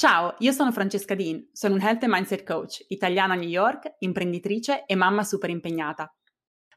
Ciao, 0.00 0.34
io 0.38 0.52
sono 0.52 0.72
Francesca 0.72 1.14
Dean, 1.14 1.50
sono 1.52 1.74
un 1.74 1.82
Health 1.82 2.04
and 2.04 2.12
Mindset 2.14 2.42
Coach, 2.42 2.86
italiana 2.88 3.34
a 3.34 3.36
New 3.36 3.46
York, 3.46 3.96
imprenditrice 3.98 4.86
e 4.86 4.94
mamma 4.94 5.22
super 5.24 5.50
impegnata. 5.50 6.10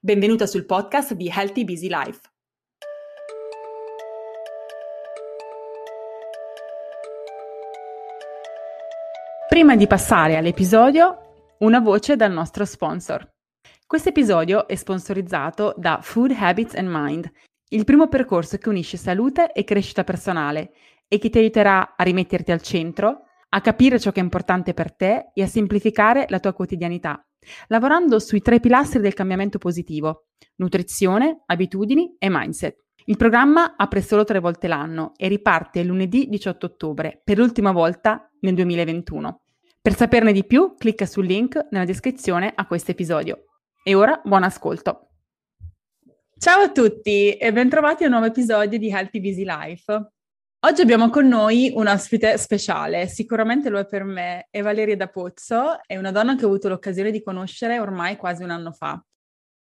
Benvenuta 0.02 0.46
sul 0.46 0.66
podcast 0.66 1.14
di 1.14 1.32
Healthy 1.34 1.64
Busy 1.64 1.88
Life. 1.88 2.20
Prima 9.48 9.78
di 9.78 9.88
passare 9.88 10.36
all'episodio, 10.36 11.56
una 11.60 11.80
voce 11.80 12.18
dal 12.18 12.34
nostro 12.34 12.66
sponsor. 12.66 13.26
Questo 13.88 14.10
episodio 14.10 14.68
è 14.68 14.76
sponsorizzato 14.76 15.74
da 15.78 16.00
Food 16.02 16.36
Habits 16.38 16.76
and 16.76 16.90
Mind, 16.90 17.32
il 17.70 17.86
primo 17.86 18.08
percorso 18.08 18.58
che 18.58 18.70
unisce 18.70 18.98
salute 18.98 19.54
e 19.54 19.64
crescita 19.64 20.04
personale 20.04 20.74
e 21.08 21.18
che 21.20 21.30
ti 21.30 21.38
aiuterà 21.38 21.96
a 21.96 22.04
rimetterti 22.04 22.52
al 22.52 22.62
centro, 22.62 23.24
a 23.50 23.62
capire 23.62 24.00
ciò 24.00 24.12
che 24.12 24.20
è 24.20 24.24
importante 24.24 24.74
per 24.74 24.96
te 24.96 25.32
e 25.34 25.44
a 25.44 25.48
semplificare 25.48 26.26
la 26.30 26.40
tua 26.40 26.54
quotidianità, 26.54 27.26
lavorando 27.68 28.20
sui 28.20 28.42
tre 28.42 28.60
pilastri 28.60 29.00
del 29.00 29.14
cambiamento 29.14 29.58
positivo, 29.58 30.28
nutrizione, 30.56 31.44
abitudini 31.46 32.16
e 32.18 32.30
mindset. 32.30 32.78
Il 33.06 33.18
programma 33.18 33.76
apre 33.76 34.02
solo 34.02 34.24
tre 34.24 34.40
volte 34.40 34.68
l'anno 34.68 35.12
e 35.18 35.28
riparte 35.28 35.84
lunedì 35.84 36.28
18 36.30 36.66
ottobre, 36.66 37.22
per 37.24 37.38
l'ultima 37.38 37.72
volta 37.72 38.30
nel 38.40 38.56
2021. 38.56 39.42
Per 39.82 39.96
saperne 39.96 40.32
di 40.32 40.46
più, 40.46 40.76
clicca 40.78 41.06
sul 41.06 41.26
link 41.26 41.68
nella 41.72 41.86
descrizione 41.86 42.52
a 42.56 42.66
questo 42.66 42.92
episodio. 42.92 43.44
E 43.84 43.94
ora 43.94 44.22
buon 44.24 44.44
ascolto! 44.44 45.10
Ciao 46.38 46.62
a 46.62 46.72
tutti 46.72 47.34
e 47.34 47.52
bentrovati 47.52 48.04
a 48.04 48.06
un 48.06 48.14
nuovo 48.14 48.28
episodio 48.28 48.80
di 48.80 48.90
Healthy 48.90 49.20
Busy 49.20 49.44
Life. 49.46 50.12
Oggi 50.66 50.80
abbiamo 50.80 51.10
con 51.10 51.28
noi 51.28 51.74
un 51.76 51.88
ospite 51.88 52.38
speciale, 52.38 53.08
sicuramente 53.08 53.68
lo 53.68 53.80
è 53.80 53.86
per 53.86 54.06
me, 54.06 54.48
è 54.50 54.62
Valeria 54.62 54.96
da 54.96 55.10
Pozzo, 55.10 55.82
è 55.86 55.98
una 55.98 56.12
donna 56.12 56.38
che 56.38 56.46
ho 56.46 56.48
avuto 56.48 56.70
l'occasione 56.70 57.12
di 57.12 57.22
conoscere 57.22 57.80
ormai 57.80 58.16
quasi 58.16 58.44
un 58.44 58.50
anno 58.50 58.72
fa. 58.72 59.04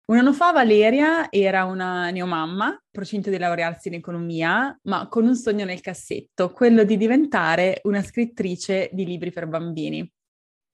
Un 0.06 0.18
anno 0.18 0.32
fa 0.32 0.52
Valeria 0.52 1.28
era 1.28 1.64
una 1.64 2.10
neomamma, 2.10 2.80
procinto 2.88 3.30
di 3.30 3.38
laurearsi 3.38 3.88
in 3.88 3.94
economia, 3.94 4.78
ma 4.82 5.08
con 5.08 5.24
un 5.26 5.34
sogno 5.34 5.64
nel 5.64 5.80
cassetto, 5.80 6.52
quello 6.52 6.84
di 6.84 6.96
diventare 6.96 7.80
una 7.82 8.00
scrittrice 8.00 8.88
di 8.92 9.04
libri 9.04 9.32
per 9.32 9.48
bambini. 9.48 10.08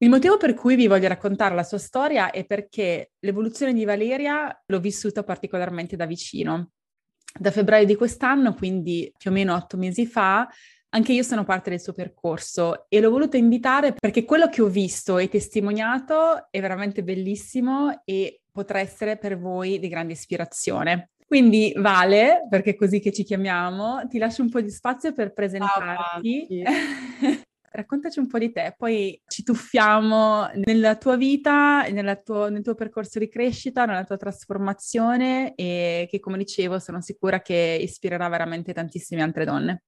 Il 0.01 0.11
motivo 0.11 0.37
per 0.37 0.53
cui 0.53 0.77
vi 0.77 0.89
voglio 0.89 1.09
raccontare 1.09 1.55
la 1.55 1.63
sua 1.63 1.79
storia 1.79 2.33
è 2.33 2.45
perché 2.45 3.13
l'evoluzione 3.21 3.73
di 3.73 3.87
Valeria 3.87 4.63
l'ho 4.67 4.79
vissuta 4.79 5.25
particolarmente 5.25 5.97
da 5.97 6.05
vicino 6.05 6.73
da 7.39 7.51
febbraio 7.51 7.87
di 7.87 7.97
quest'anno, 7.97 8.55
quindi 8.55 9.13
più 9.17 9.31
o 9.31 9.35
meno 9.35 9.55
otto 9.55 9.77
mesi 9.77 10.07
fa, 10.07 10.49
anche 10.91 11.13
io 11.13 11.23
sono 11.23 11.45
parte 11.45 11.71
del 11.71 11.81
suo 11.81 11.93
percorso 11.93 12.87
e 12.89 13.01
l'ho 13.01 13.11
voluto 13.11 13.37
invitare 13.37 13.93
perché 13.93 14.25
quello 14.25 14.49
che 14.49 14.63
ho 14.63 14.69
visto 14.69 15.19
e 15.19 15.29
testimoniato 15.29 16.49
è 16.51 16.61
veramente 16.61 17.03
bellissimo 17.03 18.03
e 18.05 18.41
potrà 18.51 18.81
essere 18.81 19.19
per 19.19 19.39
voi 19.39 19.79
di 19.79 19.89
grande 19.89 20.15
ispirazione. 20.15 21.11
Quindi 21.27 21.75
Vale, 21.77 22.47
perché 22.49 22.71
è 22.71 22.75
così 22.75 23.01
che 23.01 23.13
ci 23.13 23.23
chiamiamo, 23.23 24.07
ti 24.09 24.17
lascio 24.17 24.41
un 24.41 24.49
po' 24.49 24.63
di 24.63 24.71
spazio 24.71 25.13
per 25.13 25.35
presentarti. 25.35 26.63
Raccontaci 27.71 28.19
un 28.19 28.27
po' 28.27 28.39
di 28.39 28.51
te, 28.51 28.75
poi 28.77 29.21
ci 29.27 29.43
tuffiamo 29.43 30.49
nella 30.65 30.97
tua 30.97 31.17
vita, 31.17 31.85
tuo, 32.25 32.49
nel 32.49 32.63
tuo 32.63 32.75
percorso 32.75 33.19
di 33.19 33.29
crescita, 33.29 33.85
nella 33.85 34.05
tua 34.05 34.17
trasformazione 34.17 35.55
e 35.55 36.07
che, 36.11 36.19
come 36.21 36.39
dicevo, 36.39 36.79
sono 36.79 37.01
sicura 37.01 37.41
che 37.41 37.79
ispirerà 37.81 38.29
veramente 38.29 38.73
tantissime 38.73 39.23
altre 39.23 39.45
donne. 39.45 39.83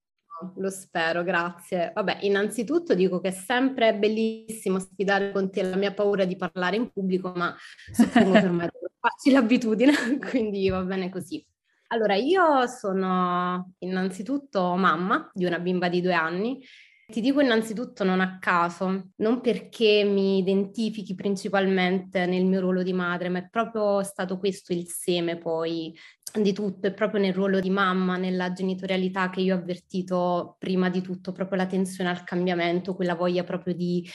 Lo 0.56 0.70
spero, 0.70 1.22
grazie. 1.22 1.92
Vabbè, 1.94 2.18
innanzitutto 2.22 2.94
dico 2.94 3.20
che 3.20 3.28
è 3.28 3.32
sempre 3.32 3.94
bellissimo 3.94 4.78
sfidare 4.78 5.32
con 5.32 5.50
te 5.50 5.62
la 5.62 5.76
mia 5.76 5.92
paura 5.92 6.24
di 6.24 6.36
parlare 6.36 6.76
in 6.76 6.90
pubblico, 6.90 7.32
ma 7.34 7.54
suppongo 7.92 8.32
per 8.32 8.50
me 8.50 8.70
farci 9.00 9.30
l'abitudine, 9.30 9.92
quindi 10.30 10.68
va 10.68 10.82
bene 10.82 11.10
così. 11.10 11.44
Allora, 11.88 12.14
io 12.14 12.66
sono 12.68 13.72
innanzitutto 13.78 14.76
mamma 14.76 15.30
di 15.34 15.44
una 15.44 15.58
bimba 15.58 15.88
di 15.88 16.00
due 16.00 16.14
anni 16.14 16.62
ti 17.10 17.20
dico 17.20 17.40
innanzitutto 17.40 18.04
non 18.04 18.20
a 18.20 18.38
caso, 18.38 19.10
non 19.16 19.40
perché 19.42 20.04
mi 20.04 20.38
identifichi 20.38 21.14
principalmente 21.14 22.24
nel 22.24 22.46
mio 22.46 22.60
ruolo 22.60 22.82
di 22.82 22.94
madre, 22.94 23.28
ma 23.28 23.40
è 23.40 23.48
proprio 23.50 24.02
stato 24.02 24.38
questo 24.38 24.72
il 24.72 24.88
seme 24.88 25.36
poi 25.36 25.94
di 26.32 26.52
tutto, 26.52 26.86
è 26.86 26.94
proprio 26.94 27.20
nel 27.20 27.34
ruolo 27.34 27.60
di 27.60 27.70
mamma, 27.70 28.16
nella 28.16 28.52
genitorialità 28.52 29.28
che 29.28 29.40
io 29.40 29.56
ho 29.56 29.58
avvertito 29.58 30.56
prima 30.58 30.88
di 30.88 31.02
tutto, 31.02 31.32
proprio 31.32 31.58
la 31.58 31.66
tensione 31.66 32.08
al 32.08 32.24
cambiamento, 32.24 32.94
quella 32.94 33.14
voglia 33.14 33.44
proprio 33.44 33.74
di 33.74 34.08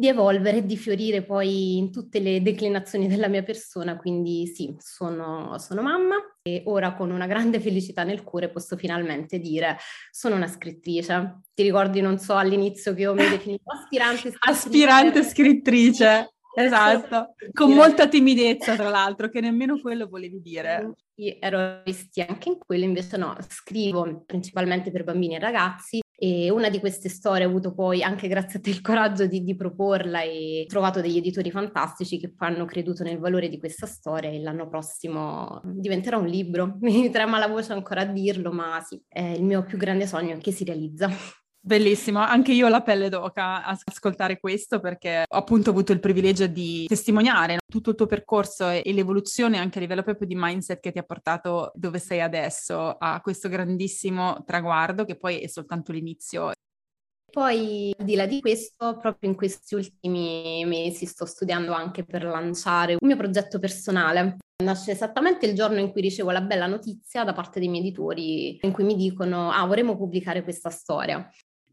di 0.00 0.08
evolvere 0.08 0.56
e 0.56 0.64
di 0.64 0.78
fiorire 0.78 1.22
poi 1.22 1.76
in 1.76 1.92
tutte 1.92 2.20
le 2.20 2.40
declinazioni 2.40 3.06
della 3.06 3.28
mia 3.28 3.42
persona, 3.42 3.98
quindi 3.98 4.46
sì, 4.46 4.74
sono, 4.78 5.58
sono, 5.58 5.82
mamma 5.82 6.16
e 6.42 6.62
ora 6.66 6.94
con 6.94 7.10
una 7.10 7.26
grande 7.26 7.60
felicità 7.60 8.02
nel 8.02 8.22
cuore 8.22 8.48
posso 8.48 8.76
finalmente 8.76 9.38
dire 9.38 9.76
sono 10.10 10.36
una 10.36 10.46
scrittrice. 10.46 11.40
Ti 11.54 11.62
ricordi, 11.62 12.00
non 12.00 12.18
so, 12.18 12.34
all'inizio 12.34 12.94
che 12.94 13.02
io 13.02 13.14
mi 13.14 13.28
definivo 13.28 13.70
aspirante 13.72 14.30
scrittrice? 14.30 14.50
Aspirante 14.50 15.22
scrittrice. 15.22 16.34
Esatto, 16.52 17.34
con 17.52 17.70
molta 17.70 18.08
timidezza 18.08 18.74
tra 18.74 18.88
l'altro, 18.88 19.28
che 19.28 19.40
nemmeno 19.40 19.78
quello 19.80 20.08
volevi 20.08 20.40
dire. 20.40 20.94
Ero 21.14 21.82
restia 21.84 22.26
anche 22.28 22.48
in 22.48 22.58
quello, 22.58 22.84
invece 22.84 23.16
no, 23.18 23.36
scrivo 23.48 24.24
principalmente 24.26 24.90
per 24.90 25.04
bambini 25.04 25.36
e 25.36 25.38
ragazzi 25.38 26.00
e 26.22 26.50
una 26.50 26.68
di 26.68 26.80
queste 26.80 27.08
storie 27.08 27.46
ho 27.46 27.48
avuto 27.48 27.72
poi, 27.72 28.02
anche 28.02 28.28
grazie 28.28 28.58
a 28.58 28.62
te, 28.62 28.68
il 28.68 28.82
coraggio 28.82 29.24
di, 29.24 29.42
di 29.42 29.56
proporla 29.56 30.20
e 30.20 30.64
ho 30.66 30.68
trovato 30.68 31.00
degli 31.00 31.16
editori 31.16 31.50
fantastici 31.50 32.18
che 32.18 32.30
poi 32.30 32.48
hanno 32.48 32.66
creduto 32.66 33.02
nel 33.02 33.18
valore 33.18 33.48
di 33.48 33.58
questa 33.58 33.86
storia 33.86 34.28
e 34.28 34.38
l'anno 34.38 34.68
prossimo 34.68 35.62
diventerà 35.64 36.18
un 36.18 36.26
libro. 36.26 36.76
Mi 36.80 37.08
trema 37.08 37.38
la 37.38 37.48
voce 37.48 37.72
ancora 37.72 38.02
a 38.02 38.04
dirlo, 38.04 38.52
ma 38.52 38.78
sì, 38.86 39.02
è 39.08 39.22
il 39.22 39.42
mio 39.42 39.64
più 39.64 39.78
grande 39.78 40.06
sogno 40.06 40.36
che 40.36 40.52
si 40.52 40.62
realizza. 40.62 41.08
Bellissimo, 41.62 42.20
anche 42.20 42.52
io 42.52 42.66
ho 42.66 42.70
la 42.70 42.80
pelle 42.80 43.10
d'oca 43.10 43.62
a 43.62 43.78
ascoltare 43.84 44.40
questo 44.40 44.80
perché 44.80 45.24
ho 45.28 45.36
appunto 45.36 45.68
avuto 45.68 45.92
il 45.92 46.00
privilegio 46.00 46.46
di 46.46 46.86
testimoniare 46.88 47.58
tutto 47.70 47.90
il 47.90 47.96
tuo 47.96 48.06
percorso 48.06 48.70
e 48.70 48.82
l'evoluzione 48.94 49.58
anche 49.58 49.76
a 49.76 49.82
livello 49.82 50.02
proprio 50.02 50.26
di 50.26 50.34
mindset 50.34 50.80
che 50.80 50.90
ti 50.90 50.98
ha 50.98 51.02
portato 51.02 51.70
dove 51.74 51.98
sei 51.98 52.22
adesso 52.22 52.96
a 52.98 53.20
questo 53.20 53.50
grandissimo 53.50 54.42
traguardo 54.46 55.04
che 55.04 55.16
poi 55.16 55.40
è 55.40 55.48
soltanto 55.48 55.92
l'inizio. 55.92 56.52
Poi, 57.30 57.94
al 57.96 58.06
di 58.06 58.14
là 58.16 58.26
di 58.26 58.40
questo, 58.40 58.96
proprio 58.96 59.28
in 59.28 59.36
questi 59.36 59.74
ultimi 59.74 60.64
mesi 60.64 61.04
sto 61.04 61.26
studiando 61.26 61.72
anche 61.72 62.04
per 62.04 62.24
lanciare 62.24 62.96
un 62.98 63.06
mio 63.06 63.16
progetto 63.16 63.58
personale. 63.58 64.38
Nasce 64.64 64.92
esattamente 64.92 65.46
il 65.46 65.54
giorno 65.54 65.78
in 65.78 65.92
cui 65.92 66.00
ricevo 66.00 66.30
la 66.30 66.40
bella 66.40 66.66
notizia 66.66 67.22
da 67.22 67.32
parte 67.32 67.60
dei 67.60 67.68
miei 67.68 67.82
editori 67.82 68.58
in 68.62 68.72
cui 68.72 68.84
mi 68.84 68.96
dicono 68.96 69.50
ah 69.50 69.64
vorremmo 69.64 69.96
pubblicare 69.96 70.42
questa 70.42 70.68
storia 70.68 71.30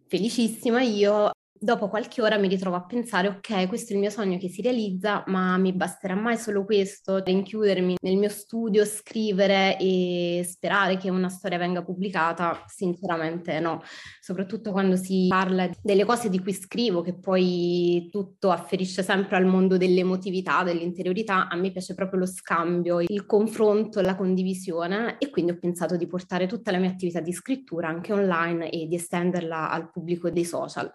felicissima 0.08 0.82
io 0.82 1.32
dopo 1.60 1.90
qualche 1.90 2.22
ora 2.22 2.38
mi 2.38 2.48
ritrovo 2.48 2.76
a 2.76 2.86
pensare, 2.86 3.28
ok, 3.28 3.68
questo 3.68 3.92
è 3.92 3.96
il 3.96 4.02
mio 4.02 4.10
sogno 4.10 4.38
che 4.38 4.50
si 4.50 4.62
realizza, 4.62 5.24
ma 5.28 5.58
mi 5.58 5.74
basterà 5.74 6.16
mai 6.16 6.38
solo 6.38 6.66
questo, 6.66 7.24
rinchiudermi 7.24 7.96
nel 8.02 8.18
mio 8.18 8.30
studio, 8.30 8.86
scrivere 8.86 9.78
e 9.78 10.46
sperare 10.48 10.98
che 10.98 11.10
una 11.10 11.30
storia 11.30 11.58
venga 11.58 11.84
pubblicata? 11.84 12.64
Sinceramente 12.68 13.60
no, 13.60 13.82
soprattutto 14.20 14.72
quando 14.72 14.96
si 14.96 15.28
parla 15.30 15.70
delle 15.82 16.06
cose 16.06 16.30
di 16.30 16.40
cui 16.40 16.54
scrivo, 16.54 17.02
che 17.02 17.18
poi 17.18 18.08
tutto 18.12 18.52
afferisce 18.52 19.04
sempre 19.04 19.38
al 19.38 19.46
mondo 19.46 19.78
dell'emotività, 19.78 20.64
dell'interiorità, 20.64 21.48
a 21.50 21.56
me 21.56 21.72
piace 21.72 21.94
proprio 21.94 22.20
lo 22.20 22.26
scambio, 22.26 23.02
il 23.02 23.26
confronto, 23.26 24.02
la 24.02 24.16
condivisione 24.16 25.18
e 25.20 25.30
quindi 25.30 25.52
ho 25.52 25.58
pensato 25.60 25.96
di 25.96 26.08
portare 26.08 26.48
tutta 26.48 26.72
la 26.72 26.78
mia 26.80 26.90
attività 26.90 27.20
di 27.20 27.34
scrittura 27.34 27.88
anche 27.88 28.14
online 28.14 28.70
e 28.70 28.88
di 28.88 28.96
estenderla 28.96 29.70
al 29.70 29.90
pubblico 29.92 30.30
dei 30.30 30.46
social. 30.46 30.92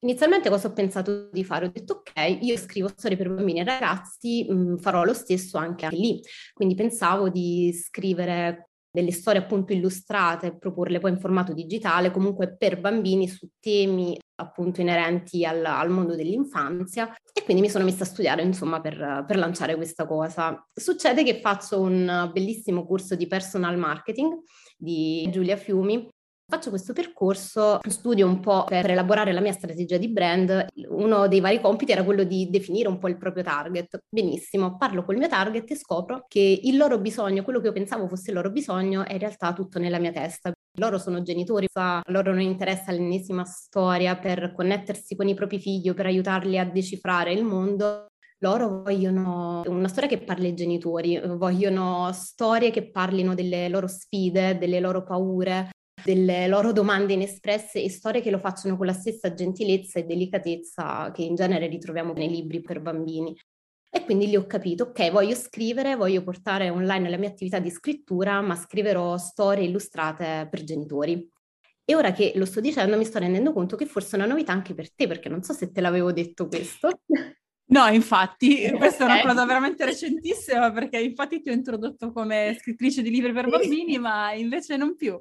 Inizialmente 0.00 0.50
cosa 0.50 0.68
ho 0.68 0.72
pensato 0.72 1.30
di 1.30 1.42
fare? 1.42 1.66
Ho 1.66 1.70
detto 1.72 1.94
ok, 1.94 2.38
io 2.42 2.56
scrivo 2.56 2.88
storie 2.88 3.16
per 3.16 3.32
bambini 3.32 3.60
e 3.60 3.64
ragazzi, 3.64 4.46
mh, 4.48 4.54
mm, 4.54 4.76
farò 4.76 5.04
lo 5.04 5.14
stesso 5.14 5.56
anche 5.58 5.88
lì. 5.90 6.20
Quindi 6.52 6.74
pensavo 6.74 7.28
di 7.28 7.72
scrivere 7.72 8.68
delle 8.96 9.12
storie 9.12 9.40
appunto 9.42 9.74
illustrate, 9.74 10.56
proporle 10.56 11.00
poi 11.00 11.10
in 11.10 11.20
formato 11.20 11.52
digitale, 11.52 12.10
comunque 12.10 12.56
per 12.56 12.80
bambini 12.80 13.28
su 13.28 13.46
temi 13.60 14.18
appunto 14.36 14.80
inerenti 14.80 15.44
al, 15.44 15.64
al 15.64 15.90
mondo 15.90 16.14
dell'infanzia 16.14 17.14
e 17.32 17.42
quindi 17.44 17.62
mi 17.62 17.68
sono 17.68 17.84
messa 17.84 18.04
a 18.04 18.06
studiare 18.06 18.42
insomma 18.42 18.80
per, 18.80 19.24
per 19.26 19.36
lanciare 19.36 19.76
questa 19.76 20.06
cosa. 20.06 20.66
Succede 20.72 21.24
che 21.24 21.40
faccio 21.40 21.80
un 21.80 22.30
bellissimo 22.32 22.86
corso 22.86 23.14
di 23.14 23.26
personal 23.26 23.76
marketing 23.76 24.32
di 24.78 25.28
Giulia 25.30 25.56
Fiumi 25.56 26.08
Faccio 26.48 26.70
questo 26.70 26.92
percorso, 26.92 27.80
studio 27.88 28.24
un 28.24 28.38
po' 28.38 28.62
per 28.68 28.88
elaborare 28.88 29.32
la 29.32 29.40
mia 29.40 29.50
strategia 29.50 29.96
di 29.96 30.08
brand. 30.08 30.66
Uno 30.90 31.26
dei 31.26 31.40
vari 31.40 31.60
compiti 31.60 31.90
era 31.90 32.04
quello 32.04 32.22
di 32.22 32.48
definire 32.48 32.86
un 32.86 32.98
po' 32.98 33.08
il 33.08 33.16
proprio 33.16 33.42
target. 33.42 33.98
Benissimo, 34.08 34.76
parlo 34.76 35.04
col 35.04 35.16
mio 35.16 35.26
target 35.26 35.68
e 35.72 35.74
scopro 35.74 36.24
che 36.28 36.60
il 36.62 36.76
loro 36.76 37.00
bisogno, 37.00 37.42
quello 37.42 37.58
che 37.58 37.66
io 37.66 37.72
pensavo 37.72 38.06
fosse 38.06 38.30
il 38.30 38.36
loro 38.36 38.50
bisogno, 38.50 39.04
è 39.04 39.14
in 39.14 39.18
realtà 39.18 39.52
tutto 39.52 39.80
nella 39.80 39.98
mia 39.98 40.12
testa. 40.12 40.52
loro 40.78 40.98
sono 40.98 41.20
genitori, 41.22 41.66
a 41.72 42.00
loro 42.06 42.30
non 42.30 42.40
interessa 42.40 42.92
l'ennesima 42.92 43.44
storia 43.44 44.16
per 44.16 44.52
connettersi 44.54 45.16
con 45.16 45.26
i 45.26 45.34
propri 45.34 45.58
figli 45.58 45.88
o 45.88 45.94
per 45.94 46.06
aiutarli 46.06 46.58
a 46.58 46.64
decifrare 46.64 47.32
il 47.32 47.42
mondo. 47.42 48.06
Loro 48.40 48.82
vogliono 48.82 49.62
una 49.66 49.88
storia 49.88 50.10
che 50.10 50.18
parli 50.18 50.48
ai 50.48 50.54
genitori, 50.54 51.18
vogliono 51.24 52.12
storie 52.12 52.70
che 52.70 52.90
parlino 52.90 53.34
delle 53.34 53.68
loro 53.70 53.86
sfide, 53.86 54.58
delle 54.58 54.78
loro 54.78 55.02
paure, 55.02 55.70
delle 56.06 56.46
loro 56.46 56.70
domande 56.70 57.14
inespresse 57.14 57.82
e 57.82 57.90
storie 57.90 58.20
che 58.20 58.30
lo 58.30 58.38
facciano 58.38 58.76
con 58.76 58.86
la 58.86 58.92
stessa 58.92 59.34
gentilezza 59.34 59.98
e 59.98 60.04
delicatezza 60.04 61.10
che 61.12 61.22
in 61.22 61.34
genere 61.34 61.66
ritroviamo 61.66 62.12
nei 62.12 62.28
libri 62.28 62.60
per 62.60 62.80
bambini. 62.80 63.36
E 63.90 64.04
quindi 64.04 64.28
lì 64.28 64.36
ho 64.36 64.46
capito, 64.46 64.84
ok, 64.84 65.10
voglio 65.10 65.34
scrivere, 65.34 65.96
voglio 65.96 66.22
portare 66.22 66.70
online 66.70 67.10
la 67.10 67.16
mia 67.16 67.28
attività 67.28 67.58
di 67.58 67.70
scrittura, 67.70 68.40
ma 68.40 68.54
scriverò 68.54 69.16
storie 69.18 69.66
illustrate 69.66 70.46
per 70.48 70.62
genitori. 70.62 71.28
E 71.84 71.94
ora 71.96 72.12
che 72.12 72.32
lo 72.36 72.44
sto 72.44 72.60
dicendo 72.60 72.96
mi 72.96 73.04
sto 73.04 73.18
rendendo 73.18 73.52
conto 73.52 73.74
che 73.74 73.86
forse 73.86 74.16
è 74.16 74.20
una 74.20 74.28
novità 74.28 74.52
anche 74.52 74.74
per 74.74 74.92
te, 74.94 75.08
perché 75.08 75.28
non 75.28 75.42
so 75.42 75.54
se 75.54 75.72
te 75.72 75.80
l'avevo 75.80 76.12
detto 76.12 76.46
questo. 76.46 77.00
No, 77.68 77.88
infatti, 77.88 78.70
questa 78.78 79.02
è 79.02 79.06
una 79.06 79.22
cosa 79.22 79.44
veramente 79.44 79.84
recentissima 79.84 80.70
perché 80.70 81.00
infatti 81.00 81.40
ti 81.40 81.50
ho 81.50 81.52
introdotto 81.52 82.12
come 82.12 82.56
scrittrice 82.60 83.02
di 83.02 83.10
libri 83.10 83.32
per 83.32 83.48
bambini, 83.48 83.98
ma 83.98 84.32
invece 84.34 84.76
non 84.76 84.94
più. 84.94 85.20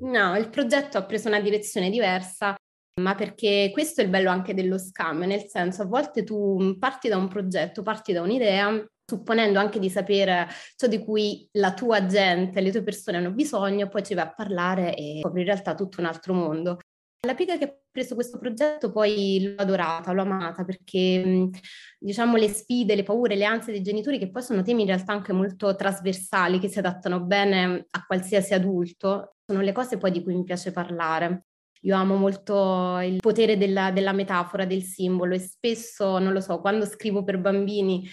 No, 0.00 0.36
il 0.36 0.50
progetto 0.50 0.98
ha 0.98 1.04
preso 1.04 1.28
una 1.28 1.40
direzione 1.40 1.90
diversa, 1.90 2.54
ma 3.00 3.14
perché 3.14 3.70
questo 3.72 4.00
è 4.00 4.04
il 4.04 4.10
bello 4.10 4.30
anche 4.30 4.54
dello 4.54 4.78
scambio, 4.78 5.26
nel 5.26 5.46
senso 5.48 5.82
a 5.82 5.86
volte 5.86 6.24
tu 6.24 6.76
parti 6.78 7.08
da 7.08 7.16
un 7.16 7.28
progetto, 7.28 7.82
parti 7.82 8.12
da 8.12 8.22
un'idea, 8.22 8.84
supponendo 9.08 9.58
anche 9.58 9.78
di 9.78 9.88
sapere 9.88 10.48
ciò 10.74 10.86
di 10.86 10.98
cui 10.98 11.48
la 11.52 11.72
tua 11.74 12.06
gente, 12.06 12.60
le 12.60 12.70
tue 12.70 12.82
persone 12.82 13.18
hanno 13.18 13.32
bisogno, 13.32 13.88
poi 13.88 14.02
ci 14.02 14.14
vai 14.14 14.24
a 14.24 14.34
parlare 14.34 14.94
e 14.94 15.20
scopri 15.22 15.40
in 15.40 15.46
realtà 15.46 15.74
tutto 15.74 16.00
un 16.00 16.06
altro 16.06 16.34
mondo. 16.34 16.78
La 17.26 17.34
piega 17.34 17.56
che 17.56 17.64
ha 17.64 17.74
preso 17.90 18.14
questo 18.14 18.38
progetto 18.38 18.90
poi 18.90 19.40
l'ho 19.42 19.62
adorata, 19.62 20.12
l'ho 20.12 20.22
amata 20.22 20.64
perché 20.64 21.48
diciamo 21.98 22.36
le 22.36 22.48
sfide, 22.48 22.94
le 22.94 23.02
paure, 23.02 23.36
le 23.36 23.44
ansie 23.44 23.72
dei 23.72 23.82
genitori 23.82 24.18
che 24.18 24.30
poi 24.30 24.42
sono 24.42 24.62
temi 24.62 24.82
in 24.82 24.88
realtà 24.88 25.12
anche 25.12 25.32
molto 25.32 25.74
trasversali 25.74 26.58
che 26.58 26.68
si 26.68 26.78
adattano 26.78 27.22
bene 27.22 27.86
a 27.90 28.04
qualsiasi 28.06 28.54
adulto, 28.54 29.35
sono 29.46 29.60
le 29.60 29.72
cose 29.72 29.96
poi 29.96 30.10
di 30.10 30.22
cui 30.22 30.34
mi 30.34 30.44
piace 30.44 30.72
parlare. 30.72 31.46
Io 31.82 31.94
amo 31.94 32.16
molto 32.16 32.98
il 33.00 33.18
potere 33.18 33.56
della, 33.56 33.92
della 33.92 34.12
metafora, 34.12 34.64
del 34.64 34.82
simbolo 34.82 35.34
e 35.34 35.38
spesso, 35.38 36.18
non 36.18 36.32
lo 36.32 36.40
so, 36.40 36.60
quando 36.60 36.84
scrivo 36.84 37.22
per 37.22 37.38
bambini 37.38 38.08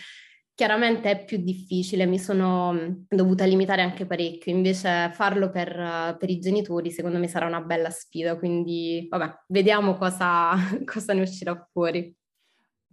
Chiaramente 0.56 1.10
è 1.10 1.26
più 1.26 1.40
difficile, 1.40 2.06
mi 2.06 2.20
sono 2.20 3.06
dovuta 3.08 3.44
limitare 3.44 3.82
anche 3.82 4.06
parecchio, 4.06 4.54
invece 4.54 5.10
farlo 5.12 5.50
per, 5.50 6.16
per 6.20 6.30
i 6.30 6.38
genitori 6.38 6.92
secondo 6.92 7.18
me 7.18 7.28
sarà 7.28 7.48
una 7.48 7.62
bella 7.62 7.90
sfida, 7.90 8.38
quindi 8.38 9.08
vabbè, 9.10 9.46
vediamo 9.48 9.96
cosa, 9.96 10.52
cosa 10.86 11.14
ne 11.14 11.22
uscirà 11.22 11.68
fuori. 11.72 12.16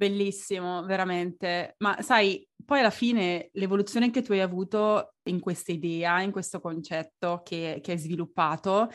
Bellissimo, 0.00 0.82
veramente. 0.85 1.75
Ma 1.81 2.00
sai, 2.00 2.49
poi 2.64 2.79
alla 2.79 2.88
fine 2.88 3.50
l'evoluzione 3.52 4.11
che 4.11 4.23
tu 4.23 4.32
hai 4.32 4.41
avuto 4.41 5.17
in 5.25 5.41
questa 5.41 5.73
idea, 5.73 6.23
in 6.23 6.31
questo 6.31 6.58
concetto 6.58 7.43
che, 7.44 7.81
che 7.82 7.93
hai 7.93 7.99
sviluppato, 7.99 8.88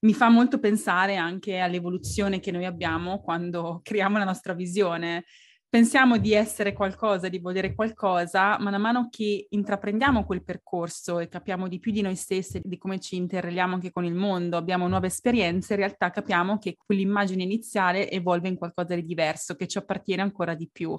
mi 0.00 0.12
fa 0.14 0.28
molto 0.28 0.58
pensare 0.58 1.14
anche 1.14 1.60
all'evoluzione 1.60 2.40
che 2.40 2.50
noi 2.50 2.64
abbiamo 2.64 3.20
quando 3.20 3.78
creiamo 3.84 4.18
la 4.18 4.24
nostra 4.24 4.52
visione 4.52 5.26
pensiamo 5.68 6.16
di 6.16 6.32
essere 6.32 6.72
qualcosa, 6.72 7.28
di 7.28 7.38
volere 7.38 7.74
qualcosa, 7.74 8.58
man 8.58 8.80
mano 8.80 9.08
che 9.10 9.46
intraprendiamo 9.50 10.24
quel 10.24 10.42
percorso 10.42 11.18
e 11.18 11.28
capiamo 11.28 11.68
di 11.68 11.78
più 11.78 11.92
di 11.92 12.00
noi 12.00 12.16
stessi, 12.16 12.60
di 12.64 12.78
come 12.78 12.98
ci 12.98 13.16
interreliamo 13.16 13.74
anche 13.74 13.90
con 13.90 14.04
il 14.04 14.14
mondo, 14.14 14.56
abbiamo 14.56 14.88
nuove 14.88 15.08
esperienze, 15.08 15.74
in 15.74 15.80
realtà 15.80 16.10
capiamo 16.10 16.58
che 16.58 16.76
quell'immagine 16.76 17.42
iniziale 17.42 18.10
evolve 18.10 18.48
in 18.48 18.56
qualcosa 18.56 18.94
di 18.94 19.04
diverso, 19.04 19.54
che 19.54 19.66
ci 19.66 19.78
appartiene 19.78 20.22
ancora 20.22 20.54
di 20.54 20.68
più. 20.70 20.98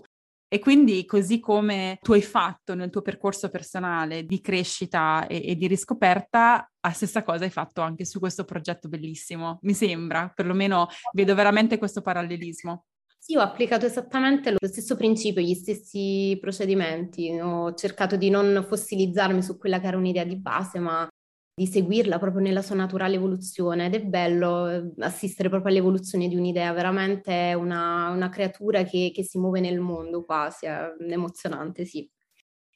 E 0.51 0.57
quindi 0.57 1.05
così 1.05 1.39
come 1.39 1.99
tu 2.01 2.13
hai 2.13 2.23
fatto 2.23 2.73
nel 2.73 2.89
tuo 2.89 3.03
percorso 3.03 3.49
personale 3.49 4.25
di 4.25 4.41
crescita 4.41 5.27
e, 5.27 5.43
e, 5.45 5.55
di 5.55 5.67
riscoperta, 5.67 6.67
la 6.81 6.91
stessa 6.91 7.21
cosa 7.21 7.43
hai 7.43 7.51
fatto 7.51 7.81
anche 7.81 8.03
su 8.03 8.19
questo 8.19 8.45
progetto 8.45 8.89
bellissimo, 8.89 9.59
mi 9.61 9.73
sembra, 9.75 10.31
perlomeno 10.33 10.87
vedo 11.13 11.35
veramente 11.35 11.77
questo 11.77 12.01
parallelismo. 12.01 12.85
Sì, 13.29 13.35
ho 13.35 13.41
applicato 13.41 13.85
esattamente 13.85 14.49
lo 14.49 14.57
stesso 14.67 14.95
principio, 14.95 15.39
gli 15.39 15.53
stessi 15.53 16.35
procedimenti. 16.41 17.29
Ho 17.39 17.75
cercato 17.75 18.15
di 18.15 18.31
non 18.31 18.65
fossilizzarmi 18.67 19.43
su 19.43 19.59
quella 19.59 19.79
che 19.79 19.85
era 19.85 19.97
un'idea 19.97 20.23
di 20.23 20.35
base, 20.35 20.79
ma 20.79 21.07
di 21.53 21.67
seguirla 21.67 22.17
proprio 22.17 22.41
nella 22.41 22.63
sua 22.63 22.73
naturale 22.75 23.15
evoluzione. 23.17 23.85
Ed 23.85 23.93
è 23.93 24.01
bello 24.03 24.67
eh, 24.67 24.91
assistere 25.01 25.47
proprio 25.49 25.69
all'evoluzione 25.71 26.27
di 26.27 26.35
un'idea, 26.35 26.73
veramente 26.73 27.53
una, 27.55 28.09
una 28.09 28.29
creatura 28.29 28.81
che, 28.83 29.11
che 29.13 29.21
si 29.23 29.37
muove 29.37 29.59
nel 29.59 29.79
mondo 29.79 30.23
quasi, 30.25 30.65
è 30.65 30.95
emozionante, 30.99 31.85
sì. 31.85 32.09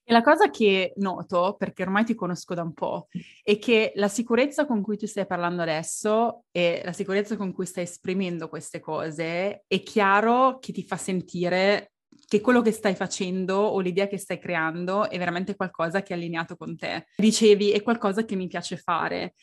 E 0.05 0.11
la 0.11 0.21
cosa 0.21 0.49
che 0.49 0.93
noto, 0.97 1.55
perché 1.57 1.83
ormai 1.83 2.03
ti 2.03 2.13
conosco 2.13 2.53
da 2.53 2.61
un 2.61 2.73
po', 2.73 3.07
è 3.41 3.57
che 3.57 3.93
la 3.95 4.09
sicurezza 4.09 4.65
con 4.65 4.81
cui 4.81 4.97
tu 4.97 5.05
stai 5.05 5.25
parlando 5.25 5.61
adesso 5.61 6.43
e 6.51 6.81
la 6.83 6.91
sicurezza 6.91 7.37
con 7.37 7.53
cui 7.53 7.65
stai 7.65 7.83
esprimendo 7.83 8.49
queste 8.49 8.81
cose 8.81 9.63
è 9.65 9.81
chiaro 9.81 10.59
che 10.59 10.73
ti 10.73 10.83
fa 10.83 10.97
sentire 10.97 11.93
che 12.27 12.41
quello 12.41 12.61
che 12.61 12.71
stai 12.71 12.95
facendo 12.95 13.55
o 13.57 13.79
l'idea 13.79 14.07
che 14.07 14.17
stai 14.17 14.39
creando 14.39 15.09
è 15.09 15.17
veramente 15.17 15.55
qualcosa 15.55 16.01
che 16.01 16.13
è 16.13 16.17
allineato 16.17 16.57
con 16.57 16.75
te. 16.75 17.05
Dicevi, 17.15 17.71
è 17.71 17.81
qualcosa 17.81 18.25
che 18.25 18.35
mi 18.35 18.47
piace 18.47 18.75
fare. 18.75 19.35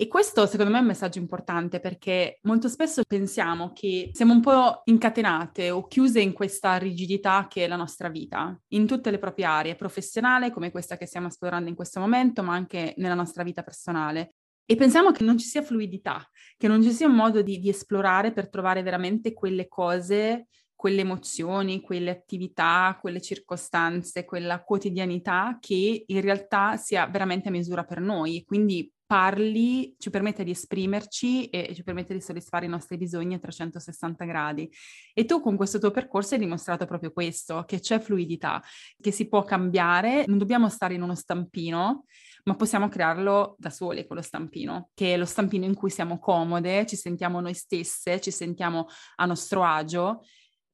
E 0.00 0.06
questo 0.06 0.46
secondo 0.46 0.70
me 0.70 0.78
è 0.78 0.80
un 0.80 0.86
messaggio 0.86 1.18
importante 1.18 1.80
perché 1.80 2.38
molto 2.42 2.68
spesso 2.68 3.02
pensiamo 3.04 3.72
che 3.72 4.10
siamo 4.12 4.32
un 4.32 4.40
po' 4.40 4.82
incatenate 4.84 5.72
o 5.72 5.88
chiuse 5.88 6.20
in 6.20 6.32
questa 6.32 6.76
rigidità 6.76 7.48
che 7.48 7.64
è 7.64 7.66
la 7.66 7.74
nostra 7.74 8.08
vita, 8.08 8.56
in 8.74 8.86
tutte 8.86 9.10
le 9.10 9.18
proprie 9.18 9.46
aree, 9.46 9.74
professionale 9.74 10.52
come 10.52 10.70
questa 10.70 10.96
che 10.96 11.06
stiamo 11.06 11.26
esplorando 11.26 11.68
in 11.68 11.74
questo 11.74 11.98
momento, 11.98 12.44
ma 12.44 12.54
anche 12.54 12.94
nella 12.98 13.14
nostra 13.14 13.42
vita 13.42 13.64
personale. 13.64 14.34
E 14.64 14.76
pensiamo 14.76 15.10
che 15.10 15.24
non 15.24 15.36
ci 15.36 15.46
sia 15.46 15.62
fluidità, 15.62 16.24
che 16.56 16.68
non 16.68 16.80
ci 16.80 16.92
sia 16.92 17.08
un 17.08 17.16
modo 17.16 17.42
di, 17.42 17.58
di 17.58 17.68
esplorare 17.68 18.30
per 18.32 18.48
trovare 18.48 18.84
veramente 18.84 19.32
quelle 19.32 19.66
cose 19.66 20.46
quelle 20.78 21.00
emozioni, 21.00 21.80
quelle 21.80 22.10
attività, 22.10 22.96
quelle 23.00 23.20
circostanze, 23.20 24.24
quella 24.24 24.62
quotidianità 24.62 25.58
che 25.60 26.04
in 26.06 26.20
realtà 26.20 26.76
sia 26.76 27.04
veramente 27.08 27.48
a 27.48 27.50
misura 27.50 27.82
per 27.82 27.98
noi. 28.00 28.44
Quindi 28.44 28.88
parli 29.08 29.96
ci 29.98 30.10
permette 30.10 30.44
di 30.44 30.50
esprimerci 30.50 31.46
e 31.46 31.74
ci 31.74 31.82
permette 31.82 32.12
di 32.12 32.20
soddisfare 32.20 32.66
i 32.66 32.68
nostri 32.68 32.98
bisogni 32.98 33.34
a 33.34 33.38
360 33.38 34.24
gradi. 34.26 34.70
E 35.14 35.24
tu 35.24 35.40
con 35.40 35.56
questo 35.56 35.78
tuo 35.78 35.90
percorso 35.90 36.34
hai 36.34 36.40
dimostrato 36.40 36.84
proprio 36.84 37.10
questo, 37.10 37.64
che 37.66 37.80
c'è 37.80 38.00
fluidità, 38.00 38.62
che 39.00 39.10
si 39.10 39.26
può 39.26 39.44
cambiare, 39.44 40.26
non 40.26 40.36
dobbiamo 40.36 40.68
stare 40.68 40.92
in 40.92 41.00
uno 41.00 41.14
stampino, 41.14 42.04
ma 42.44 42.54
possiamo 42.54 42.88
crearlo 42.88 43.56
da 43.58 43.70
soli 43.70 44.06
quello 44.06 44.20
stampino, 44.20 44.90
che 44.92 45.14
è 45.14 45.16
lo 45.16 45.24
stampino 45.24 45.64
in 45.64 45.74
cui 45.74 45.88
siamo 45.88 46.18
comode, 46.18 46.84
ci 46.84 46.96
sentiamo 46.96 47.40
noi 47.40 47.54
stesse, 47.54 48.20
ci 48.20 48.30
sentiamo 48.30 48.88
a 49.16 49.24
nostro 49.24 49.64
agio 49.64 50.20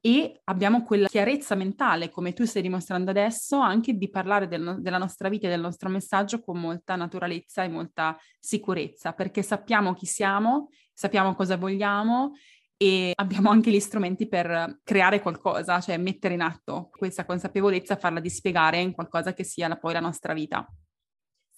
e 0.06 0.42
abbiamo 0.44 0.82
quella 0.82 1.08
chiarezza 1.08 1.54
mentale, 1.54 2.10
come 2.10 2.34
tu 2.34 2.44
stai 2.44 2.60
dimostrando 2.60 3.08
adesso, 3.08 3.58
anche 3.58 3.96
di 3.96 4.10
parlare 4.10 4.46
del, 4.48 4.76
della 4.80 4.98
nostra 4.98 5.30
vita 5.30 5.46
e 5.46 5.50
del 5.50 5.62
nostro 5.62 5.88
messaggio 5.88 6.42
con 6.42 6.60
molta 6.60 6.94
naturalezza 6.94 7.64
e 7.64 7.68
molta 7.68 8.14
sicurezza, 8.38 9.14
perché 9.14 9.40
sappiamo 9.40 9.94
chi 9.94 10.04
siamo, 10.04 10.68
sappiamo 10.92 11.34
cosa 11.34 11.56
vogliamo 11.56 12.32
e 12.76 13.12
abbiamo 13.14 13.48
anche 13.48 13.70
gli 13.70 13.80
strumenti 13.80 14.28
per 14.28 14.80
creare 14.84 15.22
qualcosa, 15.22 15.80
cioè 15.80 15.96
mettere 15.96 16.34
in 16.34 16.42
atto 16.42 16.90
questa 16.94 17.24
consapevolezza, 17.24 17.96
farla 17.96 18.20
dispiegare 18.20 18.80
in 18.80 18.92
qualcosa 18.92 19.32
che 19.32 19.42
sia 19.42 19.68
la, 19.68 19.78
poi 19.78 19.94
la 19.94 20.00
nostra 20.00 20.34
vita. 20.34 20.70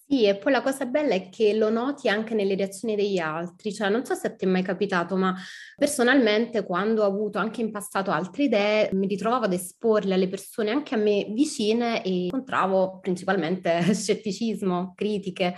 Sì, 0.09 0.25
e 0.25 0.37
poi 0.37 0.53
la 0.53 0.63
cosa 0.63 0.87
bella 0.87 1.15
è 1.15 1.29
che 1.31 1.53
lo 1.55 1.69
noti 1.69 2.09
anche 2.09 2.35
nelle 2.35 2.55
reazioni 2.55 2.95
degli 2.95 3.19
altri, 3.19 3.73
cioè 3.75 3.89
non 3.89 4.05
so 4.05 4.15
se 4.15 4.37
te 4.37 4.47
è 4.47 4.49
mai 4.49 4.63
capitato, 4.63 5.17
ma 5.17 5.35
personalmente 5.77 6.65
quando 6.65 7.03
ho 7.03 7.07
avuto 7.07 7.39
anche 7.39 7.61
in 7.61 7.73
passato 7.73 8.13
altre 8.13 8.45
idee, 8.45 8.91
mi 8.93 9.09
ritrovavo 9.09 9.47
ad 9.47 9.53
esporle 9.53 10.15
alle 10.15 10.29
persone 10.29 10.71
anche 10.71 10.95
a 10.95 10.99
me 10.99 11.27
vicine 11.31 12.05
e 12.05 12.27
incontravo 12.27 13.01
principalmente 13.01 13.83
scetticismo, 13.93 14.93
critiche 14.95 15.57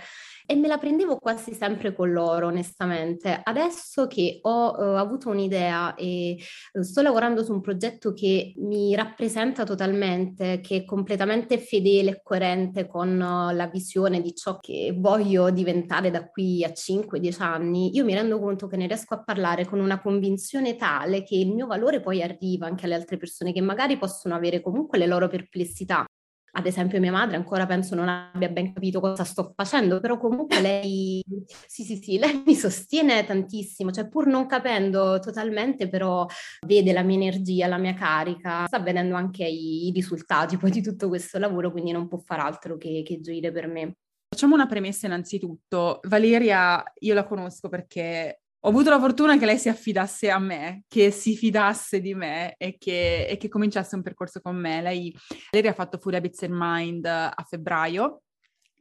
e 0.51 0.55
me 0.55 0.67
la 0.67 0.79
prendevo 0.79 1.17
quasi 1.17 1.53
sempre 1.53 1.93
con 1.93 2.11
loro, 2.11 2.47
onestamente. 2.47 3.39
Adesso 3.43 4.07
che 4.07 4.39
ho 4.41 4.71
uh, 4.71 4.95
avuto 4.95 5.29
un'idea 5.29 5.93
e 5.93 6.37
uh, 6.73 6.81
sto 6.81 7.03
lavorando 7.03 7.43
su 7.43 7.53
un 7.53 7.61
progetto 7.61 8.13
che 8.13 8.53
mi 8.57 8.95
rappresenta 8.95 9.63
totalmente, 9.63 10.59
che 10.59 10.77
è 10.77 10.85
completamente 10.85 11.59
fedele 11.59 12.09
e 12.09 12.21
coerente 12.23 12.87
con 12.87 13.09
uh, 13.09 13.53
la 13.53 13.67
visione 13.71 14.21
di 14.21 14.33
ciò 14.33 14.57
che 14.57 14.91
voglio 14.97 15.51
diventare 15.51 16.09
da 16.09 16.27
qui 16.27 16.63
a 16.63 16.69
5-10 16.69 17.43
anni, 17.43 17.95
io 17.95 18.03
mi 18.03 18.15
rendo 18.15 18.39
conto 18.39 18.65
che 18.65 18.77
ne 18.77 18.87
riesco 18.87 19.13
a 19.13 19.23
parlare 19.23 19.65
con 19.65 19.79
una 19.79 20.01
convinzione 20.01 20.75
tale 20.75 21.21
che 21.21 21.35
il 21.35 21.53
mio 21.53 21.67
valore 21.67 22.01
poi 22.01 22.23
arriva 22.23 22.65
anche 22.65 22.85
alle 22.85 22.95
altre 22.95 23.17
persone 23.17 23.53
che 23.53 23.61
magari 23.61 23.99
possono 23.99 24.33
avere 24.33 24.61
comunque 24.61 24.97
le 24.97 25.05
loro 25.05 25.27
perplessità 25.27 26.07
ad 26.51 26.65
esempio 26.65 26.99
mia 26.99 27.11
madre 27.11 27.35
ancora 27.35 27.65
penso 27.65 27.95
non 27.95 28.07
abbia 28.07 28.49
ben 28.49 28.73
capito 28.73 28.99
cosa 28.99 29.23
sto 29.23 29.53
facendo, 29.55 29.99
però 29.99 30.17
comunque 30.17 30.59
lei, 30.61 31.23
sì 31.67 31.83
sì 31.83 31.97
sì, 31.97 32.17
lei 32.17 32.43
mi 32.45 32.55
sostiene 32.55 33.23
tantissimo, 33.25 33.91
cioè 33.91 34.07
pur 34.07 34.27
non 34.27 34.45
capendo 34.45 35.19
totalmente, 35.19 35.89
però 35.89 36.25
vede 36.65 36.93
la 36.93 37.03
mia 37.03 37.17
energia, 37.17 37.67
la 37.67 37.77
mia 37.77 37.93
carica, 37.93 38.65
sta 38.67 38.79
vedendo 38.79 39.15
anche 39.15 39.45
i, 39.45 39.91
risultati 39.93 40.57
poi 40.57 40.71
di 40.71 40.81
tutto 40.81 41.07
questo 41.07 41.37
lavoro, 41.39 41.71
quindi 41.71 41.91
non 41.91 42.07
può 42.07 42.17
far 42.17 42.39
altro 42.39 42.77
che, 42.77 43.03
che 43.05 43.19
gioire 43.19 43.51
per 43.51 43.67
me. 43.67 43.93
Facciamo 44.29 44.53
una 44.53 44.67
premessa 44.67 45.07
innanzitutto. 45.07 45.99
Valeria, 46.07 46.83
io 46.99 47.13
la 47.15 47.25
conosco 47.25 47.67
perché 47.67 48.41
ho 48.61 48.69
avuto 48.69 48.89
la 48.89 48.99
fortuna 48.99 49.37
che 49.37 49.45
lei 49.45 49.57
si 49.57 49.69
affidasse 49.69 50.29
a 50.29 50.39
me, 50.39 50.83
che 50.87 51.11
si 51.11 51.35
fidasse 51.35 52.01
di 52.01 52.13
me 52.13 52.55
e 52.57 52.77
che, 52.77 53.25
e 53.25 53.37
che 53.37 53.47
cominciasse 53.47 53.95
un 53.95 54.01
percorso 54.01 54.41
con 54.41 54.55
me. 54.57 54.81
Lei, 54.81 55.15
lei 55.51 55.67
ha 55.67 55.73
fatto 55.73 55.97
Full 55.97 56.13
Habits 56.13 56.43
and 56.43 56.55
Mind 56.55 57.05
a 57.05 57.45
febbraio 57.47 58.23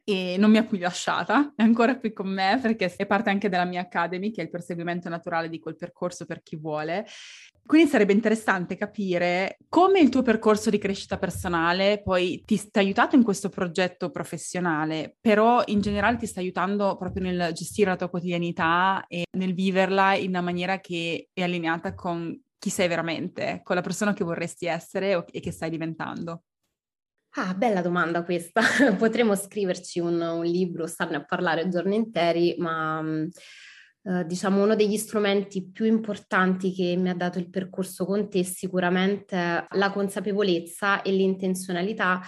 e 0.03 0.37
non 0.39 0.51
mi 0.51 0.57
ha 0.57 0.65
più 0.65 0.79
lasciata, 0.79 1.53
è 1.55 1.63
ancora 1.63 1.99
qui 1.99 2.15
con 2.15 2.29
me 2.29 2.59
perché 2.63 2.95
è 2.97 3.07
parte 3.07 3.29
anche 3.29 3.51
della 3.51 3.67
mia 3.67 3.83
Academy, 3.83 4.31
che 4.31 4.41
è 4.41 4.45
il 4.45 4.51
perseguimento 4.51 5.11
naturale 5.11 5.51
di 5.51 5.59
quel 5.59 5.77
percorso 5.77 6.25
per 6.25 6.43
chi 6.43 6.57
vuole. 6.57 7.07
Quindi 7.69 7.91
sarebbe 7.91 8.15
interessante 8.15 8.79
capire 8.79 9.59
come 9.69 10.01
il 10.01 10.09
tuo 10.09 10.23
percorso 10.23 10.71
di 10.71 10.79
crescita 10.79 11.19
personale 11.19 12.01
poi 12.03 12.43
ti 12.47 12.57
sta 12.57 12.81
aiutando 12.81 13.17
in 13.17 13.23
questo 13.23 13.51
progetto 13.51 14.09
professionale, 14.09 15.19
però 15.21 15.63
in 15.67 15.83
generale 15.83 16.17
ti 16.17 16.25
sta 16.25 16.41
aiutando 16.41 16.97
proprio 16.97 17.25
nel 17.25 17.53
gestire 17.53 17.91
la 17.91 17.97
tua 17.97 18.09
quotidianità 18.09 19.05
e 19.07 19.25
nel 19.37 19.53
viverla 19.53 20.15
in 20.15 20.31
una 20.31 20.41
maniera 20.41 20.81
che 20.81 21.29
è 21.31 21.43
allineata 21.43 21.93
con 21.93 22.41
chi 22.59 22.71
sei 22.71 22.89
veramente, 22.89 23.61
con 23.63 23.77
la 23.77 23.83
persona 23.83 24.15
che 24.15 24.25
vorresti 24.25 24.65
essere 24.65 25.27
e 25.31 25.41
che 25.41 25.53
stai 25.53 25.69
diventando. 25.69 26.45
Ah, 27.33 27.53
bella 27.53 27.83
domanda 27.83 28.25
questa. 28.25 28.63
Potremmo 28.97 29.35
scriverci 29.35 30.01
un, 30.01 30.19
un 30.19 30.45
libro, 30.45 30.87
starne 30.87 31.17
a 31.17 31.25
parlare 31.27 31.69
giorni 31.69 31.97
interi, 31.97 32.55
ma 32.57 33.05
eh, 34.03 34.25
diciamo 34.25 34.63
uno 34.63 34.75
degli 34.75 34.97
strumenti 34.97 35.71
più 35.71 35.85
importanti 35.85 36.73
che 36.73 36.97
mi 36.97 37.11
ha 37.11 37.15
dato 37.15 37.39
il 37.39 37.51
percorso 37.51 38.05
con 38.05 38.31
te 38.31 38.41
è 38.41 38.43
sicuramente 38.43 39.67
la 39.69 39.91
consapevolezza 39.91 41.03
e 41.03 41.11
l'intenzionalità 41.11 42.21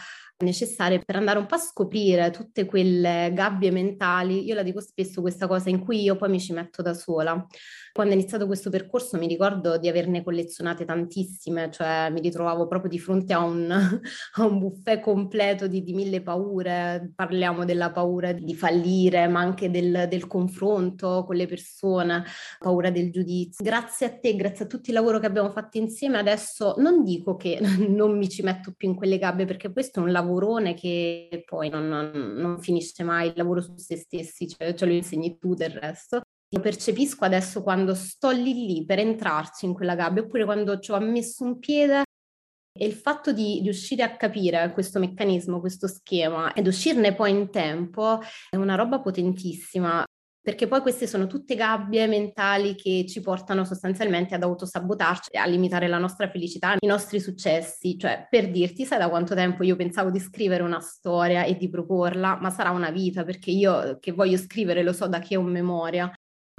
necessarie 0.45 1.01
per 1.05 1.17
andare 1.17 1.39
un 1.39 1.47
po' 1.47 1.55
a 1.55 1.59
scoprire 1.59 2.31
tutte 2.31 2.65
quelle 2.65 3.31
gabbie 3.33 3.71
mentali. 3.71 4.45
Io 4.45 4.55
la 4.55 4.63
dico 4.63 4.81
spesso 4.81 5.21
questa 5.21 5.47
cosa 5.47 5.69
in 5.69 5.81
cui 5.81 6.03
io 6.03 6.17
poi 6.17 6.31
mi 6.31 6.41
ci 6.41 6.53
metto 6.53 6.83
da 6.83 6.95
sola. 6.95 7.47
Quando 7.93 8.15
ho 8.15 8.17
iniziato 8.17 8.47
questo 8.47 8.71
percorso 8.71 9.19
mi 9.19 9.27
ricordo 9.27 9.77
di 9.77 9.89
averne 9.89 10.23
collezionate 10.23 10.85
tantissime, 10.85 11.71
cioè 11.71 12.09
mi 12.11 12.21
ritrovavo 12.21 12.69
proprio 12.69 12.89
di 12.89 12.99
fronte 12.99 13.33
a 13.33 13.43
un, 13.43 13.69
a 14.35 14.45
un 14.45 14.59
buffet 14.59 15.01
completo 15.01 15.67
di, 15.67 15.83
di, 15.83 15.93
mille 15.93 16.23
paure. 16.23 17.13
Parliamo 17.15 17.65
della 17.65 17.91
paura 17.91 18.33
di 18.33 18.55
fallire, 18.55 19.27
ma 19.27 19.41
anche 19.41 19.71
del, 19.71 20.07
del 20.09 20.27
confronto 20.29 21.25
con 21.27 21.35
le 21.35 21.47
persone, 21.47 22.25
paura 22.59 22.91
del 22.91 23.11
giudizio. 23.11 23.65
Grazie 23.65 24.07
a 24.07 24.19
te, 24.19 24.37
grazie 24.37 24.67
a 24.67 24.69
tutto 24.69 24.91
il 24.91 24.95
lavoro 24.95 25.19
che 25.19 25.27
abbiamo 25.27 25.51
fatto 25.51 25.79
insieme, 25.79 26.19
adesso 26.19 26.75
non 26.79 27.03
dico 27.03 27.37
che 27.37 27.59
non 27.89 28.17
mi 28.17 28.29
ci 28.29 28.43
metto 28.43 28.73
più 28.77 28.89
in 28.89 28.95
quelle 28.95 29.19
gabbie, 29.19 29.47
perché 29.47 29.73
questo 29.73 30.01
è 30.01 30.03
un 30.03 30.13
lavorone 30.13 30.75
che 30.75 31.43
poi 31.45 31.69
non, 31.69 31.89
non, 31.89 32.11
non 32.13 32.61
finisce 32.61 33.03
mai, 33.03 33.29
il 33.29 33.35
lavoro 33.37 33.61
su 33.61 33.75
se 33.77 33.97
stessi, 33.97 34.47
cioè, 34.49 34.75
ce 34.75 34.87
lo 34.87 34.93
insegni 34.93 35.39
tu 35.39 35.55
del 35.55 35.71
resto. 35.71 36.21
Lo 36.53 36.61
percepisco 36.61 37.25
adesso 37.25 37.63
quando 37.63 37.95
sto 37.95 38.31
lì 38.31 38.67
lì 38.67 38.85
per 38.85 38.99
entrarci 38.99 39.67
in 39.67 39.73
quella 39.73 39.95
gabbia, 39.95 40.23
oppure 40.23 40.45
quando 40.45 40.79
ci 40.81 40.91
ho 40.91 40.99
messo 40.99 41.45
un 41.45 41.59
piede 41.59 42.03
e 42.73 42.87
il 42.87 42.93
fatto 42.93 43.33
di 43.33 43.61
riuscire 43.63 44.03
a 44.03 44.17
capire 44.17 44.73
questo 44.73 44.99
meccanismo, 44.99 45.61
questo 45.61 45.87
schema 45.87 46.53
ed 46.53 46.67
uscirne 46.67 47.15
poi 47.15 47.31
in 47.31 47.51
tempo 47.51 48.21
è 48.49 48.57
una 48.57 48.75
roba 48.75 49.01
potentissima 49.01 50.05
perché 50.43 50.67
poi 50.67 50.81
queste 50.81 51.07
sono 51.07 51.27
tutte 51.27 51.55
gabbie 51.55 52.07
mentali 52.07 52.75
che 52.75 53.05
ci 53.07 53.21
portano 53.21 53.65
sostanzialmente 53.65 54.35
ad 54.35 54.43
autosabotarci, 54.43 55.37
a 55.37 55.45
limitare 55.45 55.87
la 55.87 55.99
nostra 55.99 56.31
felicità, 56.31 56.77
i 56.79 56.87
nostri 56.87 57.21
successi. 57.21 57.99
Cioè, 57.99 58.27
per 58.29 58.51
dirti, 58.51 58.87
sai 58.87 58.99
da 58.99 59.11
quanto 59.11 59.35
tempo 59.35 59.63
io 59.63 59.77
pensavo 59.77 60.11
di 60.11 60.19
scrivere 60.19 60.63
una 60.63 60.81
storia 60.81 61.45
e 61.45 61.57
di 61.57 61.69
proporla, 61.69 62.39
ma 62.41 62.49
sarà 62.49 62.71
una 62.71 62.91
vita, 62.91 63.23
perché 63.23 63.51
io 63.51 63.99
che 64.01 64.13
voglio 64.13 64.39
scrivere 64.39 64.83
lo 64.83 64.95
so 64.95 65.07
da 65.09 65.19
che 65.19 65.37
ho 65.37 65.43
memoria. 65.43 66.11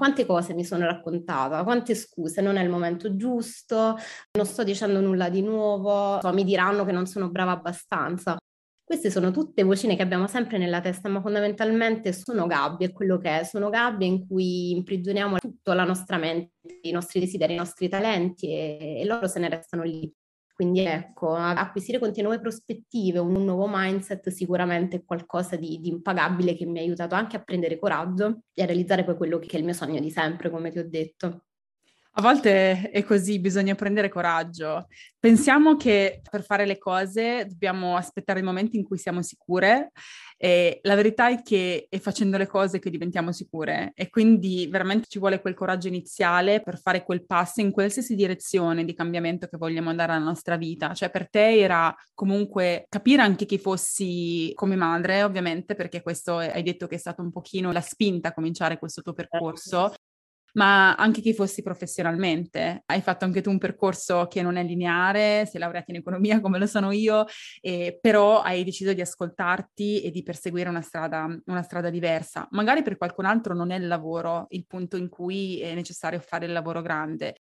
Quante 0.01 0.25
cose 0.25 0.55
mi 0.55 0.65
sono 0.65 0.87
raccontata, 0.87 1.63
quante 1.63 1.93
scuse, 1.93 2.41
non 2.41 2.55
è 2.55 2.63
il 2.63 2.69
momento 2.69 3.15
giusto, 3.15 3.95
non 4.35 4.47
sto 4.47 4.63
dicendo 4.63 4.99
nulla 4.99 5.29
di 5.29 5.43
nuovo, 5.43 6.19
mi 6.33 6.43
diranno 6.43 6.85
che 6.85 6.91
non 6.91 7.05
sono 7.05 7.29
brava 7.29 7.51
abbastanza. 7.51 8.35
Queste 8.83 9.11
sono 9.11 9.29
tutte 9.29 9.61
vocine 9.61 9.95
che 9.95 10.01
abbiamo 10.01 10.25
sempre 10.25 10.57
nella 10.57 10.81
testa, 10.81 11.07
ma 11.07 11.21
fondamentalmente 11.21 12.13
sono 12.13 12.47
gabbie, 12.47 12.91
quello 12.91 13.19
che 13.19 13.41
è, 13.41 13.43
sono 13.43 13.69
gabbie 13.69 14.07
in 14.07 14.25
cui 14.25 14.71
imprigioniamo 14.71 15.37
tutta 15.37 15.75
la 15.75 15.83
nostra 15.83 16.17
mente, 16.17 16.79
i 16.81 16.89
nostri 16.89 17.19
desideri, 17.19 17.53
i 17.53 17.57
nostri 17.57 17.87
talenti 17.87 18.47
e, 18.47 19.01
e 19.01 19.05
loro 19.05 19.27
se 19.27 19.37
ne 19.37 19.49
restano 19.49 19.83
lì. 19.83 20.11
Quindi 20.61 20.81
ecco, 20.81 21.33
acquisire 21.33 21.97
con 21.97 22.13
te 22.13 22.21
nuove 22.21 22.39
prospettive, 22.39 23.17
un 23.17 23.33
nuovo 23.43 23.65
mindset 23.67 24.29
sicuramente 24.29 24.97
è 24.97 25.03
qualcosa 25.03 25.55
di, 25.55 25.79
di, 25.79 25.89
impagabile 25.89 26.55
che 26.55 26.67
mi 26.67 26.77
ha 26.77 26.81
aiutato 26.83 27.15
anche 27.15 27.35
a 27.35 27.41
prendere 27.41 27.79
coraggio 27.79 28.43
e 28.53 28.61
a 28.61 28.67
realizzare 28.67 29.03
poi 29.03 29.17
quello 29.17 29.39
che 29.39 29.47
è 29.55 29.57
il 29.57 29.63
mio 29.63 29.73
sogno 29.73 29.99
di 29.99 30.11
sempre, 30.11 30.51
come 30.51 30.69
ti 30.69 30.77
ho 30.77 30.87
detto. 30.87 31.45
A 32.15 32.21
volte 32.21 32.89
è 32.91 33.03
così, 33.05 33.39
bisogna 33.39 33.73
prendere 33.73 34.09
coraggio. 34.09 34.87
Pensiamo 35.17 35.77
che 35.77 36.21
per 36.29 36.43
fare 36.43 36.65
le 36.65 36.77
cose 36.77 37.45
dobbiamo 37.47 37.95
aspettare 37.95 38.39
il 38.39 38.45
momento 38.45 38.75
in 38.75 38.83
cui 38.83 38.97
siamo 38.97 39.21
sicure 39.21 39.91
e 40.35 40.79
la 40.81 40.95
verità 40.95 41.29
è 41.29 41.41
che 41.41 41.85
è 41.89 41.99
facendo 41.99 42.37
le 42.37 42.47
cose 42.47 42.79
che 42.79 42.89
diventiamo 42.89 43.31
sicure 43.31 43.91
e 43.95 44.09
quindi 44.09 44.67
veramente 44.67 45.05
ci 45.07 45.19
vuole 45.19 45.39
quel 45.39 45.53
coraggio 45.53 45.87
iniziale 45.87 46.61
per 46.61 46.81
fare 46.81 47.05
quel 47.05 47.25
passo 47.25 47.61
in 47.61 47.71
qualsiasi 47.71 48.15
direzione 48.15 48.83
di 48.83 48.93
cambiamento 48.93 49.47
che 49.47 49.55
vogliamo 49.55 49.89
andare 49.89 50.11
nella 50.11 50.25
nostra 50.25 50.57
vita. 50.57 50.93
Cioè 50.93 51.09
per 51.11 51.29
te 51.29 51.59
era 51.59 51.95
comunque 52.13 52.87
capire 52.89 53.21
anche 53.21 53.45
chi 53.45 53.57
fossi 53.57 54.51
come 54.53 54.75
madre, 54.75 55.23
ovviamente, 55.23 55.75
perché 55.75 56.01
questo 56.01 56.39
hai 56.39 56.63
detto 56.63 56.87
che 56.87 56.95
è 56.95 56.99
stato 56.99 57.21
un 57.21 57.31
pochino 57.31 57.71
la 57.71 57.81
spinta 57.81 58.29
a 58.29 58.33
cominciare 58.33 58.77
questo 58.77 59.01
tuo 59.01 59.13
percorso 59.13 59.93
ma 60.53 60.95
anche 60.95 61.21
chi 61.21 61.33
fossi 61.33 61.61
professionalmente. 61.61 62.83
Hai 62.85 63.01
fatto 63.01 63.25
anche 63.25 63.41
tu 63.41 63.49
un 63.49 63.57
percorso 63.57 64.27
che 64.27 64.41
non 64.41 64.55
è 64.57 64.63
lineare, 64.63 65.45
sei 65.45 65.59
laureata 65.59 65.91
in 65.91 65.97
economia 65.97 66.41
come 66.41 66.57
lo 66.57 66.67
sono 66.67 66.91
io, 66.91 67.25
eh, 67.61 67.97
però 68.01 68.41
hai 68.41 68.63
deciso 68.63 68.93
di 68.93 69.01
ascoltarti 69.01 70.01
e 70.01 70.11
di 70.11 70.23
perseguire 70.23 70.69
una 70.69 70.81
strada, 70.81 71.27
una 71.45 71.61
strada 71.61 71.89
diversa. 71.89 72.47
Magari 72.51 72.83
per 72.83 72.97
qualcun 72.97 73.25
altro 73.25 73.53
non 73.53 73.71
è 73.71 73.77
il 73.77 73.87
lavoro 73.87 74.47
il 74.49 74.65
punto 74.67 74.97
in 74.97 75.09
cui 75.09 75.59
è 75.61 75.73
necessario 75.73 76.19
fare 76.19 76.45
il 76.45 76.51
lavoro 76.51 76.81
grande, 76.81 77.41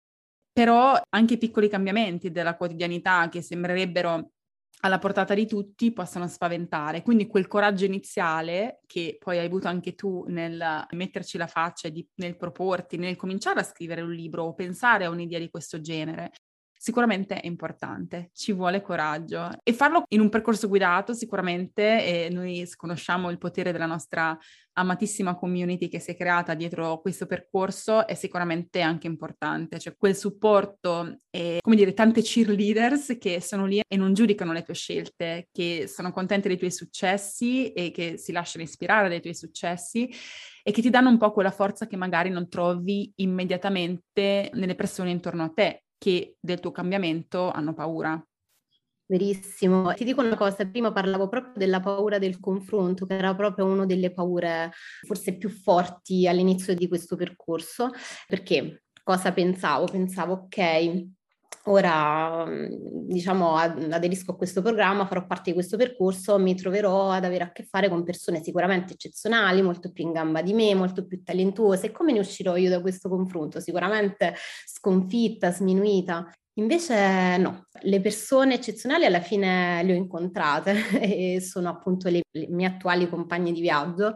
però 0.53 1.01
anche 1.11 1.35
i 1.35 1.39
piccoli 1.39 1.69
cambiamenti 1.69 2.31
della 2.31 2.57
quotidianità 2.57 3.29
che 3.29 3.43
sembrerebbero 3.43 4.31
alla 4.85 4.99
portata 4.99 5.35
di 5.35 5.47
tutti 5.47 5.93
possono 5.93 6.27
spaventare. 6.27 7.03
Quindi 7.03 7.27
quel 7.27 7.47
coraggio 7.47 7.85
iniziale 7.85 8.81
che 8.87 9.17
poi 9.19 9.39
hai 9.39 9.47
avuto 9.47 9.69
anche 9.69 9.95
tu 9.95 10.25
nel 10.29 10.87
metterci 10.91 11.39
la 11.39 11.47
faccia, 11.47 11.89
di, 11.89 12.07
nel 12.17 12.37
proporti, 12.37 12.97
nel 12.97 13.17
cominciare 13.17 13.61
a 13.61 13.65
scrivere 13.65 14.01
un 14.01 14.13
libro 14.13 14.45
o 14.45 14.55
pensare 14.55 15.05
a 15.05 15.11
un'idea 15.11 15.39
di 15.39 15.51
questo 15.51 15.81
genere, 15.81 16.33
sicuramente 16.83 17.41
è 17.41 17.47
importante, 17.47 18.31
ci 18.35 18.53
vuole 18.53 18.83
coraggio. 18.83 19.49
E 19.63 19.73
farlo 19.73 20.03
in 20.09 20.21
un 20.21 20.29
percorso 20.29 20.67
guidato 20.67 21.15
sicuramente 21.15 22.29
noi 22.33 22.69
conosciamo 22.75 23.31
il 23.31 23.39
potere 23.39 23.71
della 23.71 23.87
nostra 23.87 24.37
amatissima 24.73 25.37
community 25.37 25.87
che 25.87 26.01
si 26.01 26.11
è 26.11 26.17
creata 26.17 26.55
dietro 26.55 27.01
questo 27.01 27.27
percorso 27.27 28.05
è 28.05 28.15
sicuramente 28.15 28.81
anche 28.81 29.07
importante, 29.07 29.79
cioè 29.79 29.95
quel 29.97 30.17
supporto 30.17 31.19
e 31.31 31.59
come 31.61 31.77
dire 31.77 31.95
tante 31.95 32.21
cheerleaders 32.21 33.17
che 33.17 33.41
sono 33.41 33.65
lì 33.65 33.81
e 33.87 33.97
non 33.97 34.13
giudicano 34.13 34.53
le 34.53 34.65
tue 34.65 34.75
scelte, 34.75 35.47
che 35.53 35.85
sono 35.87 36.11
contente 36.11 36.49
dei 36.49 36.59
tuoi 36.59 36.73
successi 36.73 37.71
e 37.73 37.93
che 37.93 38.19
si 38.19 38.33
lasciano 38.33 38.65
ispirare 38.65 39.09
dai 39.09 39.21
tuoi 39.21 39.37
successi 39.37 40.13
e 40.65 40.73
che 40.73 40.83
ti 40.83 40.91
danno 40.91 41.11
un 41.11 41.19
po' 41.19 41.31
quella 41.31 41.53
forza 41.53 41.87
che 41.87 41.97
magari 41.97 42.31
non 42.31 42.49
trovi 42.49 43.13
immediatamente 43.17 44.51
nelle 44.55 44.75
persone 44.75 45.11
intorno 45.13 45.45
a 45.45 45.53
te 45.55 45.85
che 46.03 46.37
del 46.41 46.59
tuo 46.59 46.73
cambiamento 46.73 47.49
hanno 47.53 47.75
paura. 47.75 48.21
Verissimo. 49.07 49.95
Ti 49.95 50.03
dico 50.03 50.21
una 50.21 50.37
cosa, 50.37 50.67
prima 50.67 50.91
parlavo 50.91 51.29
proprio 51.29 51.53
della 51.55 51.79
paura 51.79 52.19
del 52.19 52.41
confronto, 52.41 53.07
che 53.07 53.15
era 53.15 53.37
proprio 53.37 53.67
una 53.67 53.87
delle 53.87 54.13
paure 54.13 54.73
forse 55.07 55.37
più 55.37 55.49
forti 55.49 56.27
all'inizio 56.27 56.75
di 56.75 56.89
questo 56.89 57.15
percorso, 57.15 57.91
perché 58.27 58.83
cosa 59.05 59.33
pensavo? 59.33 59.85
Pensavo, 59.85 60.33
ok, 60.33 61.07
ora 61.65 62.45
diciamo 62.49 63.57
aderisco 63.57 64.33
a 64.33 64.37
questo 64.37 64.63
programma, 64.63 65.07
farò 65.07 65.27
parte 65.27 65.51
di 65.51 65.53
questo 65.53 65.77
percorso, 65.77 66.39
mi 66.39 66.55
troverò 66.55 67.11
ad 67.11 67.25
avere 67.25 67.45
a 67.45 67.53
che 67.53 67.65
fare 67.65 67.89
con 67.89 68.03
persone 68.03 68.43
sicuramente 68.43 68.95
eccezionali, 68.95 69.63
molto 69.63 69.93
più 69.93 70.05
in 70.05 70.13
gamba 70.13 70.43
di 70.43 70.53
me, 70.53 70.75
molto 70.75 71.07
più 71.07 71.23
talentuose. 71.23 71.91
Come 71.93 72.13
ne 72.13 72.19
uscirò 72.19 72.57
io 72.57 72.71
da 72.71 72.81
questo 72.81 73.09
confronto? 73.09 73.61
Sicuramente 73.61 74.35
sconfitta, 74.67 75.53
sminuita. 75.53 76.31
Invece 76.55 77.39
no, 77.39 77.67
le 77.83 78.01
persone 78.01 78.55
eccezionali 78.55 79.05
alla 79.05 79.21
fine 79.21 79.83
le 79.83 79.93
ho 79.93 79.97
incontrate 79.97 80.75
e 81.01 81.41
sono 81.41 81.69
appunto 81.69 82.09
le, 82.09 82.23
le, 82.31 82.47
mie 82.49 82.67
attuali 82.67 83.09
compagne 83.09 83.53
di 83.53 83.61
viaggio. 83.61 84.15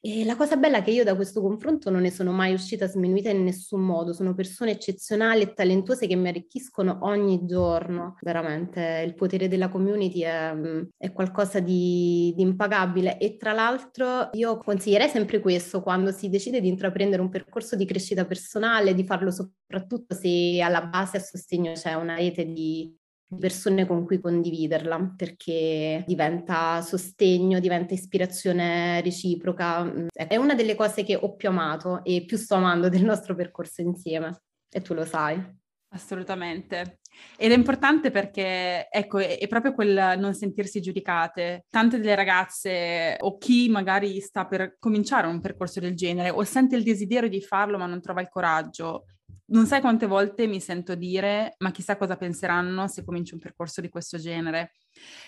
E 0.00 0.24
la 0.24 0.36
cosa 0.36 0.56
bella 0.56 0.78
è 0.78 0.82
che 0.82 0.92
io 0.92 1.02
da 1.04 1.16
questo 1.16 1.40
confronto 1.40 1.90
non 1.90 2.02
ne 2.02 2.10
sono 2.10 2.30
mai 2.30 2.52
uscita 2.52 2.86
sminuita 2.86 3.30
in 3.30 3.42
nessun 3.42 3.80
modo, 3.80 4.12
sono 4.12 4.34
persone 4.34 4.72
eccezionali 4.72 5.42
e 5.42 5.52
talentuose 5.52 6.06
che 6.06 6.14
mi 6.14 6.28
arricchiscono 6.28 6.98
ogni 7.02 7.44
giorno, 7.46 8.16
veramente 8.20 9.02
il 9.04 9.14
potere 9.14 9.48
della 9.48 9.68
community 9.68 10.20
è, 10.20 10.54
è 10.96 11.12
qualcosa 11.12 11.60
di, 11.60 12.32
di 12.36 12.42
impagabile. 12.42 13.18
E 13.18 13.36
tra 13.36 13.52
l'altro 13.52 14.30
io 14.32 14.58
consiglierei 14.58 15.08
sempre 15.08 15.40
questo 15.40 15.82
quando 15.82 16.12
si 16.12 16.28
decide 16.28 16.60
di 16.60 16.68
intraprendere 16.68 17.20
un 17.20 17.28
percorso 17.28 17.74
di 17.74 17.84
crescita 17.84 18.24
personale, 18.24 18.94
di 18.94 19.04
farlo 19.04 19.30
soprattutto 19.30 20.14
se 20.14 20.60
alla 20.62 20.82
base 20.86 21.16
a 21.16 21.20
sostegno 21.20 21.72
c'è 21.72 21.94
una 21.94 22.14
rete 22.14 22.44
di 22.44 22.96
persone 23.38 23.86
con 23.86 24.04
cui 24.04 24.20
condividerla 24.20 25.14
perché 25.16 26.04
diventa 26.06 26.80
sostegno, 26.80 27.60
diventa 27.60 27.94
ispirazione 27.94 29.00
reciproca. 29.02 29.84
Mm, 29.84 30.06
è 30.12 30.36
una 30.36 30.54
delle 30.54 30.74
cose 30.74 31.04
che 31.04 31.16
ho 31.16 31.34
più 31.34 31.48
amato 31.48 32.04
e 32.04 32.24
più 32.24 32.36
sto 32.36 32.54
amando 32.54 32.88
del 32.88 33.04
nostro 33.04 33.34
percorso 33.34 33.82
insieme 33.82 34.42
e 34.70 34.80
tu 34.80 34.94
lo 34.94 35.04
sai. 35.04 35.56
Assolutamente. 35.90 37.00
Ed 37.36 37.50
è 37.50 37.54
importante 37.54 38.10
perché, 38.10 38.88
ecco, 38.90 39.18
è, 39.18 39.46
proprio 39.48 39.72
quel 39.72 40.18
non 40.18 40.34
sentirsi 40.34 40.80
giudicate. 40.80 41.64
Tante 41.70 41.98
delle 41.98 42.14
ragazze 42.14 43.16
o 43.20 43.38
chi 43.38 43.68
magari 43.68 44.20
sta 44.20 44.46
per 44.46 44.76
cominciare 44.78 45.26
un 45.26 45.40
percorso 45.40 45.80
del 45.80 45.96
genere 45.96 46.30
o 46.30 46.44
sente 46.44 46.76
il 46.76 46.82
desiderio 46.82 47.28
di 47.28 47.40
farlo 47.40 47.78
ma 47.78 47.86
non 47.86 48.02
trova 48.02 48.20
il 48.20 48.28
coraggio 48.28 49.04
non 49.50 49.66
sai 49.66 49.80
quante 49.80 50.06
volte 50.06 50.46
mi 50.46 50.60
sento 50.60 50.94
dire, 50.94 51.54
ma 51.58 51.70
chissà 51.70 51.96
cosa 51.96 52.16
penseranno 52.16 52.86
se 52.88 53.04
comincio 53.04 53.34
un 53.34 53.40
percorso 53.40 53.80
di 53.80 53.88
questo 53.88 54.18
genere. 54.18 54.72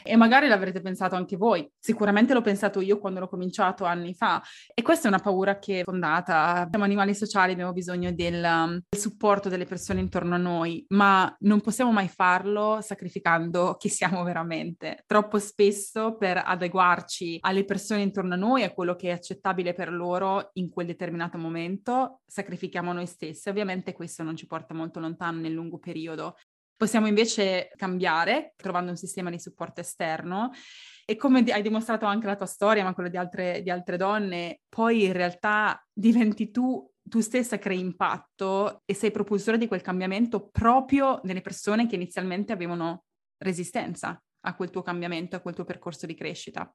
E 0.03 0.17
magari 0.17 0.49
l'avrete 0.49 0.81
pensato 0.81 1.15
anche 1.15 1.37
voi, 1.37 1.71
sicuramente 1.79 2.33
l'ho 2.35 2.41
pensato 2.41 2.81
io 2.81 2.99
quando 2.99 3.21
l'ho 3.21 3.29
cominciato 3.29 3.85
anni 3.85 4.15
fa. 4.15 4.43
E 4.75 4.83
questa 4.83 5.07
è 5.07 5.09
una 5.09 5.19
paura 5.21 5.59
che 5.59 5.81
è 5.81 5.83
fondata. 5.85 6.67
Siamo 6.69 6.85
animali 6.85 7.15
sociali, 7.15 7.53
abbiamo 7.53 7.73
bisogno 7.73 8.13
del, 8.13 8.43
um, 8.43 8.81
del 8.89 9.01
supporto 9.01 9.49
delle 9.49 9.67
persone 9.67 10.01
intorno 10.01 10.35
a 10.35 10.39
noi, 10.39 10.85
ma 10.89 11.35
non 11.41 11.61
possiamo 11.61 11.93
mai 11.93 12.09
farlo 12.09 12.81
sacrificando 12.81 13.77
chi 13.79 13.89
siamo 13.89 14.23
veramente. 14.23 15.05
Troppo 15.07 15.39
spesso 15.39 16.17
per 16.17 16.43
adeguarci 16.45 17.39
alle 17.41 17.65
persone 17.65 18.03
intorno 18.03 18.35
a 18.35 18.39
noi, 18.39 18.63
a 18.63 18.73
quello 18.73 18.97
che 18.97 19.09
è 19.09 19.13
accettabile 19.13 19.75
per 19.75 19.93
loro 19.93 20.51
in 20.55 20.71
quel 20.71 20.87
determinato 20.87 21.39
momento, 21.39 22.21
sacrifichiamo 22.27 22.93
noi 22.93 23.07
stessi. 23.07 23.49
Ovviamente 23.49 23.93
questo 23.93 24.23
non 24.23 24.37
ci 24.37 24.47
porta 24.47 24.75
molto 24.75 25.01
lontano 25.01 25.41
nel 25.41 25.53
lungo 25.53 25.79
periodo. 25.79 26.37
Possiamo 26.81 27.07
invece 27.07 27.69
cambiare 27.77 28.55
trovando 28.57 28.91
un 28.91 28.97
sistema 28.97 29.29
di 29.29 29.39
supporto 29.39 29.83
esterno 29.83 30.51
e 31.05 31.15
come 31.17 31.41
hai 31.41 31.61
dimostrato 31.61 32.07
anche 32.07 32.25
la 32.25 32.37
tua 32.37 32.47
storia, 32.47 32.83
ma 32.83 32.95
quella 32.95 33.11
di 33.11 33.19
altre, 33.19 33.61
di 33.61 33.69
altre 33.69 33.99
donne, 33.99 34.61
poi 34.67 35.05
in 35.05 35.13
realtà 35.13 35.87
diventi 35.93 36.51
tu 36.51 36.91
tu 37.03 37.21
stessa 37.21 37.59
crei 37.59 37.81
impatto 37.81 38.81
e 38.87 38.95
sei 38.95 39.11
propulsore 39.11 39.59
di 39.59 39.67
quel 39.67 39.83
cambiamento 39.83 40.49
proprio 40.49 41.21
nelle 41.25 41.43
persone 41.43 41.87
che 41.87 41.97
inizialmente 41.97 42.53
avevano 42.53 43.05
resistenza 43.37 44.19
a 44.47 44.55
quel 44.55 44.71
tuo 44.71 44.81
cambiamento, 44.81 45.37
a 45.37 45.41
quel 45.41 45.55
tuo 45.55 45.65
percorso 45.65 46.07
di 46.07 46.15
crescita. 46.15 46.73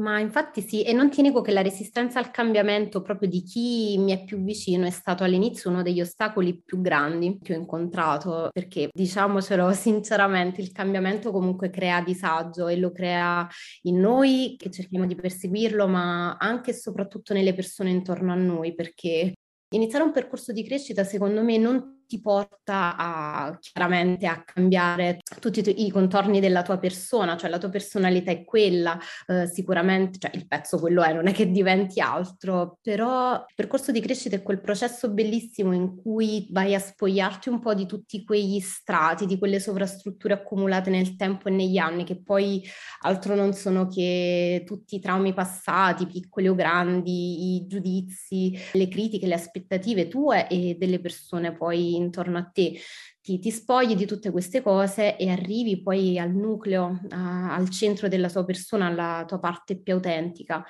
Ma 0.00 0.18
infatti 0.18 0.62
sì, 0.62 0.82
e 0.82 0.94
non 0.94 1.10
ti 1.10 1.20
nego 1.20 1.42
che 1.42 1.52
la 1.52 1.60
resistenza 1.60 2.18
al 2.18 2.30
cambiamento 2.30 3.02
proprio 3.02 3.28
di 3.28 3.42
chi 3.42 3.98
mi 3.98 4.12
è 4.12 4.24
più 4.24 4.38
vicino 4.42 4.86
è 4.86 4.90
stato 4.90 5.24
all'inizio 5.24 5.68
uno 5.68 5.82
degli 5.82 6.00
ostacoli 6.00 6.58
più 6.64 6.80
grandi 6.80 7.38
che 7.42 7.54
ho 7.54 7.58
incontrato, 7.58 8.48
perché 8.50 8.88
diciamocelo 8.90 9.70
sinceramente, 9.74 10.62
il 10.62 10.72
cambiamento 10.72 11.30
comunque 11.30 11.68
crea 11.68 12.00
disagio 12.00 12.68
e 12.68 12.78
lo 12.78 12.92
crea 12.92 13.46
in 13.82 14.00
noi 14.00 14.54
che 14.56 14.70
cerchiamo 14.70 15.06
di 15.06 15.14
perseguirlo, 15.14 15.86
ma 15.86 16.36
anche 16.38 16.70
e 16.70 16.74
soprattutto 16.74 17.34
nelle 17.34 17.52
persone 17.52 17.90
intorno 17.90 18.32
a 18.32 18.36
noi, 18.36 18.74
perché 18.74 19.34
iniziare 19.74 20.04
un 20.04 20.12
percorso 20.12 20.52
di 20.52 20.64
crescita 20.64 21.04
secondo 21.04 21.42
me 21.42 21.58
non 21.58 21.99
ti 22.10 22.20
porta 22.20 22.96
a, 22.96 23.56
chiaramente 23.60 24.26
a 24.26 24.42
cambiare 24.42 25.20
tutti 25.38 25.62
i 25.86 25.90
contorni 25.92 26.40
della 26.40 26.62
tua 26.62 26.76
persona, 26.76 27.36
cioè 27.36 27.48
la 27.48 27.58
tua 27.58 27.68
personalità 27.68 28.32
è 28.32 28.44
quella, 28.44 28.98
eh, 29.28 29.46
sicuramente, 29.46 30.18
cioè 30.18 30.32
il 30.34 30.48
pezzo 30.48 30.80
quello 30.80 31.04
è, 31.04 31.12
non 31.12 31.28
è 31.28 31.32
che 31.32 31.52
diventi 31.52 32.00
altro, 32.00 32.78
però 32.82 33.34
il 33.34 33.54
percorso 33.54 33.92
di 33.92 34.00
crescita 34.00 34.34
è 34.34 34.42
quel 34.42 34.60
processo 34.60 35.08
bellissimo 35.08 35.72
in 35.72 36.02
cui 36.02 36.48
vai 36.50 36.74
a 36.74 36.80
spogliarti 36.80 37.48
un 37.48 37.60
po' 37.60 37.74
di 37.74 37.86
tutti 37.86 38.24
quegli 38.24 38.58
strati, 38.58 39.24
di 39.24 39.38
quelle 39.38 39.60
sovrastrutture 39.60 40.34
accumulate 40.34 40.90
nel 40.90 41.14
tempo 41.14 41.46
e 41.46 41.52
negli 41.52 41.78
anni, 41.78 42.02
che 42.02 42.20
poi 42.20 42.60
altro 43.02 43.36
non 43.36 43.52
sono 43.52 43.86
che 43.86 44.64
tutti 44.66 44.96
i 44.96 45.00
traumi 45.00 45.32
passati, 45.32 46.06
piccoli 46.06 46.48
o 46.48 46.56
grandi, 46.56 47.54
i 47.54 47.66
giudizi, 47.68 48.58
le 48.72 48.88
critiche, 48.88 49.28
le 49.28 49.34
aspettative 49.34 50.08
tue 50.08 50.48
e 50.48 50.74
delle 50.76 50.98
persone 50.98 51.54
poi 51.54 51.98
intorno 52.00 52.38
a 52.38 52.44
te, 52.44 52.78
ti, 53.20 53.38
ti 53.38 53.50
spogli 53.50 53.94
di 53.94 54.06
tutte 54.06 54.30
queste 54.30 54.62
cose 54.62 55.16
e 55.16 55.28
arrivi 55.30 55.82
poi 55.82 56.18
al 56.18 56.32
nucleo, 56.32 57.00
a, 57.10 57.54
al 57.54 57.68
centro 57.70 58.08
della 58.08 58.30
tua 58.30 58.44
persona, 58.44 58.86
alla 58.86 59.24
tua 59.26 59.38
parte 59.38 59.78
più 59.78 59.94
autentica. 59.94 60.64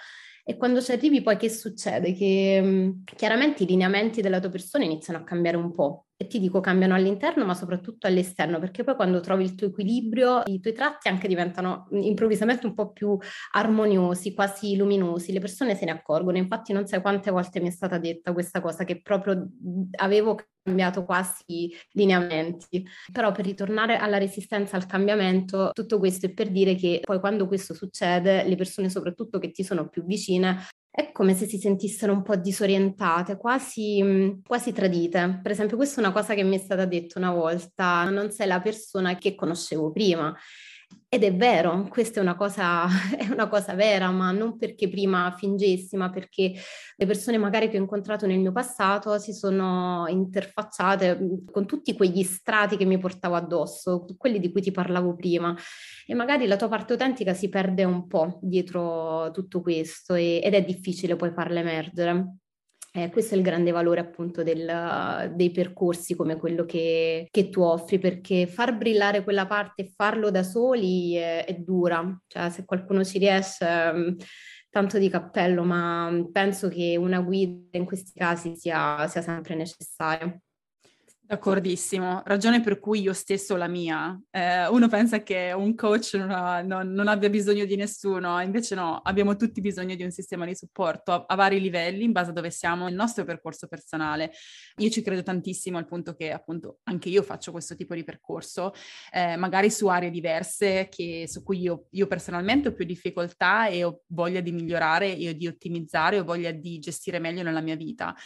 E 0.45 0.57
quando 0.57 0.81
ci 0.83 0.93
arrivi 0.93 1.23
poi 1.23 1.37
che 1.37 1.49
succede? 1.49 2.13
Che 2.13 2.61
mh, 2.61 3.05
chiaramente 3.05 3.63
i 3.63 3.67
lineamenti 3.67 4.21
della 4.21 4.41
tua 4.41 4.51
persona 4.51 4.85
iniziano 4.85 5.21
a 5.21 5.25
cambiare 5.25 5.57
un 5.57 5.73
po'. 5.73 6.07
E 6.23 6.27
ti 6.27 6.39
dico 6.39 6.61
cambiano 6.61 6.93
all'interno 6.95 7.47
ma 7.47 7.55
soprattutto 7.55 8.07
all'esterno, 8.07 8.59
perché 8.59 8.85
poi 8.85 8.95
quando 8.95 9.21
trovi 9.21 9.43
il 9.43 9.55
tuo 9.55 9.69
equilibrio 9.69 10.43
i 10.45 10.61
tuoi 10.61 10.75
tratti 10.75 11.09
anche 11.09 11.27
diventano 11.27 11.87
improvvisamente 11.93 12.67
un 12.67 12.75
po' 12.75 12.93
più 12.93 13.17
armoniosi, 13.53 14.35
quasi 14.35 14.77
luminosi, 14.77 15.33
le 15.33 15.41
persone 15.41 15.75
se 15.75 15.87
ne 15.87 15.93
accorgono. 15.93 16.37
Infatti 16.37 16.75
non 16.75 16.87
sai 16.87 17.01
quante 17.01 17.31
volte 17.31 17.59
mi 17.61 17.69
è 17.69 17.71
stata 17.71 17.97
detta 17.97 18.35
questa 18.35 18.61
cosa, 18.61 18.85
che 18.85 19.01
proprio 19.01 19.49
avevo 19.93 20.37
cambiato 20.63 21.05
quasi 21.07 21.73
lineamenti. 21.93 22.87
Però 23.11 23.33
per 23.33 23.47
ritornare 23.47 23.97
alla 23.97 24.19
resistenza 24.19 24.77
al 24.77 24.85
cambiamento, 24.85 25.71
tutto 25.73 25.99
questo 25.99 26.27
è 26.27 26.35
per 26.35 26.51
dire 26.51 26.75
che 26.75 27.01
poi 27.03 27.19
quando 27.19 27.47
questo 27.47 27.73
succede, 27.73 28.47
le 28.47 28.57
persone 28.57 28.91
soprattutto 28.91 29.39
che 29.39 29.53
ti 29.53 29.65
sono 29.65 29.89
più 29.89 30.05
vicine 30.05 30.59
è 30.91 31.13
come 31.13 31.35
se 31.35 31.47
si 31.47 31.59
sentissero 31.59 32.13
un 32.13 32.23
po' 32.23 32.35
disorientate, 32.37 33.37
quasi, 33.37 34.41
quasi 34.45 34.73
tradite. 34.73 35.39
Per 35.41 35.53
esempio, 35.53 35.77
questa 35.77 36.01
è 36.01 36.05
una 36.05 36.13
cosa 36.13 36.35
che 36.35 36.43
mi 36.43 36.57
è 36.57 36.59
stata 36.59 36.85
detta 36.85 37.19
una 37.19 37.33
volta, 37.33 38.09
non 38.11 38.31
sei 38.33 38.49
la 38.49 38.61
persona 38.61 39.17
che 39.17 39.35
conoscevo 39.37 39.93
prima. 39.93 40.37
Ed 41.13 41.25
è 41.25 41.35
vero, 41.35 41.89
questa 41.89 42.21
è 42.21 42.23
una, 42.23 42.37
cosa, 42.37 42.87
è 43.19 43.27
una 43.33 43.49
cosa 43.49 43.75
vera, 43.75 44.13
ma 44.13 44.31
non 44.31 44.57
perché 44.57 44.89
prima 44.89 45.35
fingessi, 45.37 45.97
ma 45.97 46.09
perché 46.09 46.55
le 46.97 47.07
persone 47.07 47.37
magari 47.37 47.69
che 47.69 47.79
ho 47.79 47.81
incontrato 47.81 48.27
nel 48.29 48.39
mio 48.39 48.53
passato 48.53 49.19
si 49.19 49.33
sono 49.33 50.07
interfacciate 50.07 51.19
con 51.51 51.67
tutti 51.67 51.97
quegli 51.97 52.23
strati 52.23 52.77
che 52.77 52.85
mi 52.85 52.97
portavo 52.99 53.35
addosso, 53.35 54.07
quelli 54.17 54.39
di 54.39 54.53
cui 54.53 54.63
ti 54.63 54.71
parlavo 54.71 55.17
prima. 55.17 55.53
E 56.07 56.15
magari 56.15 56.47
la 56.47 56.55
tua 56.57 56.69
parte 56.69 56.93
autentica 56.93 57.35
si 57.35 57.49
perde 57.49 57.83
un 57.83 58.07
po' 58.07 58.39
dietro 58.41 59.33
tutto 59.33 59.63
questo 59.63 60.15
e, 60.15 60.41
ed 60.41 60.55
è 60.55 60.63
difficile 60.63 61.17
poi 61.17 61.33
farla 61.33 61.59
emergere. 61.59 62.37
Eh, 62.93 63.09
questo 63.11 63.35
è 63.35 63.39
il 63.39 63.45
grande 63.45 63.71
valore 63.71 64.01
appunto 64.01 64.43
del, 64.43 65.33
dei 65.35 65.53
percorsi 65.53 66.17
come 66.17 66.37
quello 66.37 66.65
che, 66.65 67.29
che, 67.31 67.49
tu 67.49 67.61
offri, 67.61 68.01
perché 68.01 68.49
far 68.49 68.77
brillare 68.77 69.23
quella 69.23 69.47
parte 69.47 69.83
e 69.83 69.93
farlo 69.95 70.31
da 70.33 70.43
soli 70.43 71.15
è, 71.15 71.45
è 71.45 71.55
dura, 71.55 72.21
cioè 72.27 72.51
se 72.51 72.65
qualcuno 72.65 73.05
ci 73.05 73.19
riesce 73.19 73.93
mm, 73.93 74.17
tanto 74.71 74.99
di 74.99 75.09
cappello, 75.09 75.63
ma 75.63 76.11
penso 76.33 76.69
che 76.69 76.97
una 76.97 77.21
guida 77.21 77.79
in 77.79 77.85
questi 77.85 78.13
casi 78.19 78.57
sia, 78.57 79.07
sia 79.07 79.23
sempre 79.23 79.55
necessaria. 79.55 80.37
D'accordissimo, 81.31 82.23
ragione 82.25 82.61
per 82.61 82.81
cui 82.81 83.03
io 83.03 83.13
stesso 83.13 83.55
la 83.55 83.69
mia. 83.69 84.21
Eh, 84.33 84.67
uno 84.67 84.89
pensa 84.89 85.23
che 85.23 85.53
un 85.53 85.77
coach 85.77 86.15
non, 86.15 86.33
ha, 86.33 86.61
non, 86.61 86.91
non, 86.91 87.07
abbia 87.07 87.31
bisogno 87.31 87.65
di 87.67 87.77
nessuno, 87.77 88.41
invece 88.41 88.75
no, 88.75 88.97
abbiamo 88.97 89.37
tutti 89.37 89.61
bisogno 89.61 89.95
di 89.95 90.03
un 90.03 90.11
sistema 90.11 90.45
di 90.45 90.57
supporto 90.57 91.13
a, 91.13 91.25
a, 91.29 91.37
vari 91.37 91.61
livelli 91.61 92.03
in 92.03 92.11
base 92.11 92.31
a 92.31 92.33
dove 92.33 92.51
siamo 92.51 92.87
nel 92.87 92.97
nostro 92.97 93.23
percorso 93.25 93.69
personale. 93.69 94.33
Io 94.79 94.91
ci 94.91 95.03
credo 95.03 95.23
tantissimo 95.23 95.79
al 95.79 95.87
punto 95.87 96.17
che 96.17 96.33
appunto 96.33 96.81
anche 96.83 97.09
io 97.09 97.23
faccio 97.23 97.53
questo 97.53 97.77
tipo 97.77 97.95
di 97.95 98.03
percorso, 98.03 98.73
eh, 99.13 99.37
magari 99.37 99.71
su 99.71 99.87
aree 99.87 100.11
diverse 100.11 100.89
che, 100.91 101.27
su 101.29 101.45
cui 101.45 101.61
io, 101.61 101.87
io 101.91 102.09
personalmente 102.09 102.71
ho 102.71 102.73
più 102.73 102.85
difficoltà 102.85 103.69
e 103.69 103.85
ho 103.85 104.01
voglia 104.09 104.41
di 104.41 104.51
migliorare 104.51 105.17
e 105.17 105.37
di 105.37 105.47
ottimizzare, 105.47 106.19
ho 106.19 106.25
voglia 106.25 106.51
di 106.51 106.81
gestire 106.81 107.21
meglio 107.21 107.45
nella 107.45 107.61
mia 107.61 107.77
vita 107.77 108.17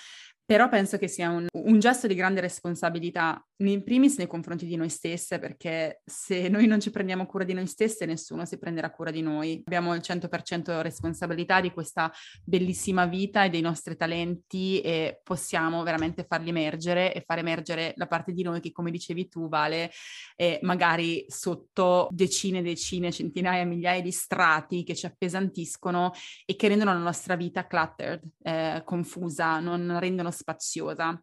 Però 0.47 0.69
penso 0.69 0.99
che 0.99 1.09
sia 1.09 1.31
un, 1.31 1.47
un, 1.51 1.79
gesto 1.79 2.07
di 2.07 2.15
grande 2.15 2.43
responsabilità, 2.43 3.43
in 3.63 3.83
primis 3.83 4.19
nei 4.19 4.27
confronti 4.27 4.67
di 4.67 4.77
noi 4.77 4.91
stesse, 4.91 5.39
perché 5.39 6.03
se 6.05 6.49
noi 6.49 6.67
non 6.67 6.81
ci 6.81 6.91
prendiamo 6.91 7.25
cura 7.25 7.45
di 7.45 7.55
noi 7.55 7.67
stesse, 7.67 8.05
nessuno 8.05 8.45
si 8.45 8.59
prenderà 8.59 8.91
cura 8.91 9.11
di 9.11 9.23
noi. 9.23 9.63
Abbiamo 9.65 9.95
il 9.95 10.03
100% 10.05 10.83
responsabilità 10.83 11.63
di 11.63 11.73
questa 11.73 12.13
bellissima 12.45 13.07
vita 13.07 13.45
e 13.45 13.49
dei 13.49 13.63
nostri 13.63 13.97
talenti 13.97 14.83
e 14.83 15.21
possiamo 15.23 15.83
veramente 15.83 16.27
farli 16.29 16.51
emergere 16.51 17.15
e 17.15 17.23
far 17.27 17.39
emergere 17.39 17.95
la 17.97 18.07
parte 18.07 18.33
di 18.33 18.43
noi 18.43 18.61
che, 18.61 18.71
come 18.71 18.91
dicevi 18.91 19.29
tu, 19.29 19.49
vale 19.49 19.91
eh, 20.37 20.59
magari 20.61 21.25
sotto 21.27 22.07
decine, 22.11 22.61
decine, 22.61 23.11
centinaia, 23.11 23.65
migliaia 23.65 24.03
di 24.03 24.13
strati 24.13 24.85
che 24.85 24.95
ci 24.95 25.07
appesantiscono 25.07 26.13
e 26.45 26.55
che 26.55 26.69
rendono 26.69 26.93
la 26.93 26.99
nostra 26.99 27.35
vita 27.35 27.67
cluttered, 27.67 28.21
eh, 28.43 28.83
confusa, 28.85 29.59
non 29.59 29.99
rendono 29.99 30.33
spaziosa. 30.35 31.19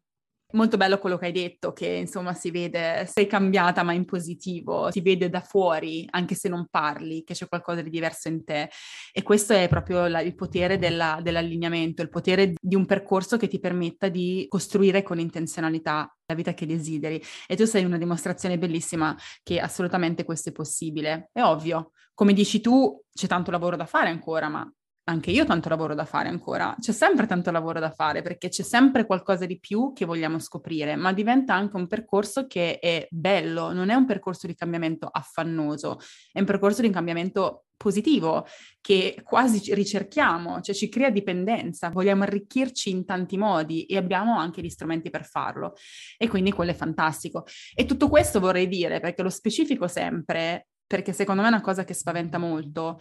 Molto 0.54 0.76
bello 0.76 0.98
quello 1.00 1.18
che 1.18 1.28
hai 1.28 1.32
detto, 1.32 1.72
che 1.72 1.88
insomma 1.88 2.34
si 2.34 2.52
vede, 2.52 3.06
sei 3.10 3.26
cambiata 3.26 3.84
ma 3.84 3.94
in 3.94 4.04
positivo, 4.04 4.92
si 4.92 5.00
vede 5.00 5.30
da 5.30 5.40
fuori, 5.40 6.06
anche 6.10 6.36
se 6.36 6.50
non 6.50 6.68
parli, 6.70 7.24
che 7.24 7.34
c'è 7.34 7.48
qualcosa 7.48 7.82
di 7.82 7.90
diverso 7.90 8.28
in 8.28 8.44
te. 8.44 8.70
E 9.14 9.24
questo 9.24 9.54
è 9.54 9.70
proprio 9.70 10.08
la, 10.08 10.20
il 10.20 10.36
potere 10.36 10.78
della, 10.78 11.20
dell'allineamento, 11.22 12.02
il 12.02 12.10
potere 12.10 12.54
di 12.60 12.76
un 12.76 12.86
percorso 12.86 13.38
che 13.38 13.48
ti 13.48 13.60
permetta 13.60 14.10
di 14.10 14.46
costruire 14.50 15.04
con 15.04 15.20
intenzionalità 15.20 16.14
la 16.26 16.36
vita 16.36 16.54
che 16.54 16.66
desideri. 16.66 17.22
E 17.48 17.56
tu 17.56 17.64
sei 17.64 17.86
una 17.86 17.98
dimostrazione 17.98 18.58
bellissima 18.58 19.16
che 19.44 19.60
assolutamente 19.62 20.26
questo 20.26 20.50
è 20.50 20.52
possibile. 20.52 21.30
È 21.32 21.42
ovvio, 21.42 21.92
come 22.14 22.34
dici 22.34 22.60
tu, 22.60 23.02
c'è 23.14 23.28
tanto 23.28 23.52
lavoro 23.52 23.78
da 23.78 23.86
fare 23.86 24.10
ancora, 24.10 24.50
ma 24.50 24.70
anche 25.06 25.32
io 25.32 25.44
ho 25.44 25.46
tanto 25.46 25.68
lavoro 25.70 25.96
da 25.96 26.06
fare 26.06 26.30
ancora, 26.30 26.76
c'è 26.80 26.92
sempre 26.92 27.26
tanto 27.26 27.50
lavoro 27.52 27.80
da 27.80 27.92
fare 27.92 28.22
perché 28.22 28.50
c'è 28.50 28.64
sempre 28.64 29.06
qualcosa 29.06 29.46
di 29.46 29.60
più 29.60 29.94
che 29.94 30.06
vogliamo 30.06 30.38
scoprire, 30.40 30.96
ma 30.96 31.12
diventa 31.12 31.54
anche 31.56 31.76
un 31.76 31.88
percorso 31.88 32.46
che 32.46 32.78
è 32.80 33.08
bello, 33.10 33.74
non 33.74 33.90
è 33.90 33.96
un 33.96 34.06
percorso 34.06 34.48
di 34.48 34.56
cambiamento 34.56 35.08
affannoso, 35.08 36.00
è 36.32 36.40
un 36.40 36.46
percorso 36.46 36.82
di 36.82 36.90
cambiamento 36.92 37.66
positivo 37.82 38.46
che 38.80 39.20
quasi 39.24 39.74
ricerchiamo, 39.74 40.62
cioè 40.62 40.76
ci 40.76 40.88
crea 40.88 41.10
dipendenza, 41.10 41.90
vogliamo 41.90 42.22
arricchirci 42.22 42.92
in 42.92 43.06
tanti 43.06 43.38
modi 43.38 43.86
e 43.86 43.98
abbiamo 43.98 44.38
anche 44.38 44.62
gli 44.62 44.70
strumenti 44.70 45.10
per 45.10 45.26
farlo 45.26 45.74
e 46.18 46.28
quindi 46.28 46.52
quello 46.52 46.72
è 46.72 46.76
fantastico. 46.76 47.46
E 47.74 47.86
tutto 47.86 48.08
questo 48.08 48.40
vorrei 48.40 48.68
dire 48.68 49.00
perché 49.00 49.24
lo 49.24 49.30
specifico 49.30 49.88
sempre, 49.88 50.68
perché 50.86 51.12
secondo 51.12 51.42
me 51.42 51.48
è 51.48 51.52
una 51.52 51.62
cosa 51.62 51.84
che 51.84 51.96
spaventa 51.96 52.38
molto, 52.38 53.00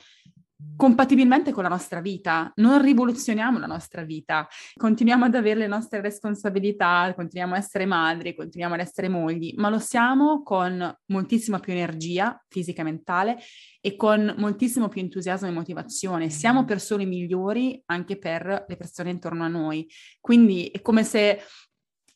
compatibilmente 0.80 1.52
con 1.52 1.62
la 1.62 1.68
nostra 1.68 2.00
vita, 2.00 2.50
non 2.56 2.80
rivoluzioniamo 2.80 3.58
la 3.58 3.66
nostra 3.66 4.02
vita, 4.02 4.48
continuiamo 4.74 5.26
ad 5.26 5.34
avere 5.34 5.60
le 5.60 5.66
nostre 5.66 6.00
responsabilità, 6.00 7.12
continuiamo 7.14 7.54
a 7.54 7.58
essere 7.58 7.84
madri, 7.84 8.34
continuiamo 8.34 8.74
ad 8.74 8.80
essere 8.80 9.10
mogli, 9.10 9.52
ma 9.58 9.68
lo 9.68 9.78
siamo 9.78 10.42
con 10.42 10.98
moltissima 11.06 11.58
più 11.58 11.74
energia 11.74 12.42
fisica 12.48 12.80
e 12.80 12.84
mentale 12.84 13.38
e 13.82 13.94
con 13.94 14.34
moltissimo 14.38 14.88
più 14.88 15.02
entusiasmo 15.02 15.48
e 15.48 15.52
motivazione. 15.52 16.30
Siamo 16.30 16.64
persone 16.64 17.04
migliori 17.04 17.82
anche 17.86 18.16
per 18.16 18.64
le 18.66 18.76
persone 18.76 19.10
intorno 19.10 19.44
a 19.44 19.48
noi. 19.48 19.86
Quindi 20.18 20.68
è 20.68 20.80
come 20.80 21.04
se 21.04 21.42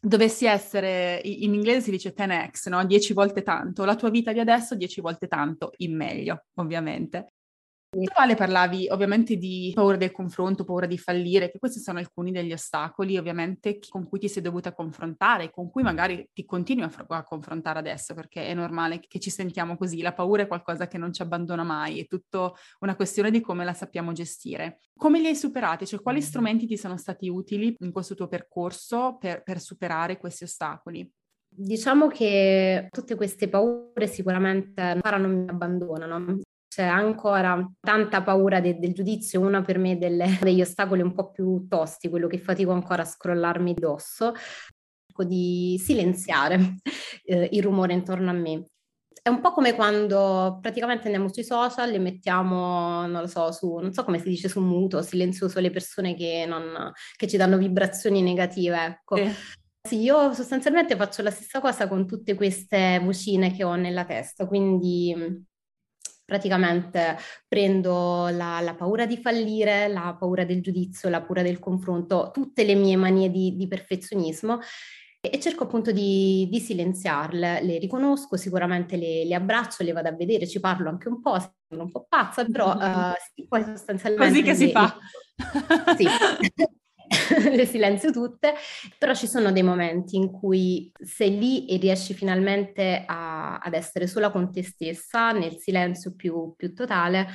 dovessi 0.01 0.47
essere, 0.47 1.21
in 1.23 1.53
inglese 1.53 1.83
si 1.83 1.91
dice 1.91 2.15
10x, 2.15 2.71
no? 2.71 2.83
10 2.85 3.13
volte 3.13 3.43
tanto, 3.43 3.85
la 3.85 3.95
tua 3.95 4.09
vita 4.09 4.33
di 4.33 4.41
adesso 4.41 4.75
10 4.75 5.03
volte 5.03 5.27
tanto, 5.27 5.73
in 5.79 5.95
meglio, 5.95 6.45
ovviamente. 6.55 7.34
Tu 7.95 8.11
Ale 8.15 8.35
parlavi 8.35 8.89
ovviamente 8.91 9.37
di 9.37 9.71
paura 9.73 9.97
del 9.97 10.11
confronto, 10.11 10.65
paura 10.65 10.87
di 10.87 10.99
fallire, 10.99 11.49
che 11.49 11.61
questi 11.61 11.79
sono 11.79 12.01
alcuni 12.01 12.33
degli 12.33 12.53
ostacoli 12.53 13.17
ovviamente 13.17 13.79
con 13.89 14.09
cui 14.09 14.19
ti 14.19 14.29
sei 14.29 14.43
dovuta 14.43 14.75
confrontare, 14.75 15.51
con 15.51 15.71
cui 15.71 15.85
magari 15.85 16.29
ti 16.33 16.45
continui 16.45 16.83
a, 16.83 16.93
a, 17.07 17.23
confrontare 17.23 17.79
adesso, 17.79 18.13
perché 18.15 18.49
è 18.49 18.55
normale 18.55 18.99
che 18.99 19.21
ci 19.21 19.31
sentiamo 19.31 19.77
così, 19.77 20.03
la 20.03 20.13
paura 20.13 20.43
è 20.43 20.47
qualcosa 20.49 20.89
che 20.89 20.99
non 20.99 21.13
ci 21.13 21.23
abbandona 21.23 21.63
mai, 21.63 22.01
è 22.01 22.07
tutto 22.07 22.57
una 22.81 22.97
questione 22.97 23.31
di 23.31 23.41
come 23.41 23.65
la 23.65 23.75
sappiamo 23.75 24.11
gestire. 24.11 24.81
Come 24.97 25.21
li 25.21 25.27
hai 25.27 25.37
superati? 25.37 25.87
Cioè 25.87 26.03
quali 26.03 26.21
strumenti 26.21 26.67
ti 26.67 26.77
sono 26.77 26.97
stati 26.97 27.29
utili 27.29 27.77
in 27.79 27.93
questo 27.93 28.17
tuo 28.17 28.27
percorso 28.27 29.17
per, 29.21 29.45
per 29.45 29.61
superare 29.61 30.19
questi 30.19 30.43
ostacoli? 30.43 31.09
Diciamo 31.49 32.09
che 32.09 32.89
tutte 32.91 33.15
queste 33.15 33.49
paure 33.49 34.09
sicuramente 34.09 34.81
ancora 34.81 35.19
non 35.19 35.45
mi 35.45 35.49
abbandonano 35.49 36.41
c'è 36.75 36.83
ancora 36.83 37.65
tanta 37.79 38.21
paura 38.23 38.61
de- 38.61 38.81
del 38.81 38.93
giudizio, 38.93 39.41
una 39.41 39.63
per 39.63 39.79
me 39.79 39.97
delle, 39.97 40.27
degli 40.43 40.61
ostacoli 40.61 41.03
un 41.03 41.15
po' 41.15 41.31
più 41.31 41.69
tosti, 41.69 42.09
quello 42.09 42.27
che 42.27 42.39
fatico 42.39 42.73
ancora 42.73 43.03
a 43.03 43.05
scrollarmi 43.05 43.75
addosso, 43.77 44.33
cerco 45.07 45.23
di 45.23 45.81
silenziare 45.81 46.75
eh, 47.27 47.49
il 47.53 47.63
rumore 47.63 47.93
intorno 47.93 48.31
a 48.31 48.33
me. 48.33 48.67
È 49.23 49.29
un 49.29 49.41
po' 49.41 49.53
come 49.53 49.75
quando 49.75 50.59
praticamente 50.61 51.05
andiamo 51.05 51.33
sui 51.33 51.45
social 51.45 51.93
e 51.93 51.99
mettiamo, 52.01 53.07
non 53.07 53.21
lo 53.21 53.27
so, 53.29 53.53
su, 53.53 53.77
non 53.77 53.93
so 53.93 54.03
come 54.03 54.19
si 54.19 54.29
dice, 54.29 54.49
su 54.49 54.61
muto, 54.61 55.01
silenzioso 55.01 55.61
le 55.61 55.71
persone 55.71 56.17
che, 56.17 56.45
non, 56.47 56.93
che 57.17 57.29
ci 57.29 57.37
danno 57.37 57.57
vibrazioni 57.57 58.21
negative, 58.21 58.85
ecco. 58.85 59.15
Eh. 59.15 59.33
Sì, 59.81 60.01
io 60.01 60.33
sostanzialmente 60.33 60.97
faccio 60.97 61.23
la 61.23 61.31
stessa 61.31 61.61
cosa 61.61 61.87
con 61.87 62.07
tutte 62.07 62.35
queste 62.35 63.01
vocine 63.03 63.53
che 63.53 63.63
ho 63.63 63.77
nella 63.77 64.05
testa, 64.05 64.47
quindi 64.47 65.15
praticamente 66.25 67.17
prendo 67.47 68.29
la, 68.29 68.61
la, 68.61 68.75
paura 68.75 69.07
di 69.07 69.17
fallire, 69.17 69.89
la 69.89 70.17
paura 70.19 70.45
del 70.45 70.63
giudizio, 70.63 71.09
la 71.09 71.21
paura 71.21 71.43
del 71.43 71.59
confronto, 71.59 72.31
tutte 72.33 72.65
le 72.65 72.75
mie 72.75 72.97
manie 72.97 73.31
di, 73.31 73.57
di 73.57 73.69
perfezionismo 73.69 74.59
e 75.21 75.41
cerco 75.41 75.65
appunto 75.65 75.91
di, 75.91 76.47
di, 76.51 76.61
silenziarle, 76.61 77.63
le 77.63 77.79
riconosco, 77.79 78.37
sicuramente 78.37 78.97
le, 78.97 79.25
le, 79.25 79.35
abbraccio, 79.35 79.83
le 79.83 79.93
vado 79.93 80.09
a 80.09 80.13
vedere, 80.13 80.47
ci 80.47 80.61
parlo 80.61 80.91
anche 80.91 81.09
un 81.09 81.21
po', 81.21 81.39
sembra 81.39 81.87
un 81.87 81.91
po' 81.91 82.05
pazza, 82.07 82.45
però 82.45 82.75
uh, 82.75 83.15
sì, 83.35 83.47
poi 83.49 83.65
sostanzialmente... 83.65 84.29
Così 84.29 84.43
che 84.43 84.55
si 84.55 84.71
fa. 84.71 84.99
sì, 85.97 86.07
le 87.55 87.67
silenzio 87.67 88.11
tutte, 88.11 88.55
però 88.99 89.15
ci 89.15 89.27
sono 89.27 89.53
dei 89.53 89.63
momenti 89.63 90.17
in 90.17 90.31
cui 90.31 90.91
sei 90.99 91.39
lì 91.39 91.67
e 91.67 91.77
riesci 91.77 92.15
finalmente 92.15 93.05
a, 93.07 93.59
ad 93.59 93.75
essere 93.75 94.07
sola 94.07 94.31
con 94.31 94.51
te 94.53 94.63
stessa, 94.63 95.33
nel 95.33 95.57
silenzio 95.59 96.15
più, 96.15 96.55
più 96.57 96.75
totale, 96.75 97.29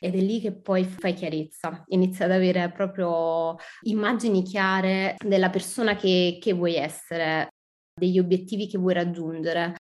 ed 0.00 0.14
è 0.14 0.20
lì 0.20 0.40
che 0.40 0.52
poi 0.52 0.84
fai 0.84 1.14
chiarezza, 1.14 1.84
inizi 1.88 2.22
ad 2.22 2.30
avere 2.30 2.70
proprio 2.70 3.56
immagini 3.82 4.42
chiare 4.42 5.16
della 5.24 5.50
persona 5.50 5.96
che, 5.96 6.38
che 6.40 6.52
vuoi 6.52 6.76
essere, 6.76 7.48
degli 7.98 8.18
obiettivi 8.18 8.66
che 8.66 8.78
vuoi 8.78 8.94
raggiungere. 8.94 9.76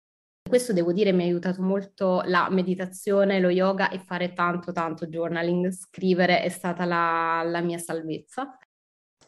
Questo 0.47 0.73
devo 0.73 0.91
dire 0.91 1.11
mi 1.13 1.23
ha 1.23 1.25
aiutato 1.25 1.61
molto 1.61 2.21
la 2.25 2.49
meditazione, 2.49 3.39
lo 3.39 3.49
yoga 3.49 3.89
e 3.89 3.99
fare 3.99 4.33
tanto 4.33 4.71
tanto 4.71 5.07
journaling, 5.07 5.71
scrivere 5.71 6.41
è 6.41 6.49
stata 6.49 6.85
la, 6.85 7.41
la 7.45 7.61
mia 7.61 7.77
salvezza 7.77 8.57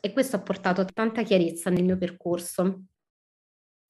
e 0.05 0.11
questo 0.11 0.35
ha 0.35 0.41
portato 0.41 0.83
tanta 0.83 1.23
chiarezza 1.23 1.69
nel 1.69 1.85
mio 1.85 1.97
percorso. 1.97 2.87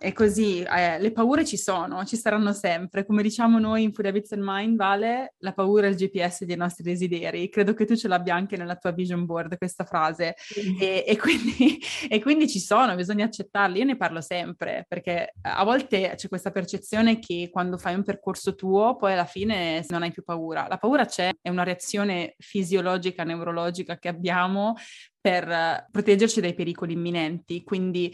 È 0.03 0.11
così, 0.11 0.61
eh, 0.61 0.99
le 0.99 1.13
paure 1.13 1.45
ci 1.45 1.55
sono, 1.55 2.03
ci 2.03 2.17
saranno 2.17 2.51
sempre. 2.51 3.05
Come 3.05 3.23
diciamo 3.23 3.57
noi 3.57 3.83
in 3.83 3.93
Food 3.93 4.07
Habits 4.07 4.33
and 4.33 4.43
Mind, 4.43 4.75
Vale, 4.75 5.35
la 5.37 5.53
paura 5.53 5.87
è 5.87 5.89
il 5.91 5.95
GPS 5.95 6.43
dei 6.43 6.57
nostri 6.57 6.83
desideri. 6.83 7.47
Credo 7.47 7.73
che 7.73 7.85
tu 7.85 7.95
ce 7.95 8.09
l'abbia 8.09 8.35
anche 8.35 8.57
nella 8.57 8.75
tua 8.75 8.91
vision 8.91 9.25
board 9.25 9.57
questa 9.57 9.85
frase. 9.85 10.35
Mm. 10.59 10.81
E, 10.81 11.05
e, 11.07 11.17
quindi, 11.17 11.81
e, 12.09 12.21
quindi, 12.21 12.49
ci 12.49 12.59
sono, 12.59 12.93
bisogna 12.95 13.23
accettarli. 13.23 13.79
Io 13.79 13.85
ne 13.85 13.95
parlo 13.95 14.19
sempre, 14.19 14.83
perché 14.89 15.35
a 15.39 15.63
volte 15.63 16.15
c'è 16.17 16.27
questa 16.27 16.51
percezione 16.51 17.19
che 17.19 17.47
quando 17.49 17.77
fai 17.77 17.95
un 17.95 18.03
percorso 18.03 18.55
tuo, 18.55 18.97
poi 18.97 19.13
alla 19.13 19.23
fine 19.23 19.85
non 19.87 20.03
hai 20.03 20.11
più 20.11 20.25
paura. 20.25 20.67
La 20.67 20.79
paura 20.79 21.05
c'è, 21.05 21.29
è 21.41 21.47
una 21.47 21.63
reazione 21.63 22.35
fisiologica, 22.39 23.23
neurologica 23.23 23.97
che 23.97 24.09
abbiamo 24.09 24.73
per 25.21 25.87
proteggerci 25.89 26.41
dai 26.41 26.53
pericoli 26.53 26.91
imminenti. 26.91 27.63
Quindi 27.63 28.13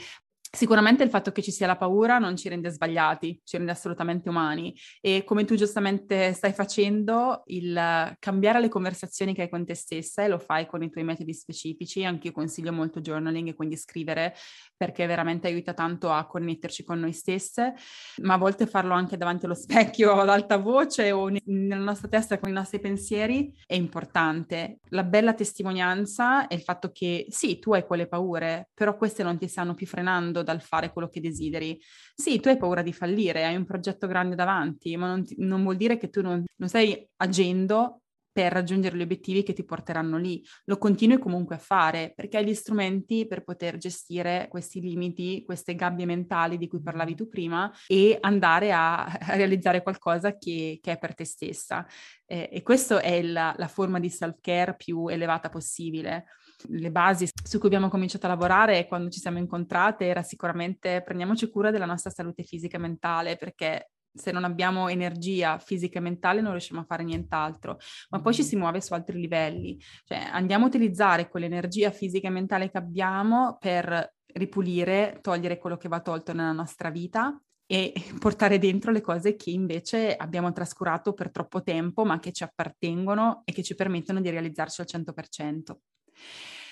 Sicuramente 0.52 1.04
il 1.04 1.12
fatto 1.12 1.32
che 1.32 1.44
ci 1.44 1.52
sia 1.52 1.68
la 1.68 1.76
paura 1.76 2.18
non 2.18 2.36
ci 2.36 2.50
rende 2.50 2.72
sbagliati, 2.72 3.40
ci 3.44 3.58
rende 3.58 3.72
assolutamente 3.72 4.30
umani 4.30 4.76
e 5.00 5.24
come 5.24 5.46
tu 5.46 5.54
giustamente 5.54 6.34
stai 6.34 6.54
facendo, 6.54 7.44
il 7.46 8.16
cambiare 8.18 8.60
le 8.60 8.68
conversazioni 8.68 9.36
che 9.36 9.44
hai 9.44 9.50
con 9.50 9.64
te 9.64 9.76
stessa 9.76 10.24
e 10.24 10.28
lo 10.28 10.40
fai 10.40 10.66
con 10.66 10.82
i 10.82 10.90
tuoi 10.90 11.04
metodi 11.04 11.36
specifici, 11.36 12.04
anche 12.04 12.28
io 12.28 12.34
consiglio 12.34 12.74
molto 12.74 13.00
journaling 13.00 13.50
e 13.50 13.54
quindi 13.54 13.78
scrivere 13.78 14.34
perché 14.76 15.06
veramente 15.06 15.46
aiuta 15.46 15.76
tanto 15.76 16.10
a 16.10 16.26
connetterci 16.26 16.84
con 16.84 17.00
noi 17.00 17.14
stesse, 17.14 17.76
ma 18.24 18.34
a 18.34 18.38
volte 18.38 18.66
farlo 18.66 18.96
anche 18.96 19.18
davanti 19.18 19.46
allo 19.46 19.54
specchio 19.54 20.14
ad 20.20 20.30
alta 20.30 20.58
voce 20.58 21.12
o 21.12 21.30
nella 21.44 21.84
nostra 21.84 22.08
testa 22.08 22.40
con 22.40 22.50
i 22.50 22.54
nostri 22.54 22.80
pensieri 22.80 23.54
è 23.68 23.76
importante. 23.76 24.80
La 24.90 25.04
bella 25.04 25.36
testimonianza 25.36 26.48
è 26.48 26.56
il 26.56 26.62
fatto 26.62 26.92
che 26.92 27.28
sì, 27.30 27.60
tu 27.60 27.74
hai 27.74 27.86
quelle 27.86 28.08
paure, 28.08 28.70
però 28.74 28.98
queste 28.98 29.22
non 29.22 29.38
ti 29.38 29.48
stanno 29.48 29.76
più 29.76 29.86
frenando 29.86 30.39
bloccato 30.40 30.44
dal 30.44 30.62
fare 30.62 30.92
quello 30.92 31.10
che 31.10 31.22
desideri. 31.22 31.80
Sì, 32.16 32.40
tu 32.40 32.48
hai 32.48 32.58
paura 32.58 32.82
di 32.82 32.94
fallire, 32.94 33.46
hai 33.46 33.56
un 33.56 33.66
progetto 33.66 34.08
grande 34.08 34.36
davanti, 34.36 34.96
ma 34.98 35.08
non, 35.08 35.26
ti, 35.26 35.36
non 35.40 35.64
vuol 35.64 35.78
dire 35.78 35.98
che 35.98 36.10
tu 36.10 36.22
non, 36.22 36.44
non 36.56 36.70
stai 36.70 37.08
agendo 37.18 38.02
per 38.32 38.52
raggiungere 38.54 38.96
gli 38.96 39.02
obiettivi 39.02 39.44
che 39.44 39.54
ti 39.54 39.66
porteranno 39.66 40.18
lì. 40.18 40.42
Lo 40.66 40.78
continui 40.78 41.18
comunque 41.18 41.56
a 41.56 41.60
fare 41.60 42.14
perché 42.16 42.38
hai 42.38 42.46
gli 42.46 42.54
strumenti 42.54 43.28
per 43.28 43.44
poter 43.44 43.78
gestire 43.78 44.48
questi 44.50 44.80
limiti, 44.80 45.44
queste 45.44 45.76
gabbie 45.76 46.06
mentali 46.06 46.58
di 46.58 46.68
cui 46.68 46.82
parlavi 46.82 47.16
tu 47.16 47.28
prima 47.28 47.70
e 47.88 48.18
andare 48.22 48.72
a, 48.72 49.04
a 49.06 49.36
realizzare 49.36 49.82
qualcosa 49.82 50.38
che, 50.38 50.78
che, 50.82 50.92
è 50.92 50.98
per 50.98 51.16
te 51.16 51.26
stessa. 51.26 51.86
Eh, 52.26 52.50
e 52.54 52.62
questa 52.62 53.02
è 53.02 53.22
la, 53.24 53.54
la 53.58 53.68
forma 53.68 54.00
di 54.00 54.10
self-care 54.10 54.76
più 54.76 55.08
elevata 55.08 55.50
possibile 55.50 56.26
le 56.68 56.92
basi 56.92 57.28
su 57.44 57.58
cui 57.58 57.68
abbiamo 57.68 57.90
cominciato 57.90 58.26
a 58.26 58.30
lavorare 58.30 58.88
quando 58.88 59.10
ci 59.10 59.20
siamo 59.20 59.38
incontrate 59.38 60.06
era 60.06 60.24
sicuramente 60.24 61.02
prendiamoci 61.02 61.50
cura 61.50 61.72
della 61.72 61.86
nostra 61.86 62.10
salute 62.10 62.44
fisica 62.44 62.78
e 62.78 62.80
mentale 62.82 63.38
perché 63.38 63.92
se 64.12 64.32
non 64.32 64.44
abbiamo 64.44 64.90
energia 64.90 65.58
fisica 65.60 66.00
e 66.00 66.02
mentale 66.02 66.42
non 66.42 66.52
riusciamo 66.52 66.82
a 66.82 66.86
fare 66.86 67.04
nient'altro, 67.04 67.78
ma 68.10 68.20
poi 68.20 68.34
ci 68.34 68.44
si 68.44 68.56
muove 68.56 68.82
su 68.82 68.94
altri 68.94 69.20
livelli, 69.20 69.80
cioè 70.04 70.18
andiamo 70.32 70.66
a 70.66 70.68
utilizzare 70.68 71.30
quell'energia 71.30 71.92
fisica 71.92 72.28
e 72.28 72.32
mentale 72.32 72.70
che 72.70 72.78
abbiamo 72.78 73.58
per 73.60 74.16
ripulire, 74.34 75.20
togliere 75.22 75.58
quello 75.58 75.78
che 75.78 75.88
va 75.88 76.02
tolto 76.02 76.34
nella 76.34 76.52
nostra 76.52 76.90
vita 76.90 77.40
e 77.66 77.94
portare 78.20 78.58
dentro 78.58 78.92
le 78.92 79.02
cose 79.02 79.36
che 79.36 79.52
invece 79.52 80.16
abbiamo 80.16 80.52
trascurato 80.52 81.14
per 81.14 81.32
troppo 81.32 81.62
tempo, 81.62 82.04
ma 82.04 82.20
che 82.20 82.32
ci 82.32 82.44
appartengono 82.44 83.44
e 83.46 83.54
che 83.54 83.64
ci 83.64 83.76
permettono 83.76 84.22
di 84.22 84.30
realizzarci 84.30 84.82
al 84.82 84.88
100%. 84.88 85.76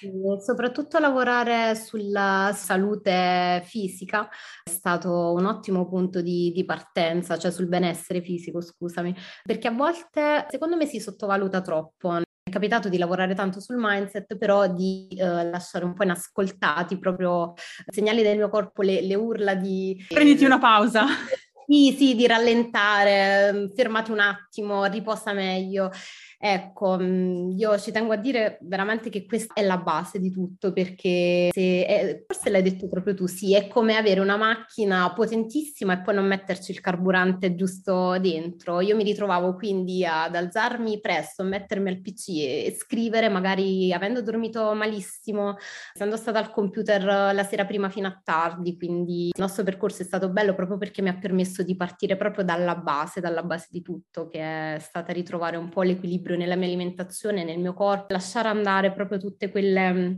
E 0.02 0.42
soprattutto 0.42 1.00
lavorare 1.00 1.74
sulla 1.76 2.52
salute 2.56 3.64
fisica 3.66 4.30
è 4.64 4.70
stato 4.70 5.34
un 5.34 5.46
ottimo 5.46 5.88
punto 5.88 6.22
di, 6.22 6.52
di, 6.54 6.66
partenza, 6.66 7.38
cioè 7.38 7.52
sul 7.52 7.68
benessere 7.68 8.22
fisico, 8.22 8.62
scusami, 8.62 9.16
perché 9.44 9.68
a 9.68 9.72
volte 9.72 10.46
secondo 10.50 10.76
me 10.76 10.86
si 10.86 11.00
sottovaluta 11.00 11.62
troppo. 11.62 12.16
È 12.18 12.50
capitato 12.50 12.88
di 12.90 12.98
lavorare 12.98 13.34
tanto 13.34 13.60
sul 13.60 13.76
mindset, 13.78 14.38
però 14.38 14.68
di 14.68 15.08
eh, 15.10 15.50
lasciare 15.50 15.84
un 15.84 15.94
po' 15.94 16.04
inascoltati 16.04 16.98
proprio 16.98 17.54
segnali 17.88 18.22
del 18.22 18.38
mio 18.38 18.50
corpo, 18.50 18.84
le, 18.84 19.02
le 19.02 19.16
urla 19.16 19.56
di... 19.56 20.06
Prenditi 20.08 20.46
una 20.46 20.60
pausa. 20.60 21.06
Sì, 21.70 21.94
sì, 21.98 22.16
di 22.16 22.26
rallentare, 22.26 23.70
fermati 23.76 24.12
un 24.12 24.22
attimo, 24.22 24.86
riposa 24.86 25.34
meglio. 25.34 25.92
Ecco, 26.40 27.00
mm, 27.00 27.58
io 27.58 27.80
ci 27.80 27.92
tengo 27.92 28.14
a 28.14 28.16
dire 28.16 28.60
veramente 28.62 29.10
che 29.10 29.26
questa 29.26 29.56
è 29.56 29.64
la 29.64 29.78
base 29.78 30.20
di 30.20 30.30
tutto 30.30 30.72
perché 30.72 31.50
se 31.52 31.84
è, 31.84 32.24
forse 32.28 32.52
l'hai 32.52 32.62
detto 32.62 32.88
proprio 32.88 33.16
tu, 33.16 33.26
sì, 33.26 33.56
è 33.56 33.68
come 33.68 33.96
avere 33.98 34.20
una 34.20 34.38
macchina 34.38 35.12
potentissima 35.14 35.94
e 35.94 36.02
poi 36.04 36.14
non 36.14 36.28
metterci 36.28 36.70
il 36.72 36.80
carburante 36.80 37.56
giusto 37.56 38.20
dentro. 38.20 38.82
Io 38.82 38.96
mi 38.96 39.04
ritrovavo 39.04 39.56
quindi 39.56 40.06
ad 40.06 40.36
alzarmi 40.36 41.00
presto, 41.00 41.44
mettermi 41.44 41.90
al 41.90 42.02
PC 42.02 42.28
e 42.38 42.76
scrivere, 42.78 43.30
magari 43.30 43.92
avendo 43.92 44.22
dormito 44.22 44.76
malissimo, 44.76 45.56
essendo 45.96 46.18
stata 46.18 46.38
al 46.38 46.52
computer 46.52 47.34
la 47.34 47.44
sera 47.44 47.66
prima 47.66 47.90
fino 47.90 48.08
a 48.08 48.22
tardi, 48.24 48.78
quindi 48.78 49.28
il 49.28 49.34
nostro 49.38 49.64
percorso 49.64 50.04
è 50.04 50.06
stato 50.06 50.30
bello 50.30 50.54
proprio 50.54 50.78
perché 50.78 51.02
mi 51.02 51.10
ha 51.10 51.18
permesso 51.18 51.64
di 51.64 51.76
partire 51.76 52.16
proprio 52.16 52.44
dalla 52.44 52.76
base, 52.76 53.22
dalla 53.22 53.42
base 53.42 53.68
di 53.72 53.82
tutto, 53.82 54.28
che 54.28 54.76
è 54.76 54.80
stata 54.80 55.12
ritrovare 55.12 55.58
un 55.58 55.70
po' 55.70 55.82
l'equilibrio 55.82 56.27
equilibrio 56.28 56.38
nella 56.38 56.56
mia 56.56 56.68
alimentazione, 56.68 57.44
nel 57.44 57.60
mio 57.60 57.74
corpo, 57.74 58.14
lasciare 58.14 58.50
andare 58.50 58.92
proprio 58.92 59.18
tutte 59.18 59.50
quelle 59.50 59.94
mm, 59.94 60.14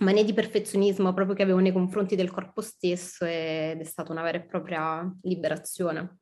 manie 0.00 0.24
di 0.24 0.32
perfezionismo 0.34 1.14
proprio 1.14 1.36
che 1.36 1.42
avevo 1.42 1.58
nei 1.58 1.72
confronti 1.72 2.16
del 2.16 2.30
corpo 2.30 2.60
stesso 2.60 3.24
ed 3.24 3.80
è 3.80 3.84
stata 3.84 4.12
una 4.12 4.22
vera 4.22 4.38
e 4.38 4.46
propria 4.46 5.10
liberazione. 5.22 6.18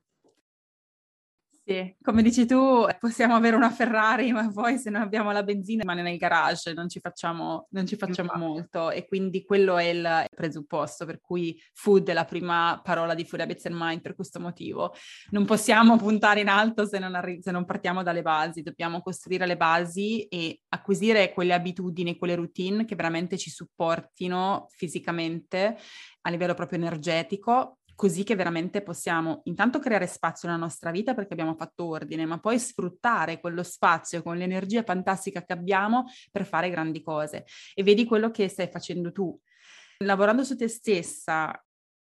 Sì, 1.66 1.96
come 2.02 2.20
dici 2.20 2.44
tu, 2.44 2.84
possiamo 2.98 3.34
avere 3.34 3.56
una 3.56 3.70
Ferrari, 3.70 4.32
ma 4.32 4.50
poi 4.52 4.76
se 4.76 4.90
non 4.90 5.00
abbiamo 5.00 5.32
la 5.32 5.42
benzina 5.42 5.80
rimane 5.80 6.02
nel 6.02 6.18
garage, 6.18 6.74
non 6.74 6.90
ci 6.90 7.00
facciamo, 7.00 7.68
non 7.70 7.86
ci 7.86 7.96
facciamo 7.96 8.32
molto. 8.34 8.90
E 8.90 9.06
quindi 9.06 9.44
quello 9.44 9.78
è 9.78 9.84
il 9.84 10.26
presupposto 10.28 11.06
per 11.06 11.22
cui 11.22 11.58
food 11.72 12.10
è 12.10 12.12
la 12.12 12.26
prima 12.26 12.78
parola 12.84 13.14
di 13.14 13.24
Food 13.24 13.40
Habits 13.40 13.64
and 13.64 13.76
Mind 13.78 14.02
per 14.02 14.14
questo 14.14 14.40
motivo. 14.40 14.92
Non 15.30 15.46
possiamo 15.46 15.96
puntare 15.96 16.40
in 16.40 16.48
alto 16.48 16.84
se 16.84 16.98
non, 16.98 17.14
arri- 17.14 17.40
se 17.40 17.50
non 17.50 17.64
partiamo 17.64 18.02
dalle 18.02 18.20
basi, 18.20 18.60
dobbiamo 18.60 19.00
costruire 19.00 19.46
le 19.46 19.56
basi 19.56 20.24
e 20.24 20.60
acquisire 20.68 21.32
quelle 21.32 21.54
abitudini, 21.54 22.18
quelle 22.18 22.34
routine 22.34 22.84
che 22.84 22.94
veramente 22.94 23.38
ci 23.38 23.48
supportino 23.48 24.66
fisicamente 24.68 25.78
a 26.20 26.30
livello 26.30 26.52
proprio 26.52 26.78
energetico 26.78 27.78
così 27.94 28.24
che 28.24 28.34
veramente 28.34 28.82
possiamo 28.82 29.42
intanto 29.44 29.78
creare 29.78 30.06
spazio 30.06 30.48
nella 30.48 30.60
nostra 30.60 30.90
vita 30.90 31.14
perché 31.14 31.32
abbiamo 31.32 31.54
fatto 31.54 31.84
ordine, 31.84 32.26
ma 32.26 32.38
poi 32.38 32.58
sfruttare 32.58 33.40
quello 33.40 33.62
spazio 33.62 34.22
con 34.22 34.36
l'energia 34.36 34.82
fantastica 34.82 35.44
che 35.44 35.52
abbiamo 35.52 36.04
per 36.30 36.44
fare 36.44 36.70
grandi 36.70 37.02
cose. 37.02 37.44
E 37.74 37.82
vedi 37.82 38.04
quello 38.04 38.30
che 38.30 38.48
stai 38.48 38.68
facendo 38.68 39.12
tu. 39.12 39.38
Lavorando 39.98 40.44
su 40.44 40.56
te 40.56 40.68
stessa, 40.68 41.52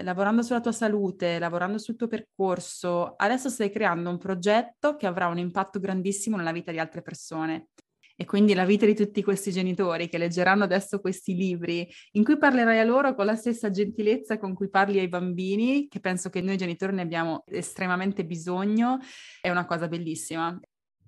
lavorando 0.02 0.42
sulla 0.42 0.60
tua 0.60 0.72
salute, 0.72 1.38
lavorando 1.38 1.78
sul 1.78 1.96
tuo 1.96 2.08
percorso, 2.08 3.14
adesso 3.16 3.48
stai 3.48 3.70
creando 3.70 4.10
un 4.10 4.18
progetto 4.18 4.96
che 4.96 5.06
avrà 5.06 5.28
un 5.28 5.38
impatto 5.38 5.78
grandissimo 5.78 6.36
nella 6.36 6.52
vita 6.52 6.72
di 6.72 6.78
altre 6.78 7.02
persone. 7.02 7.68
E 8.16 8.24
quindi 8.24 8.54
la 8.54 8.64
vita 8.64 8.86
di 8.86 8.94
tutti 8.94 9.24
questi 9.24 9.50
genitori 9.50 10.08
che 10.08 10.18
leggeranno 10.18 10.62
adesso 10.64 11.00
questi 11.00 11.34
libri, 11.34 11.88
in 12.12 12.22
cui 12.22 12.38
parlerai 12.38 12.78
a 12.78 12.84
loro 12.84 13.14
con 13.14 13.26
la 13.26 13.34
stessa 13.34 13.70
gentilezza 13.70 14.38
con 14.38 14.54
cui 14.54 14.70
parli 14.70 15.00
ai 15.00 15.08
bambini, 15.08 15.88
che 15.88 15.98
penso 15.98 16.30
che 16.30 16.40
noi 16.40 16.56
genitori 16.56 16.94
ne 16.94 17.02
abbiamo 17.02 17.42
estremamente 17.46 18.24
bisogno, 18.24 19.00
è 19.40 19.50
una 19.50 19.66
cosa 19.66 19.88
bellissima. 19.88 20.56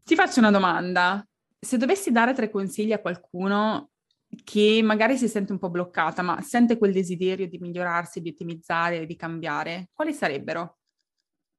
Ti 0.02 0.14
faccio 0.14 0.40
una 0.40 0.50
domanda. 0.50 1.24
Se 1.58 1.76
dovessi 1.76 2.10
dare 2.10 2.34
tre 2.34 2.50
consigli 2.50 2.92
a 2.92 3.00
qualcuno 3.00 3.90
che 4.42 4.80
magari 4.82 5.16
si 5.16 5.28
sente 5.28 5.52
un 5.52 5.58
po' 5.58 5.70
bloccata, 5.70 6.22
ma 6.22 6.40
sente 6.42 6.76
quel 6.76 6.92
desiderio 6.92 7.48
di 7.48 7.58
migliorarsi, 7.58 8.20
di 8.20 8.30
ottimizzare, 8.30 9.06
di 9.06 9.16
cambiare, 9.16 9.90
quali 9.92 10.12
sarebbero? 10.12 10.78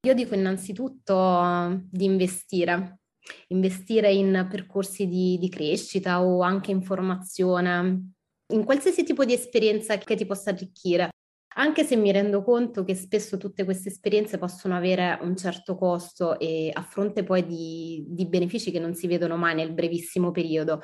Io 0.06 0.14
dico 0.14 0.36
innanzitutto 0.36 1.82
di 1.90 2.06
investire, 2.06 3.00
investire 3.48 4.12
in 4.12 4.48
percorsi 4.50 5.08
di, 5.08 5.38
di 5.40 5.50
crescita 5.50 6.24
o 6.24 6.42
anche 6.42 6.72
in 6.72 6.82
formazione, 6.82 8.12
in 8.54 8.64
qualsiasi 8.64 9.04
tipo 9.04 9.26
di 9.26 9.34
esperienza 9.34 9.98
che 9.98 10.16
ti 10.16 10.26
possa 10.26 10.52
arricchire 10.52 11.10
anche 11.58 11.84
se 11.84 11.96
mi 11.96 12.12
rendo 12.12 12.44
conto 12.44 12.84
che 12.84 12.96
spesso 12.96 13.38
tutte 13.38 13.64
queste 13.66 13.90
esperienze 13.90 14.38
possono 14.38 14.76
avere 14.76 15.18
un 15.22 15.36
certo 15.36 15.76
costo 15.76 16.40
e 16.40 16.70
a 16.72 16.84
fronte 16.84 17.24
poi 17.24 17.46
di, 17.46 18.06
di, 18.08 18.28
benefici 18.28 18.72
che 18.72 18.80
non 18.80 18.94
si 18.94 19.08
vedono 19.08 19.38
mai 19.38 19.56
nel 19.56 19.74
brevissimo 19.74 20.32
periodo. 20.32 20.82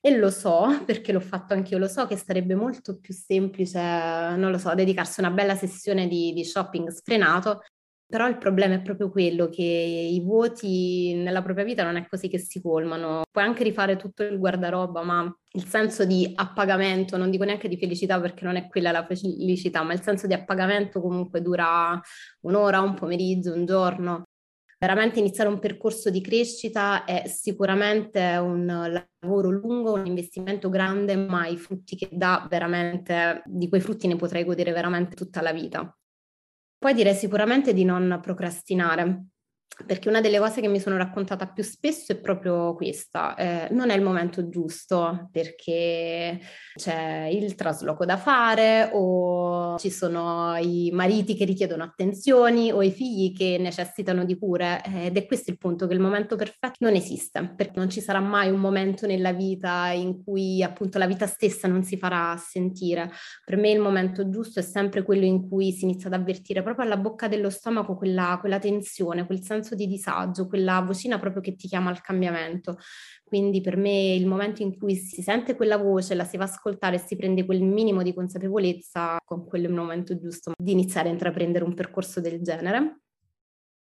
E 0.00 0.16
lo 0.16 0.30
so, 0.30 0.82
perché 0.86 1.12
l'ho 1.12 1.20
fatto 1.20 1.52
anche 1.52 1.74
io, 1.74 1.78
lo 1.78 1.88
so 1.88 2.06
che 2.06 2.16
sarebbe 2.16 2.54
molto 2.54 2.98
più 2.98 3.12
semplice, 3.12 3.78
non 3.78 4.50
lo 4.50 4.58
so, 4.58 4.74
dedicarsi 4.74 5.20
a 5.20 5.26
una 5.26 5.34
bella 5.34 5.54
sessione 5.54 6.06
di, 6.08 6.32
di 6.32 6.44
shopping 6.44 6.88
sfrenato 6.88 7.60
però 8.08 8.28
il 8.28 8.38
problema 8.38 8.74
è 8.74 8.82
proprio 8.82 9.10
quello 9.10 9.48
che 9.48 9.62
i 9.62 10.20
vuoti 10.20 11.14
nella 11.14 11.42
propria 11.42 11.64
vita 11.64 11.82
non 11.82 11.96
è 11.96 12.06
così 12.06 12.28
che 12.28 12.38
si 12.38 12.60
colmano. 12.60 13.22
Puoi 13.30 13.44
anche 13.44 13.64
rifare 13.64 13.96
tutto 13.96 14.22
il 14.22 14.38
guardaroba, 14.38 15.02
ma 15.02 15.36
il 15.52 15.64
senso 15.64 16.04
di 16.04 16.30
appagamento, 16.34 17.16
non 17.16 17.30
dico 17.30 17.44
neanche 17.44 17.68
di 17.68 17.76
felicità 17.76 18.20
perché 18.20 18.44
non 18.44 18.56
è 18.56 18.68
quella 18.68 18.92
la 18.92 19.04
felicità, 19.04 19.82
ma 19.82 19.92
il 19.92 20.02
senso 20.02 20.26
di 20.28 20.34
appagamento 20.34 21.00
comunque 21.00 21.42
dura 21.42 22.00
un'ora, 22.42 22.80
un 22.80 22.94
pomeriggio, 22.94 23.52
un 23.52 23.66
giorno. 23.66 24.22
Veramente 24.78 25.18
iniziare 25.18 25.48
un 25.48 25.58
percorso 25.58 26.10
di 26.10 26.20
crescita 26.20 27.04
è 27.04 27.26
sicuramente 27.26 28.20
un 28.36 28.66
lavoro 29.20 29.50
lungo, 29.50 29.94
un 29.94 30.06
investimento 30.06 30.68
grande, 30.68 31.16
ma 31.16 31.46
i 31.46 31.56
frutti 31.56 31.96
che 31.96 32.08
dà 32.12 32.46
veramente, 32.48 33.42
di 33.46 33.68
quei 33.68 33.80
frutti 33.80 34.06
ne 34.06 34.16
potrai 34.16 34.44
godere 34.44 34.72
veramente 34.72 35.16
tutta 35.16 35.40
la 35.40 35.52
vita. 35.52 35.96
Poi 36.78 36.94
direi 36.94 37.14
sicuramente 37.14 37.72
di 37.72 37.84
non 37.84 38.18
procrastinare, 38.22 39.26
perché 39.84 40.08
una 40.08 40.22
delle 40.22 40.38
cose 40.38 40.60
che 40.60 40.68
mi 40.68 40.80
sono 40.80 40.96
raccontata 40.96 41.46
più 41.46 41.62
spesso 41.62 42.12
è 42.12 42.16
proprio 42.16 42.74
questa, 42.74 43.34
eh, 43.34 43.68
non 43.72 43.90
è 43.90 43.94
il 43.94 44.02
momento 44.02 44.48
giusto 44.48 45.28
perché 45.30 46.40
c'è 46.74 47.28
il 47.30 47.54
trasloco 47.54 48.06
da 48.06 48.16
fare 48.16 48.90
o 48.94 49.76
ci 49.78 49.90
sono 49.90 50.56
i 50.56 50.90
mariti 50.92 51.34
che 51.34 51.44
richiedono 51.44 51.82
attenzioni 51.82 52.72
o 52.72 52.82
i 52.82 52.90
figli 52.90 53.36
che 53.36 53.58
necessitano 53.58 54.24
di 54.24 54.38
cure 54.38 54.82
ed 54.82 55.16
è 55.16 55.26
questo 55.26 55.50
il 55.50 55.58
punto 55.58 55.86
che 55.86 55.92
il 55.92 56.00
momento 56.00 56.36
perfetto 56.36 56.78
non 56.80 56.94
esiste 56.94 57.52
perché 57.54 57.78
non 57.78 57.90
ci 57.90 58.00
sarà 58.00 58.20
mai 58.20 58.50
un 58.50 58.60
momento 58.60 59.06
nella 59.06 59.32
vita 59.32 59.90
in 59.90 60.24
cui 60.24 60.62
appunto 60.62 60.96
la 60.96 61.06
vita 61.06 61.26
stessa 61.26 61.68
non 61.68 61.82
si 61.84 61.98
farà 61.98 62.34
sentire. 62.38 63.10
Per 63.44 63.56
me 63.56 63.70
il 63.70 63.80
momento 63.80 64.30
giusto 64.30 64.60
è 64.60 64.62
sempre 64.62 65.02
quello 65.02 65.24
in 65.24 65.48
cui 65.48 65.72
si 65.72 65.84
inizia 65.84 66.08
ad 66.08 66.14
avvertire 66.14 66.62
proprio 66.62 66.86
alla 66.86 66.96
bocca 66.96 67.28
dello 67.28 67.50
stomaco 67.50 67.96
quella, 67.96 68.38
quella 68.40 68.58
tensione, 68.58 69.26
quel 69.26 69.42
senso 69.42 69.55
di 69.74 69.86
disagio, 69.86 70.46
quella 70.46 70.80
vocina 70.80 71.18
proprio 71.18 71.42
che 71.42 71.56
ti 71.56 71.68
chiama 71.68 71.90
al 71.90 72.00
cambiamento. 72.00 72.78
Quindi 73.24 73.60
per 73.60 73.76
me 73.76 74.14
il 74.14 74.26
momento 74.26 74.62
in 74.62 74.76
cui 74.78 74.94
si 74.94 75.22
sente 75.22 75.56
quella 75.56 75.78
voce, 75.78 76.14
la 76.14 76.24
si 76.24 76.36
va 76.36 76.44
a 76.44 76.46
ascoltare 76.46 76.96
e 76.96 76.98
si 76.98 77.16
prende 77.16 77.44
quel 77.44 77.62
minimo 77.62 78.02
di 78.02 78.14
consapevolezza, 78.14 79.18
con 79.24 79.44
quello 79.46 79.66
è 79.66 79.68
il 79.68 79.74
momento 79.74 80.16
giusto 80.16 80.52
di 80.56 80.72
iniziare 80.72 81.08
a 81.08 81.12
intraprendere 81.12 81.64
un 81.64 81.74
percorso 81.74 82.20
del 82.20 82.40
genere. 82.42 83.00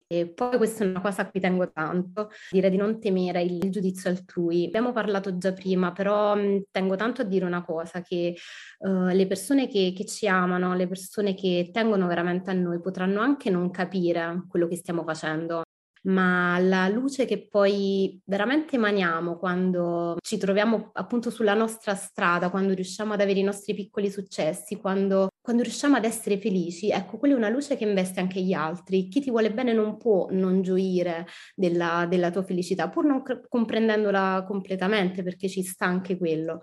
E 0.08 0.28
poi 0.28 0.58
questa 0.58 0.84
è 0.84 0.88
una 0.88 1.02
cosa 1.02 1.24
a 1.24 1.30
cui 1.30 1.40
tengo 1.40 1.72
tanto, 1.72 2.30
dire 2.52 2.70
di 2.70 2.78
non 2.78 3.00
temere 3.00 3.42
il 3.42 3.72
giudizio 3.72 4.10
altrui. 4.10 4.66
Abbiamo 4.66 4.92
parlato 4.92 5.38
già 5.38 5.52
prima, 5.54 5.92
però 5.92 6.36
tengo 6.70 6.96
tanto 6.96 7.22
a 7.22 7.26
dire 7.26 7.46
una 7.46 7.64
cosa, 7.64 8.02
che 8.02 8.36
uh, 8.80 9.08
le 9.08 9.28
persone 9.28 9.68
che, 9.68 9.94
che 9.96 10.06
ci 10.06 10.28
amano, 10.28 10.76
le 10.76 10.88
persone 10.88 11.34
che 11.34 11.70
tengono 11.74 12.06
veramente 12.08 12.52
a 12.52 12.54
noi, 12.54 12.80
potranno 12.82 13.22
anche 13.22 13.50
non 13.50 13.72
capire 13.72 14.44
quello 14.48 14.68
che 14.68 14.76
stiamo 14.76 15.04
facendo, 15.04 15.64
ma 16.06 16.60
la 16.60 16.88
luce 16.88 17.26
che 17.26 17.48
poi 17.48 18.20
veramente 18.26 18.76
emaniamo 18.76 19.38
quando 19.38 20.18
ci 20.22 20.38
troviamo 20.38 20.92
appunto 20.94 21.30
sulla 21.30 21.54
nostra 21.56 21.96
strada, 21.96 22.50
quando 22.50 22.74
riusciamo 22.74 23.14
ad 23.14 23.22
avere 23.22 23.40
i 23.40 23.44
nostri 23.44 23.74
piccoli 23.74 24.10
successi, 24.12 24.76
quando, 24.78 25.30
quando 25.46 25.62
riusciamo 25.62 25.96
ad 25.96 26.06
essere 26.06 26.40
felici, 26.40 26.90
ecco, 26.90 27.20
quella 27.20 27.36
è 27.36 27.38
una 27.38 27.50
luce 27.50 27.78
che 27.78 27.84
investe 27.84 28.20
anche 28.20 28.42
gli 28.42 28.52
altri. 28.52 29.10
Chi 29.10 29.22
ti 29.22 29.30
vuole 29.30 29.54
bene 29.54 29.74
non 29.74 29.96
può 29.96 30.28
non 30.32 30.64
gioire 30.64 31.28
della, 31.54 32.08
della 32.10 32.32
tua 32.32 32.42
felicità, 32.44 32.90
pur 32.90 33.06
non 33.06 33.22
comprendendola 33.48 34.44
completamente, 34.48 35.22
perché 35.22 35.48
ci 35.48 35.62
sta 35.62 35.86
anche 35.86 36.18
quello 36.18 36.62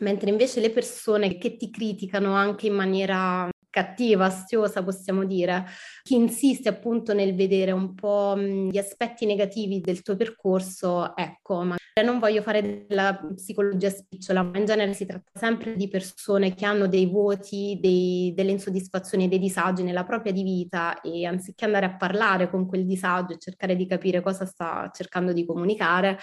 mentre 0.00 0.28
invece 0.28 0.60
le 0.60 0.70
persone 0.70 1.38
che 1.38 1.56
ti 1.56 1.70
criticano 1.70 2.34
anche 2.34 2.66
in 2.66 2.74
maniera 2.74 3.48
cattiva, 3.70 4.24
astiosa, 4.26 4.82
possiamo 4.82 5.24
dire, 5.24 5.64
chi 6.02 6.14
insiste 6.14 6.68
appunto 6.68 7.12
nel 7.14 7.34
vedere 7.34 7.72
un 7.72 7.94
po' 7.94 8.36
gli 8.38 8.78
aspetti 8.78 9.26
negativi 9.26 9.80
del 9.80 10.02
tuo 10.02 10.16
percorso, 10.16 11.14
ecco, 11.16 11.62
ma 11.62 11.76
non 12.02 12.18
voglio 12.18 12.42
fare 12.42 12.84
della 12.86 13.18
psicologia 13.34 13.88
spicciola, 13.88 14.42
ma 14.42 14.58
in 14.58 14.66
genere 14.66 14.92
si 14.92 15.06
tratta 15.06 15.30
sempre 15.32 15.76
di 15.76 15.88
persone 15.88 16.54
che 16.54 16.66
hanno 16.66 16.88
dei 16.88 17.06
vuoti, 17.06 17.78
dei, 17.80 18.32
delle 18.34 18.50
insoddisfazioni, 18.50 19.28
dei 19.28 19.38
disagi 19.38 19.82
nella 19.82 20.04
propria 20.04 20.32
di 20.32 20.42
vita 20.42 21.00
e 21.00 21.24
anziché 21.24 21.64
andare 21.64 21.86
a 21.86 21.96
parlare 21.96 22.50
con 22.50 22.66
quel 22.66 22.84
disagio 22.84 23.32
e 23.32 23.38
cercare 23.38 23.76
di 23.76 23.86
capire 23.86 24.20
cosa 24.20 24.44
sta 24.44 24.90
cercando 24.92 25.32
di 25.32 25.46
comunicare, 25.46 26.18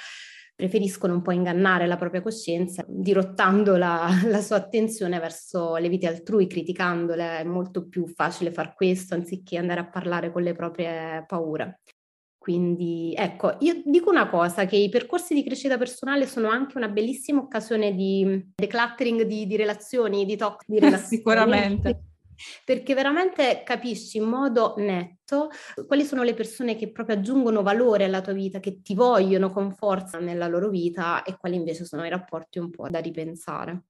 preferiscono 0.55 1.13
un 1.13 1.21
po' 1.21 1.31
ingannare 1.31 1.87
la 1.87 1.97
propria 1.97 2.21
coscienza, 2.21 2.85
dirottando 2.87 3.75
la, 3.75 4.07
la, 4.27 4.41
sua 4.41 4.57
attenzione 4.57 5.19
verso 5.19 5.75
le 5.77 5.89
vite 5.89 6.07
altrui, 6.07 6.47
criticandole. 6.47 7.39
È 7.39 7.43
molto 7.43 7.87
più 7.87 8.05
facile 8.07 8.51
far 8.51 8.75
questo 8.75 9.15
anziché 9.15 9.57
andare 9.57 9.79
a 9.79 9.89
parlare 9.89 10.31
con 10.31 10.43
le 10.43 10.53
proprie 10.53 11.23
paure. 11.27 11.79
Quindi 12.43 13.13
ecco, 13.17 13.55
io 13.59 13.81
dico 13.85 14.09
una 14.09 14.27
cosa, 14.27 14.65
che 14.65 14.75
i 14.75 14.89
percorsi 14.89 15.33
di 15.33 15.45
crescita 15.45 15.77
personale 15.77 16.27
sono 16.27 16.49
anche 16.49 16.75
una 16.75 16.89
bellissima 16.89 17.39
occasione 17.39 17.95
di 17.95 18.51
decluttering 18.53 19.21
di, 19.21 19.47
di 19.47 19.55
relazioni, 19.55 20.25
di 20.25 20.35
talk 20.35 20.61
di 20.67 20.75
relazioni. 20.83 21.15
Sicuramente 21.19 22.01
perché 22.65 22.93
veramente 22.95 23.63
capisci 23.63 24.17
in 24.17 24.25
modo 24.25 24.73
netto 24.75 25.51
quali 25.87 26.03
sono 26.03 26.23
le 26.23 26.33
persone 26.33 26.75
che 26.75 26.91
proprio 26.91 27.15
aggiungono 27.15 27.61
valore 27.61 28.03
alla 28.03 28.19
tua 28.19 28.33
vita, 28.33 28.59
che 28.59 28.81
ti 28.81 28.93
vogliono 28.93 29.49
con 29.49 29.73
forza 29.73 30.19
nella 30.19 30.47
loro 30.47 30.67
vita 30.67 31.23
e 31.23 31.37
quali 31.37 31.55
invece 31.55 31.85
sono 31.85 32.05
i 32.05 32.09
rapporti 32.09 32.59
un 32.59 32.69
po' 32.71 32.89
da 32.89 32.99
ripensare. 32.99 33.83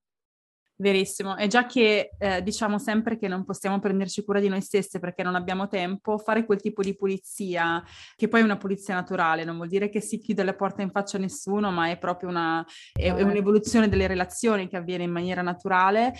Verissimo, 0.83 1.37
e 1.37 1.47
già 1.47 1.65
che 1.65 2.09
eh, 2.19 2.43
diciamo 2.43 2.77
sempre 2.77 3.17
che 3.17 3.29
non 3.29 3.45
possiamo 3.45 3.79
prenderci 3.79 4.21
cura 4.25 4.41
di 4.41 4.49
noi 4.49 4.59
stesse 4.59 4.99
perché 4.99 5.23
non 5.23 5.33
abbiamo 5.33 5.69
tempo, 5.69 6.17
fare 6.17 6.45
quel 6.45 6.59
tipo 6.59 6.83
di 6.83 6.93
pulizia, 6.93 7.81
che 8.17 8.27
poi 8.27 8.41
è 8.41 8.43
una 8.43 8.57
pulizia 8.57 8.93
naturale, 8.93 9.45
non 9.45 9.55
vuol 9.55 9.69
dire 9.69 9.87
che 9.87 10.01
si 10.01 10.17
chiude 10.17 10.43
la 10.43 10.53
porta 10.53 10.81
in 10.81 10.91
faccia 10.91 11.15
a 11.15 11.21
nessuno, 11.21 11.71
ma 11.71 11.89
è 11.89 11.97
proprio 11.97 12.27
una, 12.27 12.65
è, 12.91 13.13
è 13.13 13.21
un'evoluzione 13.21 13.87
delle 13.87 14.07
relazioni 14.07 14.67
che 14.67 14.75
avviene 14.75 15.05
in 15.05 15.11
maniera 15.11 15.41
naturale 15.41 16.13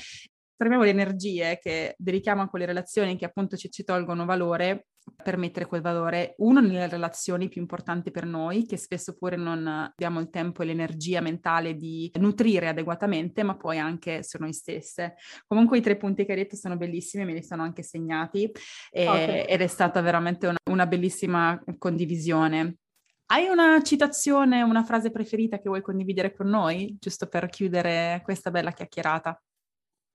trasformiamo 0.64 0.84
le 0.84 0.90
energie 0.90 1.60
che 1.62 1.96
dedichiamo 1.98 2.42
a 2.42 2.48
quelle 2.48 2.66
relazioni 2.66 3.18
che 3.18 3.26
appunto 3.26 3.58
ci, 3.58 3.70
ci 3.70 3.84
tolgono 3.84 4.26
valore 4.26 4.88
per 5.22 5.36
mettere 5.36 5.66
quel 5.66 5.82
valore, 5.82 6.36
uno, 6.38 6.62
nelle 6.62 6.88
relazioni 6.88 7.50
più 7.50 7.60
importanti 7.60 8.10
per 8.10 8.26
noi, 8.26 8.66
che 8.66 8.78
spesso 8.78 9.18
pure 9.18 9.36
non 9.36 9.68
abbiamo 9.68 10.22
il 10.22 10.30
tempo 10.30 10.62
e 10.62 10.66
l'energia 10.66 11.20
mentale 11.20 11.76
di 11.76 12.10
nutrire 12.20 12.70
adeguatamente, 12.70 13.44
ma 13.44 13.58
poi 13.58 13.80
anche 13.80 14.24
su 14.24 14.38
noi 14.40 14.54
stesse. 14.54 15.16
Comunque 15.46 15.80
i 15.80 15.82
tre 15.82 15.98
punti 15.98 16.24
che 16.24 16.32
hai 16.32 16.38
detto 16.38 16.56
sono 16.56 16.78
bellissimi, 16.78 17.26
me 17.26 17.34
li 17.34 17.44
sono 17.44 17.64
anche 17.64 17.84
segnati 17.84 18.50
e, 18.90 19.08
okay. 19.08 19.46
ed 19.46 19.60
è 19.60 19.68
stata 19.68 20.00
veramente 20.00 20.48
una, 20.48 20.58
una 20.70 20.88
bellissima 20.88 21.62
condivisione. 21.78 22.78
Hai 23.26 23.48
una 23.48 23.82
citazione, 23.82 24.62
una 24.62 24.86
frase 24.86 25.12
preferita 25.12 25.58
che 25.58 25.68
vuoi 25.68 25.82
condividere 25.82 26.34
con 26.34 26.48
noi, 26.48 26.96
giusto 26.98 27.28
per 27.28 27.50
chiudere 27.50 28.22
questa 28.24 28.52
bella 28.52 28.72
chiacchierata? 28.72 29.38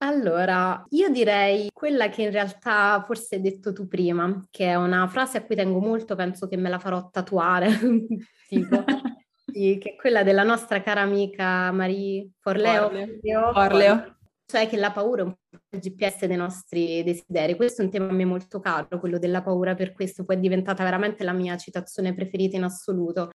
Allora, 0.01 0.85
io 0.91 1.09
direi 1.09 1.69
quella 1.73 2.07
che 2.07 2.21
in 2.21 2.31
realtà 2.31 3.03
forse 3.05 3.35
hai 3.35 3.41
detto 3.41 3.73
tu 3.73 3.87
prima, 3.87 4.45
che 4.49 4.67
è 4.67 4.75
una 4.75 5.07
frase 5.07 5.39
a 5.39 5.43
cui 5.43 5.55
tengo 5.55 5.79
molto, 5.79 6.15
penso 6.15 6.47
che 6.47 6.55
me 6.55 6.69
la 6.69 6.79
farò 6.79 7.09
tatuare, 7.09 7.67
tipo, 8.47 8.83
sì, 9.45 9.77
che 9.77 9.91
è 9.91 9.95
quella 9.97 10.23
della 10.23 10.43
nostra 10.43 10.81
cara 10.81 11.01
amica 11.01 11.71
Marie 11.71 12.29
Forleo. 12.39 12.89
Forleo. 12.89 13.53
Forleo. 13.53 14.17
Cioè 14.45 14.67
che 14.67 14.77
la 14.77 14.91
paura 14.91 15.21
è 15.21 15.25
un 15.25 15.33
po' 15.33 15.59
il 15.69 15.79
GPS 15.79 16.25
dei 16.25 16.37
nostri 16.37 17.03
desideri. 17.03 17.55
Questo 17.55 17.81
è 17.81 17.85
un 17.85 17.91
tema 17.91 18.07
a 18.07 18.13
me 18.13 18.25
molto 18.25 18.59
caro, 18.59 18.99
quello 18.99 19.19
della 19.19 19.43
paura, 19.43 19.75
per 19.75 19.91
questo 19.91 20.23
poi 20.23 20.37
è 20.37 20.39
diventata 20.39 20.83
veramente 20.83 21.23
la 21.25 21.33
mia 21.33 21.57
citazione 21.57 22.15
preferita 22.15 22.55
in 22.55 22.63
assoluto. 22.63 23.29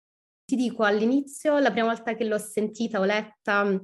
Ti 0.44 0.56
dico, 0.56 0.82
all'inizio, 0.82 1.58
la 1.58 1.70
prima 1.70 1.88
volta 1.88 2.14
che 2.14 2.24
l'ho 2.24 2.38
sentita 2.38 2.98
o 2.98 3.04
letta, 3.04 3.80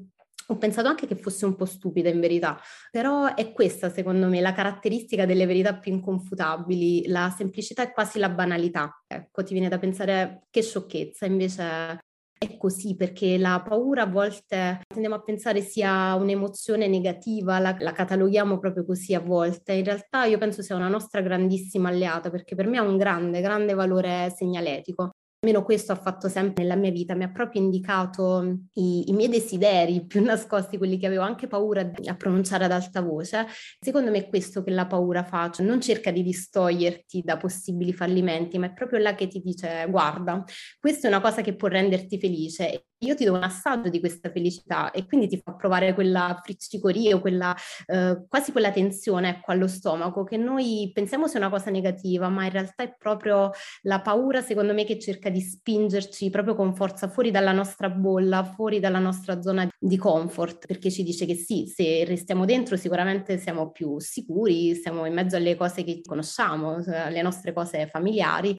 ho 0.50 0.58
pensato 0.58 0.88
anche 0.88 1.06
che 1.06 1.14
fosse 1.14 1.46
un 1.46 1.54
po' 1.54 1.64
stupida 1.64 2.08
in 2.08 2.20
verità, 2.20 2.60
però 2.90 3.34
è 3.34 3.52
questa 3.52 3.88
secondo 3.88 4.26
me 4.26 4.40
la 4.40 4.52
caratteristica 4.52 5.24
delle 5.24 5.46
verità 5.46 5.78
più 5.78 5.92
inconfutabili, 5.92 7.06
la 7.06 7.32
semplicità 7.36 7.82
e 7.84 7.92
quasi 7.92 8.18
la 8.18 8.28
banalità. 8.28 9.02
Ecco, 9.06 9.44
ti 9.44 9.52
viene 9.52 9.68
da 9.68 9.78
pensare 9.78 10.46
che 10.50 10.62
sciocchezza, 10.62 11.24
invece 11.26 11.98
è 12.36 12.56
così 12.56 12.96
perché 12.96 13.36
la 13.38 13.62
paura 13.62 14.02
a 14.02 14.06
volte 14.06 14.80
tendiamo 14.88 15.16
a 15.16 15.22
pensare 15.22 15.60
sia 15.60 16.14
un'emozione 16.14 16.88
negativa, 16.88 17.58
la, 17.58 17.76
la, 17.78 17.92
cataloghiamo 17.92 18.58
proprio 18.58 18.84
così 18.84 19.14
a 19.14 19.20
volte. 19.20 19.74
In 19.74 19.84
realtà 19.84 20.24
io 20.24 20.38
penso 20.38 20.62
sia 20.62 20.74
una 20.74 20.88
nostra 20.88 21.20
grandissima 21.20 21.90
alleata 21.90 22.30
perché 22.30 22.54
per 22.54 22.66
me 22.66 22.78
ha 22.78 22.82
un 22.82 22.96
grande, 22.96 23.40
grande 23.40 23.74
valore 23.74 24.32
segnaletico. 24.34 25.10
Almeno 25.42 25.64
questo 25.64 25.92
ha 25.92 25.96
fatto 25.96 26.29
sempre 26.29 26.62
nella 26.62 26.76
mia 26.76 26.90
vita, 26.90 27.14
mi 27.14 27.24
ha 27.24 27.31
proprio 27.31 27.62
indicato 27.62 28.59
i, 28.74 29.09
i, 29.09 29.12
miei 29.14 29.31
desideri 29.31 30.05
più 30.07 30.22
nascosti, 30.22 30.76
quelli 30.76 30.98
che 30.98 31.07
avevo 31.07 31.22
anche 31.22 31.46
paura 31.46 31.90
a 32.05 32.14
pronunciare 32.14 32.66
ad 32.66 32.72
alta 32.72 33.00
voce. 33.00 33.46
Secondo 33.81 34.11
me 34.11 34.18
è 34.18 34.29
questo 34.29 34.62
che 34.62 34.70
la 34.70 34.87
paura 34.87 35.24
fa, 35.24 35.50
cioè 35.50 35.64
non 35.64 35.81
cerca 35.81 36.11
di 36.11 36.22
distoglierti 36.22 37.22
da 37.24 37.38
possibili 37.38 37.94
fallimenti, 37.94 38.59
ma 38.59 38.66
è 38.66 38.74
proprio 38.74 38.98
là 38.98 39.14
che 39.14 39.29
ti 39.29 39.40
dice 39.40 39.87
guarda, 39.88 40.44
questa 40.79 41.09
è 41.09 41.11
una 41.11 41.22
cosa 41.22 41.40
che 41.40 41.57
può 41.57 41.68
renderti 41.68 42.18
felice 42.18 42.89
io 43.02 43.14
ti 43.14 43.24
do 43.24 43.34
un 43.34 43.42
assaggio 43.42 43.88
di 43.88 43.98
questa 43.98 44.30
felicità 44.30 44.90
e 44.90 45.06
quindi 45.06 45.26
ti 45.26 45.40
fa 45.42 45.54
provare 45.54 45.94
quella 45.94 46.38
friccicoria 46.42 47.16
o 47.16 47.20
quella, 47.20 47.56
eh, 47.86 48.24
quasi 48.28 48.52
quella 48.52 48.70
tensione 48.70 49.30
ecco, 49.30 49.52
allo 49.52 49.68
stomaco 49.68 50.24
che 50.24 50.36
noi 50.36 50.90
pensiamo 50.92 51.26
sia 51.26 51.38
una 51.38 51.48
cosa 51.48 51.70
negativa, 51.70 52.28
ma 52.28 52.44
in 52.44 52.50
realtà 52.50 52.82
è 52.82 52.94
proprio 52.98 53.52
la 53.82 54.00
paura, 54.02 54.42
secondo 54.42 54.74
me, 54.74 54.84
che 54.84 54.98
cerca 54.98 55.30
di 55.30 55.40
spingerci 55.40 56.28
proprio 56.30 56.54
con 56.54 56.74
forza 56.74 57.08
fuori 57.08 57.30
dalla 57.30 57.52
nostra 57.52 57.88
bolla, 57.88 58.44
fuori 58.44 58.80
dalla 58.80 58.98
nostra 58.98 59.40
zona 59.40 59.68
di 59.78 59.96
comfort, 59.96 60.66
perché 60.66 60.90
ci 60.90 61.02
dice 61.02 61.24
che 61.24 61.34
sì, 61.34 61.66
se 61.66 62.04
restiamo 62.04 62.44
dentro 62.44 62.76
sicuramente 62.76 63.38
siamo 63.38 63.70
più 63.70 63.98
sicuri, 63.98 64.74
siamo 64.74 65.06
in 65.06 65.14
mezzo 65.14 65.36
alle 65.36 65.56
cose 65.56 65.84
che 65.84 66.00
conosciamo, 66.02 66.82
alle 66.86 67.22
nostre 67.22 67.52
cose 67.54 67.86
familiari, 67.86 68.54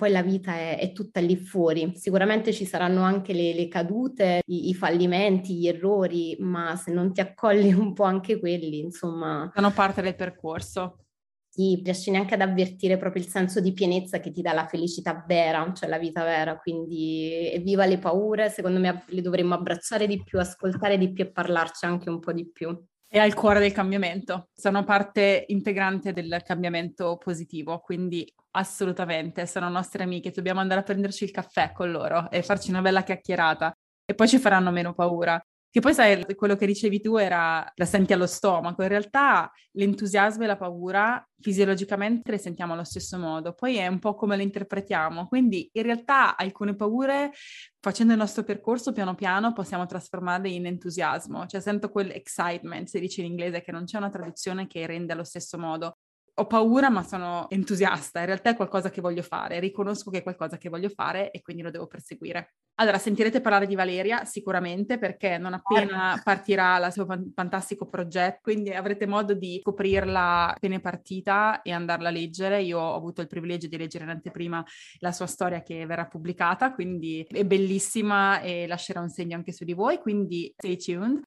poi 0.00 0.10
la 0.10 0.22
vita 0.22 0.54
è, 0.54 0.78
è, 0.78 0.92
tutta 0.92 1.20
lì 1.20 1.36
fuori. 1.36 1.92
Sicuramente 1.94 2.54
ci 2.54 2.64
saranno 2.64 3.02
anche 3.02 3.34
le, 3.34 3.52
le 3.52 3.68
cadute, 3.68 4.40
i, 4.46 4.70
i, 4.70 4.74
fallimenti, 4.74 5.58
gli 5.58 5.68
errori, 5.68 6.38
ma 6.40 6.74
se 6.74 6.90
non 6.90 7.12
ti 7.12 7.20
accogli 7.20 7.70
un 7.76 7.92
po' 7.92 8.04
anche 8.04 8.38
quelli, 8.38 8.78
insomma... 8.78 9.50
Sono 9.54 9.70
parte 9.72 10.00
del 10.00 10.16
percorso. 10.16 11.04
Sì, 11.50 11.82
riesci 11.84 12.10
neanche 12.10 12.32
ad 12.32 12.40
avvertire 12.40 12.96
proprio 12.96 13.22
il 13.22 13.28
senso 13.28 13.60
di 13.60 13.74
pienezza 13.74 14.20
che 14.20 14.30
ti 14.30 14.40
dà 14.40 14.54
la 14.54 14.66
felicità 14.66 15.22
vera, 15.28 15.70
cioè 15.74 15.86
la 15.86 15.98
vita 15.98 16.24
vera. 16.24 16.56
Quindi 16.56 17.50
evviva 17.52 17.84
le 17.84 17.98
paure, 17.98 18.48
secondo 18.48 18.78
me 18.80 19.04
le 19.06 19.20
dovremmo 19.20 19.52
abbracciare 19.52 20.06
di 20.06 20.22
più, 20.22 20.38
ascoltare 20.38 20.96
di 20.96 21.12
più 21.12 21.24
e 21.24 21.30
parlarci 21.30 21.84
anche 21.84 22.08
un 22.08 22.20
po' 22.20 22.32
di 22.32 22.50
più 22.50 22.74
è 23.12 23.18
al 23.18 23.34
cuore 23.34 23.58
del 23.58 23.72
cambiamento, 23.72 24.50
sono 24.54 24.84
parte 24.84 25.44
integrante 25.48 26.12
del 26.12 26.42
cambiamento 26.44 27.16
positivo, 27.16 27.80
quindi 27.80 28.32
assolutamente 28.52 29.46
sono 29.46 29.68
nostre 29.68 30.04
amiche, 30.04 30.30
dobbiamo 30.30 30.60
andare 30.60 30.80
a 30.80 30.84
prenderci 30.84 31.24
il 31.24 31.32
caffè 31.32 31.72
con 31.72 31.90
loro 31.90 32.30
e 32.30 32.44
farci 32.44 32.70
una 32.70 32.80
bella 32.82 33.02
chiacchierata 33.02 33.76
e 34.04 34.14
poi 34.14 34.28
ci 34.28 34.38
faranno 34.38 34.70
meno 34.70 34.94
paura. 34.94 35.44
Che 35.72 35.78
poi 35.78 35.94
sai, 35.94 36.24
quello 36.34 36.56
che 36.56 36.66
dicevi 36.66 37.00
tu 37.00 37.16
era 37.16 37.64
la 37.76 37.84
senti 37.84 38.12
allo 38.12 38.26
stomaco, 38.26 38.82
in 38.82 38.88
realtà 38.88 39.52
l'entusiasmo 39.72 40.42
e 40.42 40.48
la 40.48 40.56
paura 40.56 41.24
fisiologicamente 41.38 42.32
le 42.32 42.38
sentiamo 42.38 42.72
allo 42.72 42.82
stesso 42.82 43.16
modo, 43.18 43.52
poi 43.52 43.76
è 43.76 43.86
un 43.86 44.00
po' 44.00 44.16
come 44.16 44.36
le 44.36 44.42
interpretiamo, 44.42 45.28
quindi 45.28 45.70
in 45.72 45.82
realtà 45.84 46.36
alcune 46.36 46.74
paure 46.74 47.30
facendo 47.78 48.12
il 48.12 48.18
nostro 48.18 48.42
percorso 48.42 48.90
piano 48.90 49.14
piano 49.14 49.52
possiamo 49.52 49.86
trasformarle 49.86 50.48
in 50.48 50.66
entusiasmo, 50.66 51.46
cioè 51.46 51.60
sento 51.60 51.88
quel 51.90 52.10
excitement, 52.10 52.88
si 52.88 52.98
dice 52.98 53.20
in 53.20 53.28
inglese 53.28 53.62
che 53.62 53.70
non 53.70 53.84
c'è 53.84 53.96
una 53.98 54.10
traduzione 54.10 54.66
che 54.66 54.84
rende 54.86 55.12
allo 55.12 55.22
stesso 55.22 55.56
modo, 55.56 55.98
ho 56.40 56.46
paura 56.46 56.88
ma 56.88 57.02
sono 57.02 57.48
entusiasta, 57.50 58.20
in 58.20 58.26
realtà 58.26 58.50
è 58.50 58.56
qualcosa 58.56 58.90
che 58.90 59.00
voglio 59.00 59.22
fare, 59.22 59.60
riconosco 59.60 60.10
che 60.10 60.18
è 60.18 60.22
qualcosa 60.22 60.56
che 60.56 60.70
voglio 60.70 60.88
fare 60.88 61.30
e 61.30 61.42
quindi 61.42 61.62
lo 61.62 61.70
devo 61.70 61.86
perseguire. 61.86 62.54
Allora, 62.76 62.96
sentirete 62.96 63.42
parlare 63.42 63.66
di 63.66 63.74
Valeria 63.74 64.24
sicuramente 64.24 64.98
perché 64.98 65.36
non 65.36 65.52
appena 65.52 66.18
partirà 66.24 66.84
il 66.84 66.92
suo 66.92 67.06
fantastico 67.34 67.86
progetto, 67.88 68.38
quindi 68.42 68.70
avrete 68.70 69.06
modo 69.06 69.34
di 69.34 69.60
scoprirla 69.60 70.54
appena 70.54 70.76
è 70.76 70.80
partita 70.80 71.60
e 71.60 71.72
andarla 71.72 72.08
a 72.08 72.12
leggere. 72.12 72.62
Io 72.62 72.78
ho 72.78 72.94
avuto 72.94 73.20
il 73.20 73.26
privilegio 73.26 73.68
di 73.68 73.76
leggere 73.76 74.04
in 74.04 74.10
anteprima 74.10 74.64
la 75.00 75.12
sua 75.12 75.26
storia 75.26 75.62
che 75.62 75.84
verrà 75.84 76.06
pubblicata, 76.06 76.72
quindi 76.72 77.26
è 77.28 77.44
bellissima 77.44 78.40
e 78.40 78.66
lascerà 78.66 79.00
un 79.00 79.10
segno 79.10 79.36
anche 79.36 79.52
su 79.52 79.64
di 79.64 79.74
voi, 79.74 79.98
quindi 79.98 80.50
stay 80.56 80.78
tuned. 80.78 81.20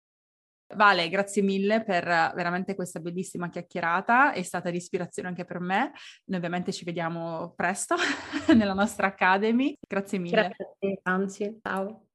Vale, 0.76 1.10
grazie 1.10 1.42
mille 1.42 1.84
per 1.84 2.04
veramente 2.04 2.76
questa 2.76 3.00
bellissima 3.00 3.50
chiacchierata, 3.50 4.34
è 4.34 4.42
stata 4.42 4.70
di 4.70 4.78
ispirazione 4.78 5.30
anche 5.30 5.46
per 5.46 5.60
me. 5.60 5.92
Noi 6.26 6.38
ovviamente 6.38 6.72
ci 6.72 6.86
vediamo 6.86 7.54
presto 7.56 7.96
nella 8.56 8.74
nostra 8.74 9.08
Academy. 9.08 9.76
Grazie 9.80 10.20
mille. 10.20 10.36
Grazie 10.36 10.66
a 10.66 10.76
te, 10.80 11.00
anzi, 11.04 11.60
ciao. 11.62 12.06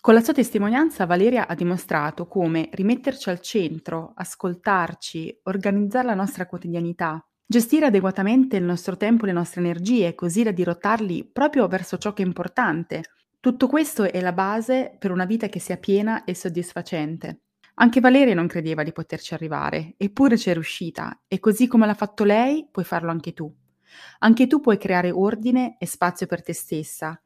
Con 0.00 0.14
la 0.14 0.20
sua 0.20 0.34
testimonianza 0.34 1.04
Valeria 1.04 1.48
ha 1.48 1.54
dimostrato 1.56 2.28
come 2.28 2.68
rimetterci 2.70 3.28
al 3.28 3.40
centro, 3.40 4.12
ascoltarci, 4.14 5.40
organizzare 5.44 6.06
la 6.06 6.14
nostra 6.14 6.46
quotidianità, 6.46 7.20
gestire 7.44 7.86
adeguatamente 7.86 8.56
il 8.56 8.62
nostro 8.62 8.96
tempo 8.96 9.24
e 9.24 9.26
le 9.26 9.32
nostre 9.32 9.62
energie, 9.62 10.14
così 10.14 10.44
da 10.44 10.52
dirottarli 10.52 11.28
proprio 11.32 11.66
verso 11.66 11.98
ciò 11.98 12.12
che 12.12 12.22
è 12.22 12.26
importante. 12.26 13.02
Tutto 13.40 13.66
questo 13.66 14.04
è 14.04 14.20
la 14.20 14.32
base 14.32 14.94
per 14.96 15.10
una 15.10 15.24
vita 15.24 15.48
che 15.48 15.58
sia 15.58 15.76
piena 15.76 16.22
e 16.22 16.36
soddisfacente. 16.36 17.45
Anche 17.78 18.00
Valeria 18.00 18.34
non 18.34 18.46
credeva 18.46 18.82
di 18.82 18.92
poterci 18.92 19.34
arrivare, 19.34 19.94
eppure 19.98 20.36
c'è 20.36 20.52
riuscita, 20.54 21.22
e 21.28 21.38
così 21.38 21.66
come 21.66 21.86
l'ha 21.86 21.94
fatto 21.94 22.24
lei, 22.24 22.66
puoi 22.70 22.84
farlo 22.84 23.10
anche 23.10 23.34
tu. 23.34 23.52
Anche 24.20 24.46
tu 24.46 24.60
puoi 24.60 24.78
creare 24.78 25.10
ordine 25.10 25.76
e 25.78 25.86
spazio 25.86 26.26
per 26.26 26.42
te 26.42 26.54
stessa. 26.54 27.20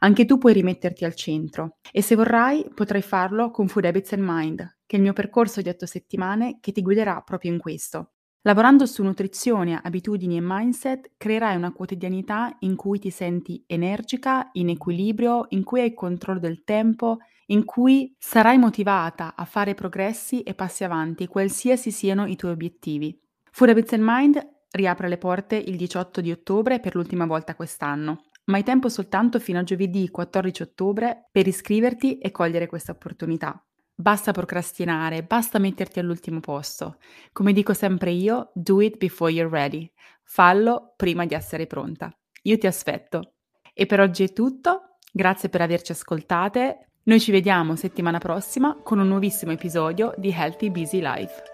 Anche 0.00 0.26
tu 0.26 0.36
puoi 0.38 0.52
rimetterti 0.52 1.04
al 1.04 1.14
centro. 1.14 1.78
E 1.90 2.02
se 2.02 2.16
vorrai, 2.16 2.66
potrai 2.74 3.00
farlo 3.00 3.50
con 3.50 3.68
Food 3.68 3.86
Habits 3.86 4.12
and 4.12 4.22
Mind, 4.24 4.76
che 4.84 4.96
è 4.96 4.98
il 4.98 5.02
mio 5.02 5.12
percorso 5.14 5.62
di 5.62 5.68
otto 5.70 5.86
settimane 5.86 6.58
che 6.60 6.72
ti 6.72 6.82
guiderà 6.82 7.22
proprio 7.22 7.52
in 7.52 7.58
questo. 7.58 8.10
Lavorando 8.42 8.84
su 8.84 9.02
nutrizione, 9.02 9.80
abitudini 9.82 10.36
e 10.36 10.42
mindset, 10.42 11.12
creerai 11.16 11.56
una 11.56 11.72
quotidianità 11.72 12.54
in 12.60 12.76
cui 12.76 12.98
ti 12.98 13.08
senti 13.08 13.64
energica, 13.66 14.50
in 14.52 14.68
equilibrio, 14.68 15.46
in 15.50 15.64
cui 15.64 15.80
hai 15.80 15.94
controllo 15.94 16.40
del 16.40 16.62
tempo, 16.62 17.18
in 17.46 17.64
cui 17.64 18.14
sarai 18.18 18.58
motivata 18.58 19.34
a 19.36 19.44
fare 19.44 19.74
progressi 19.74 20.42
e 20.42 20.54
passi 20.54 20.84
avanti, 20.84 21.26
qualsiasi 21.26 21.90
siano 21.90 22.26
i 22.26 22.36
tuoi 22.36 22.52
obiettivi. 22.52 23.18
Habits 23.56 23.92
and 23.92 24.02
Mind 24.04 24.48
riapre 24.70 25.08
le 25.08 25.18
porte 25.18 25.56
il 25.56 25.76
18 25.76 26.20
di 26.20 26.30
ottobre 26.30 26.80
per 26.80 26.94
l'ultima 26.94 27.26
volta 27.26 27.54
quest'anno, 27.54 28.22
ma 28.46 28.56
hai 28.56 28.62
tempo 28.62 28.88
soltanto 28.88 29.38
fino 29.38 29.60
a 29.60 29.62
giovedì 29.62 30.10
14 30.10 30.62
ottobre 30.62 31.28
per 31.30 31.46
iscriverti 31.46 32.18
e 32.18 32.30
cogliere 32.30 32.66
questa 32.66 32.92
opportunità. 32.92 33.64
Basta 33.96 34.32
procrastinare, 34.32 35.22
basta 35.22 35.60
metterti 35.60 36.00
all'ultimo 36.00 36.40
posto. 36.40 36.98
Come 37.32 37.52
dico 37.52 37.74
sempre 37.74 38.10
io, 38.10 38.50
do 38.52 38.80
it 38.80 38.96
before 38.96 39.30
you're 39.30 39.48
ready. 39.48 39.88
Fallo 40.24 40.94
prima 40.96 41.24
di 41.26 41.34
essere 41.34 41.66
pronta. 41.66 42.12
Io 42.42 42.58
ti 42.58 42.66
aspetto. 42.66 43.34
E 43.72 43.86
per 43.86 44.00
oggi 44.00 44.24
è 44.24 44.32
tutto. 44.32 44.96
Grazie 45.12 45.48
per 45.48 45.60
averci 45.60 45.92
ascoltate. 45.92 46.93
Noi 47.06 47.20
ci 47.20 47.32
vediamo 47.32 47.76
settimana 47.76 48.16
prossima 48.16 48.78
con 48.82 48.98
un 48.98 49.08
nuovissimo 49.08 49.52
episodio 49.52 50.14
di 50.16 50.30
Healthy 50.30 50.70
Busy 50.70 51.00
Life. 51.02 51.53